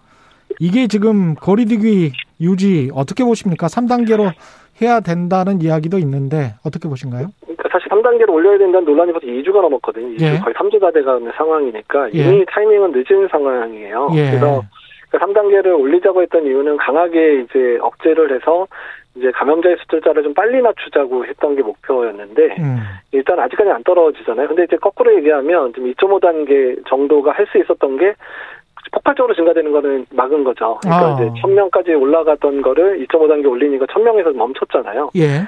이게 0.60 0.88
지금 0.88 1.36
거리두기 1.36 2.14
유지 2.42 2.90
어떻게 2.94 3.24
보십니까? 3.24 3.68
3단계로 3.68 4.32
해야 4.82 5.00
된다는 5.00 5.62
이야기도 5.62 5.98
있는데 6.00 6.54
어떻게 6.66 6.88
보신가요? 6.88 7.28
그러니까 7.42 7.70
사실 7.72 7.88
3단계로 7.90 8.30
올려야 8.30 8.58
된다는 8.60 8.86
논란이 8.86 9.12
벌써 9.12 9.28
2주가 9.28 9.62
넘었거든요. 9.62 10.16
2주 10.16 10.22
예. 10.22 10.40
거의 10.40 10.54
3주가 10.54 10.94
돼가는 10.94 11.32
상황이니까 11.36 12.14
예. 12.14 12.20
이미 12.20 12.40
예. 12.42 12.46
타이밍은 12.50 12.92
늦은 12.92 13.28
상황이에요. 13.30 14.10
예. 14.14 14.30
그래서 14.30 14.62
3단계를 15.12 15.64
그러니까 15.64 15.76
올리자고 15.76 16.22
했던 16.22 16.46
이유는 16.46 16.78
강하게 16.78 17.42
이제 17.42 17.78
억제를 17.82 18.36
해서 18.36 18.68
이제 19.16 19.32
감염자의 19.32 19.78
숫자를 19.80 20.22
좀 20.22 20.34
빨리 20.36 20.62
낮추자고 20.62 21.26
했던 21.26 21.56
게 21.56 21.64
목표였는데 21.64 22.56
음. 22.60 22.78
일단 23.14 23.40
아직까지 23.40 23.72
안 23.72 23.84
떨어지잖아요. 23.84 24.48
근데 24.50 24.66
이제 24.66 24.76
거꾸로 24.78 25.16
얘기하면 25.16 25.74
좀 25.74 25.92
2.5단계 25.92 26.88
정도가 26.88 27.32
할 27.32 27.48
수 27.48 27.58
있었던 27.58 27.98
게 27.98 28.14
폭발적으로 28.92 29.36
증가되는 29.36 29.72
거는 29.72 30.06
막은 30.12 30.44
거죠. 30.44 30.80
그러니까 30.82 31.08
아. 31.08 31.14
이제 31.14 31.42
1000명까지 31.42 32.02
올라가던 32.02 32.62
거를 32.62 33.06
2.5단계 33.06 33.50
올리니까 33.50 33.86
1000명에서 33.86 34.36
멈췄잖아요. 34.36 35.12
예. 35.16 35.48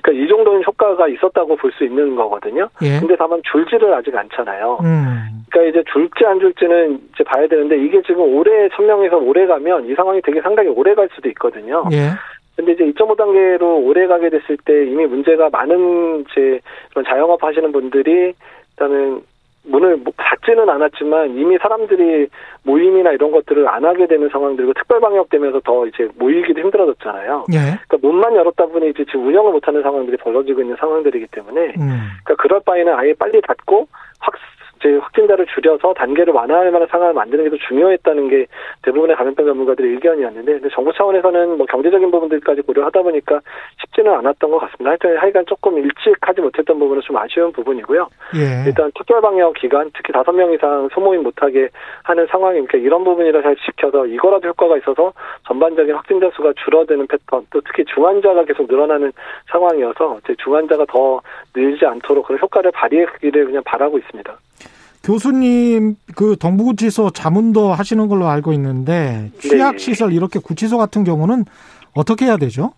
그러니까 0.00 0.24
이 0.24 0.28
정도는 0.28 0.62
효과가 0.66 1.06
있었다고 1.08 1.56
볼 1.56 1.72
수 1.72 1.84
있는 1.84 2.16
거거든요. 2.16 2.68
예. 2.82 2.98
근데 2.98 3.16
다만 3.16 3.40
줄지를 3.50 3.94
아직 3.94 4.14
않잖아요. 4.16 4.78
음. 4.82 5.44
그러니까 5.50 5.70
이제 5.70 5.84
줄지 5.92 6.24
안 6.26 6.40
줄지는 6.40 7.00
이제 7.14 7.24
봐야 7.24 7.46
되는데 7.46 7.76
이게 7.76 8.02
지금 8.02 8.22
올해 8.36 8.68
1000명에서 8.68 9.26
오래 9.26 9.46
가면 9.46 9.88
이 9.88 9.94
상황이 9.94 10.20
되게 10.22 10.40
상당히 10.40 10.68
오래 10.68 10.94
갈 10.94 11.08
수도 11.14 11.28
있거든요. 11.30 11.84
예. 11.92 12.10
근데 12.56 12.72
이제 12.72 12.84
2.5단계로 12.84 13.86
오래 13.86 14.06
가게 14.06 14.28
됐을 14.28 14.56
때 14.64 14.84
이미 14.86 15.06
문제가 15.06 15.48
많은 15.50 16.24
이제 16.30 16.60
그런 16.90 17.04
자영업 17.06 17.42
하시는 17.42 17.72
분들이 17.72 18.34
일단은 18.72 19.22
문을 19.64 19.96
뭐 19.98 20.12
닫지는 20.16 20.68
않았지만 20.68 21.36
이미 21.36 21.56
사람들이 21.58 22.28
모임이나 22.64 23.12
이런 23.12 23.30
것들을 23.30 23.68
안 23.68 23.84
하게 23.84 24.06
되는 24.06 24.28
상황들이고 24.28 24.72
특별 24.74 25.00
방역 25.00 25.28
되면서 25.30 25.60
더 25.60 25.86
이제 25.86 26.08
모이기도 26.16 26.60
힘들어졌잖아요. 26.60 27.46
예. 27.52 27.78
그러니까 27.86 27.98
문만 28.00 28.34
열었다 28.34 28.66
보니 28.66 28.90
이제 28.90 29.04
지금 29.04 29.26
운영을 29.28 29.52
못하는 29.52 29.82
상황들이 29.82 30.16
벌어지고 30.16 30.62
있는 30.62 30.76
상황들이기 30.76 31.28
때문에 31.30 31.74
음. 31.78 32.00
그러니까 32.24 32.34
그럴 32.38 32.60
바에는 32.60 32.92
아예 32.94 33.14
빨리 33.14 33.40
닫고 33.40 33.88
확 34.18 34.34
이제 34.82 34.96
확진자를 34.96 35.46
줄여서 35.46 35.94
단계를 35.94 36.34
완화할 36.34 36.70
만한 36.72 36.88
상황을 36.88 37.14
만드는 37.14 37.44
게 37.44 37.52
더 37.52 37.56
중요했다는 37.68 38.28
게 38.28 38.46
대부분의 38.82 39.14
감염병 39.16 39.44
전문가들의 39.44 39.92
의견이었는데 39.92 40.52
근데 40.52 40.68
정부 40.74 40.90
차원에서는 40.94 41.58
뭐 41.58 41.66
경제적인 41.66 42.10
부분들까지 42.10 42.62
고려하다 42.62 43.02
보니까 43.02 43.40
쉽지는 43.80 44.12
않았던 44.14 44.50
것 44.50 44.58
같습니다. 44.58 44.90
하여튼 44.90 45.18
하여간 45.18 45.44
조금 45.46 45.76
일찍 45.76 46.16
하지 46.22 46.40
못했던 46.40 46.78
부분은 46.78 47.02
좀 47.02 47.16
아쉬운 47.18 47.52
부분이고요. 47.52 48.08
예. 48.36 48.64
일단 48.66 48.90
특별 48.96 49.20
방역 49.20 49.52
기간 49.54 49.90
특히 49.94 50.12
다섯 50.14 50.32
명 50.32 50.50
이상 50.52 50.88
소모임 50.94 51.22
못하게 51.22 51.68
하는 52.04 52.26
상황이니까 52.28 52.78
이런 52.78 53.04
부분이라 53.04 53.42
잘 53.42 53.54
지켜서 53.56 54.06
이거라도 54.06 54.48
효과가 54.48 54.78
있어서 54.78 55.12
전반적인 55.46 55.94
확진자 55.94 56.30
수가 56.34 56.54
줄어드는 56.64 57.06
패턴 57.06 57.46
또 57.50 57.60
특히 57.60 57.84
중환자가 57.84 58.44
계속 58.46 58.66
늘어나는 58.66 59.12
상황이어서 59.50 60.20
중환자가 60.38 60.86
더 60.86 61.20
늘지 61.54 61.84
않도록 61.84 62.26
그런 62.26 62.40
효과를 62.40 62.70
발휘하기를 62.72 63.44
그냥 63.44 63.62
바라고 63.66 63.98
있습니다. 63.98 64.38
교수님 65.02 65.96
그 66.16 66.36
동부구치소 66.36 67.10
자문도 67.10 67.72
하시는 67.72 68.08
걸로 68.08 68.28
알고 68.28 68.52
있는데 68.52 69.30
취약 69.40 69.72
네. 69.72 69.78
시설 69.78 70.12
이렇게 70.12 70.38
구치소 70.38 70.78
같은 70.78 71.04
경우는 71.04 71.44
어떻게 71.94 72.26
해야 72.26 72.36
되죠? 72.36 72.72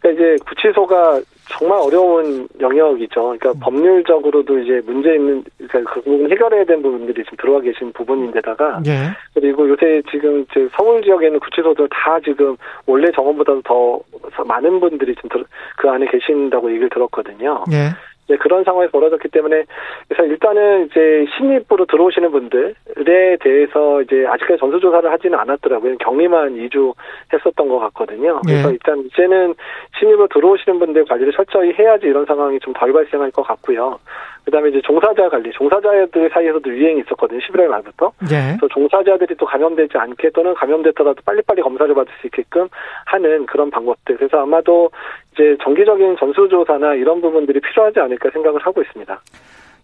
그러니까 0.00 0.22
이제 0.22 0.44
구치소가 0.46 1.20
정말 1.48 1.78
어려운 1.78 2.48
영역이죠. 2.58 3.20
그러니까 3.20 3.50
음. 3.50 3.60
법률적으로도 3.60 4.58
이제 4.60 4.80
문제 4.86 5.14
있는 5.14 5.44
그러니까 5.56 5.92
그 5.92 6.02
부분 6.02 6.30
해결해야 6.30 6.64
되는 6.64 6.82
부분들이 6.82 7.22
지금 7.24 7.36
들어와 7.38 7.60
계신 7.60 7.92
부분인데다가 7.92 8.80
예. 8.86 9.10
그리고 9.34 9.68
요새 9.68 10.02
지금 10.10 10.44
서울 10.76 11.02
지역에 11.02 11.26
있는 11.26 11.40
구치소들 11.40 11.88
다 11.90 12.18
지금 12.24 12.56
원래 12.86 13.10
정원보다도 13.12 13.62
더 13.62 14.00
많은 14.44 14.80
분들이 14.80 15.14
지금 15.16 15.44
그 15.76 15.88
안에 15.88 16.06
계신다고 16.06 16.70
얘기를 16.70 16.88
들었거든요. 16.88 17.64
예. 17.72 17.90
네, 18.28 18.36
그런 18.36 18.64
상황이 18.64 18.88
벌어졌기 18.90 19.28
때문에 19.28 19.64
그래서 20.08 20.24
일단은 20.24 20.86
이제 20.86 21.26
신입으로 21.36 21.86
들어오시는 21.86 22.30
분들에 22.30 23.36
대해서 23.40 24.02
이제 24.02 24.26
아직까지 24.26 24.60
전수조사를 24.60 25.10
하지는 25.10 25.38
않았더라고요. 25.38 25.98
격리만 25.98 26.54
2주 26.56 26.94
했었던 27.32 27.68
것 27.68 27.78
같거든요. 27.78 28.40
그래서 28.44 28.68
네. 28.68 28.74
일단 28.74 29.00
이제는 29.00 29.54
신입으로 29.98 30.28
들어오시는 30.28 30.78
분들 30.78 31.04
관리를 31.06 31.32
철저히 31.32 31.72
해야지 31.72 32.06
이런 32.06 32.24
상황이 32.26 32.58
좀 32.60 32.74
덜 32.74 32.92
발생할 32.92 33.30
것 33.30 33.42
같고요. 33.42 33.98
그다음에 34.44 34.70
이제 34.70 34.80
종사자 34.84 35.28
관리, 35.28 35.50
종사자들 35.52 36.30
사이에서도 36.32 36.68
유행이 36.68 37.00
있었거든요. 37.00 37.40
11월 37.40 37.66
말부터. 37.66 38.12
네. 38.28 38.56
그래서 38.58 38.68
종사자들이 38.72 39.34
또 39.36 39.46
감염되지 39.46 39.96
않게 39.96 40.30
또는 40.34 40.54
감염됐더라도 40.54 41.22
빨리빨리 41.24 41.62
검사를 41.62 41.92
받을 41.94 42.12
수 42.20 42.26
있게끔 42.26 42.68
하는 43.06 43.46
그런 43.46 43.70
방법들. 43.70 44.16
그래서 44.16 44.42
아마도 44.42 44.90
이제 45.32 45.56
정기적인 45.62 46.16
전수조사나 46.18 46.94
이런 46.94 47.20
부분들이 47.20 47.60
필요하지 47.60 48.00
않을까 48.00 48.30
생각을 48.32 48.60
하고 48.60 48.82
있습니다. 48.82 49.20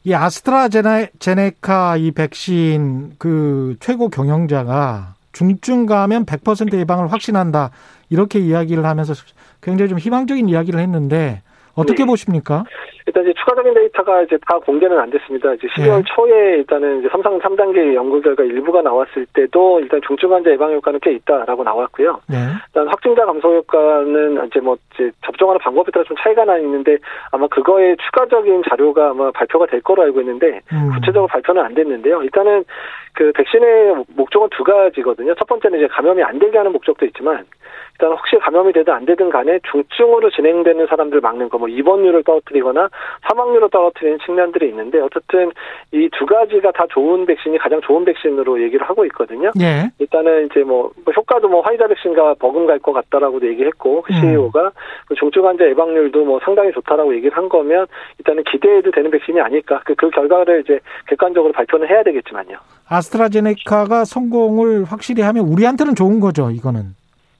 이 0.04 0.14
아스트라제네카 0.14 1.96
이 1.98 2.10
백신 2.12 3.12
그 3.18 3.76
최고 3.80 4.08
경영자가 4.08 5.14
중증 5.32 5.86
감염 5.86 6.24
100% 6.24 6.74
예방을 6.74 7.12
확신한다 7.12 7.70
이렇게 8.08 8.38
이야기를 8.38 8.84
하면서 8.84 9.14
굉장히 9.62 9.90
좀 9.90 9.98
희망적인 9.98 10.48
이야기를 10.48 10.80
했는데 10.80 11.42
어떻게 11.74 12.04
네. 12.04 12.06
보십니까? 12.06 12.64
일단 13.06 13.24
이제 13.24 13.32
추가적인 13.38 13.74
데이터가 13.74 14.22
이제 14.22 14.38
다 14.46 14.58
공개는 14.58 14.98
안 14.98 15.10
됐습니다. 15.10 15.52
이제 15.54 15.66
12월 15.68 15.98
네. 15.98 16.02
초에 16.14 16.56
일단은 16.58 17.00
이제 17.00 17.08
삼상 17.10 17.38
3단계 17.40 17.94
연구 17.94 18.20
결과 18.20 18.44
일부가 18.44 18.82
나왔을 18.82 19.26
때도 19.32 19.80
일단 19.80 20.00
중증 20.06 20.32
환자 20.32 20.50
예방 20.50 20.72
효과는 20.72 21.00
꽤 21.02 21.12
있다라고 21.12 21.64
나왔고요. 21.64 22.20
네. 22.28 22.36
일단 22.68 22.88
확진자 22.88 23.24
감소 23.24 23.54
효과는 23.56 24.46
이제 24.46 24.60
뭐 24.60 24.76
이제 24.94 25.10
접종하는 25.24 25.58
방법에 25.58 25.90
따라 25.90 26.04
좀 26.04 26.16
차이가 26.22 26.44
나 26.44 26.58
있는데 26.58 26.98
아마 27.32 27.46
그거에 27.48 27.96
추가적인 27.96 28.62
자료가 28.68 29.10
아마 29.10 29.30
발표가 29.32 29.66
될 29.66 29.80
거로 29.80 30.02
알고 30.02 30.20
있는데 30.20 30.60
음. 30.72 30.90
구체적으로 30.94 31.26
발표는 31.26 31.62
안 31.62 31.74
됐는데요. 31.74 32.22
일단은 32.22 32.64
그 33.14 33.32
백신의 33.32 34.04
목적은 34.14 34.48
두 34.50 34.64
가지거든요. 34.64 35.34
첫 35.34 35.46
번째는 35.46 35.78
이제 35.78 35.88
감염이 35.88 36.22
안 36.22 36.38
되게 36.38 36.56
하는 36.58 36.72
목적도 36.72 37.06
있지만 37.06 37.44
일단 37.92 38.12
혹시 38.12 38.36
감염이 38.36 38.72
되든 38.72 38.92
안 38.92 39.04
되든 39.04 39.30
간에 39.30 39.58
중증으로 39.70 40.30
진행되는 40.30 40.86
사람들 40.86 41.20
막는 41.20 41.48
거, 41.48 41.58
뭐 41.58 41.68
입원율을 41.68 42.22
떨어뜨리거나 42.24 42.88
사망률을 43.28 43.68
떨어뜨리는 43.70 44.18
측면들이 44.24 44.68
있는데 44.68 45.00
어쨌든 45.00 45.50
이 45.92 46.08
두 46.20 46.26
가지가 46.26 46.72
다 46.72 46.84
좋은 46.90 47.24
백신이 47.24 47.56
가장 47.56 47.80
좋은 47.80 48.04
백신으로 48.04 48.62
얘기를 48.62 48.86
하고 48.86 49.06
있거든요. 49.06 49.50
예. 49.58 49.90
일단은 49.98 50.46
이제 50.46 50.60
뭐, 50.60 50.90
뭐 51.04 51.14
효과도 51.14 51.48
뭐 51.48 51.62
화이자 51.62 51.86
백신과 51.86 52.34
버금갈 52.34 52.78
것 52.80 52.92
같다라고도 52.92 53.46
얘기했고 53.48 54.04
CEO가 54.10 54.64
음. 54.64 54.70
그 55.06 55.14
중증 55.14 55.46
환자 55.46 55.64
예방률도 55.64 56.24
뭐 56.24 56.40
상당히 56.44 56.72
좋다라고 56.72 57.14
얘기를 57.14 57.34
한 57.34 57.48
거면 57.48 57.86
일단은 58.18 58.44
기대해도 58.44 58.90
되는 58.90 59.10
백신이 59.10 59.40
아닐까. 59.40 59.80
그, 59.86 59.94
그 59.94 60.10
결과를 60.10 60.60
이제 60.60 60.80
객관적으로 61.06 61.52
발표는 61.52 61.88
해야 61.88 62.02
되겠지만요. 62.02 62.58
아 62.88 62.99
스트라제네카가 63.00 64.04
성공을 64.04 64.84
확실히 64.84 65.22
하면 65.22 65.46
우리한테는 65.46 65.94
좋은 65.94 66.20
거죠, 66.20 66.50
이거는. 66.50 66.94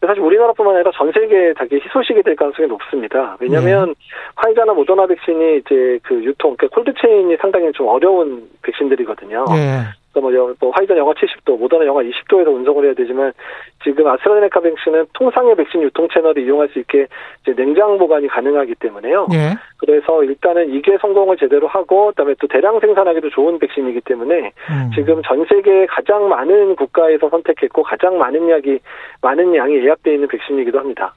사실 0.06 0.22
우리나라뿐만 0.22 0.76
아니라 0.76 0.90
전 0.94 1.12
세계에 1.12 1.52
되게 1.58 1.76
희소식이 1.76 2.22
될 2.22 2.34
가능성이 2.34 2.68
높습니다. 2.68 3.36
왜냐하면 3.38 3.88
네. 3.88 3.94
화이자나 4.36 4.72
모더나 4.72 5.06
백신이 5.06 5.58
이제 5.58 5.98
그 6.02 6.24
유통, 6.24 6.56
그러니까 6.56 6.74
콜드체인이 6.74 7.36
상당히 7.38 7.70
좀 7.72 7.86
어려운 7.86 8.48
백신들이거든요. 8.62 9.44
네. 9.50 9.82
뭐, 10.14 10.30
뭐 10.58 10.70
화이자 10.70 10.96
영하 10.96 11.12
70도, 11.12 11.58
모더나 11.58 11.86
영하 11.86 12.02
20도에서 12.02 12.52
운송을 12.52 12.86
해야 12.86 12.94
되지만 12.94 13.32
지금 13.84 14.06
아스트라제네카 14.06 14.60
백신은 14.60 15.06
통상의 15.12 15.54
백신 15.54 15.82
유통 15.82 16.08
채널을 16.12 16.42
이용할 16.42 16.68
수 16.68 16.80
있게 16.80 17.06
이제 17.42 17.54
냉장 17.54 17.96
보관이 17.96 18.26
가능하기 18.26 18.74
때문에요. 18.76 19.28
예. 19.32 19.54
그래서 19.76 20.24
일단은 20.24 20.74
이게 20.74 20.98
성공을 21.00 21.36
제대로 21.36 21.68
하고 21.68 22.08
그다음에 22.08 22.34
또 22.40 22.48
대량 22.48 22.80
생산하기도 22.80 23.30
좋은 23.30 23.58
백신이기 23.58 24.00
때문에 24.02 24.52
음. 24.70 24.90
지금 24.94 25.22
전 25.22 25.44
세계 25.48 25.86
가장 25.86 26.28
많은 26.28 26.76
국가에서 26.76 27.28
선택했고 27.28 27.82
가장 27.84 28.18
많은 28.18 28.50
약이 28.50 28.80
많은 29.22 29.54
양이 29.54 29.76
예약돼 29.76 30.14
있는 30.14 30.28
백신이기도 30.28 30.78
합니다. 30.78 31.14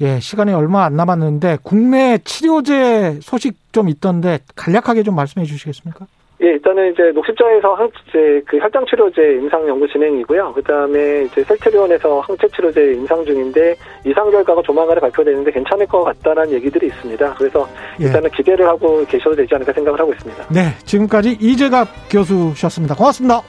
예, 0.00 0.20
시간이 0.20 0.52
얼마 0.52 0.84
안 0.84 0.94
남았는데 0.94 1.58
국내 1.62 2.18
치료제 2.18 3.18
소식 3.20 3.56
좀 3.72 3.88
있던데 3.88 4.38
간략하게 4.54 5.02
좀 5.02 5.16
말씀해 5.16 5.44
주시겠습니까? 5.44 6.06
예, 6.40 6.46
일단은 6.50 6.92
이제 6.92 7.10
녹십자에서 7.14 7.74
항, 7.74 7.90
이제 8.08 8.40
그 8.46 8.58
혈당 8.58 8.84
치료제 8.86 9.20
임상 9.40 9.66
연구 9.66 9.88
진행이고요. 9.88 10.52
그 10.54 10.62
다음에 10.62 11.24
이제 11.24 11.42
셀트리온에서 11.42 12.20
항체 12.20 12.46
치료제 12.54 12.92
임상 12.92 13.24
중인데 13.24 13.74
이상 14.06 14.30
결과가 14.30 14.62
조만간에 14.62 15.00
발표되는데 15.00 15.50
괜찮을 15.50 15.86
것 15.86 16.04
같다는 16.04 16.52
얘기들이 16.52 16.86
있습니다. 16.86 17.34
그래서 17.34 17.68
예. 18.00 18.04
일단은 18.04 18.30
예. 18.32 18.36
기대를 18.36 18.66
하고 18.68 19.04
계셔도 19.06 19.34
되지 19.34 19.52
않을까 19.54 19.72
생각을 19.72 19.98
하고 19.98 20.12
있습니다. 20.12 20.44
네, 20.48 20.76
지금까지 20.84 21.38
이재갑 21.40 21.88
교수셨습니다. 22.10 22.94
고맙습니다. 22.94 23.42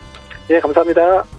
예, 0.49 0.59
감사합니다. 0.59 1.38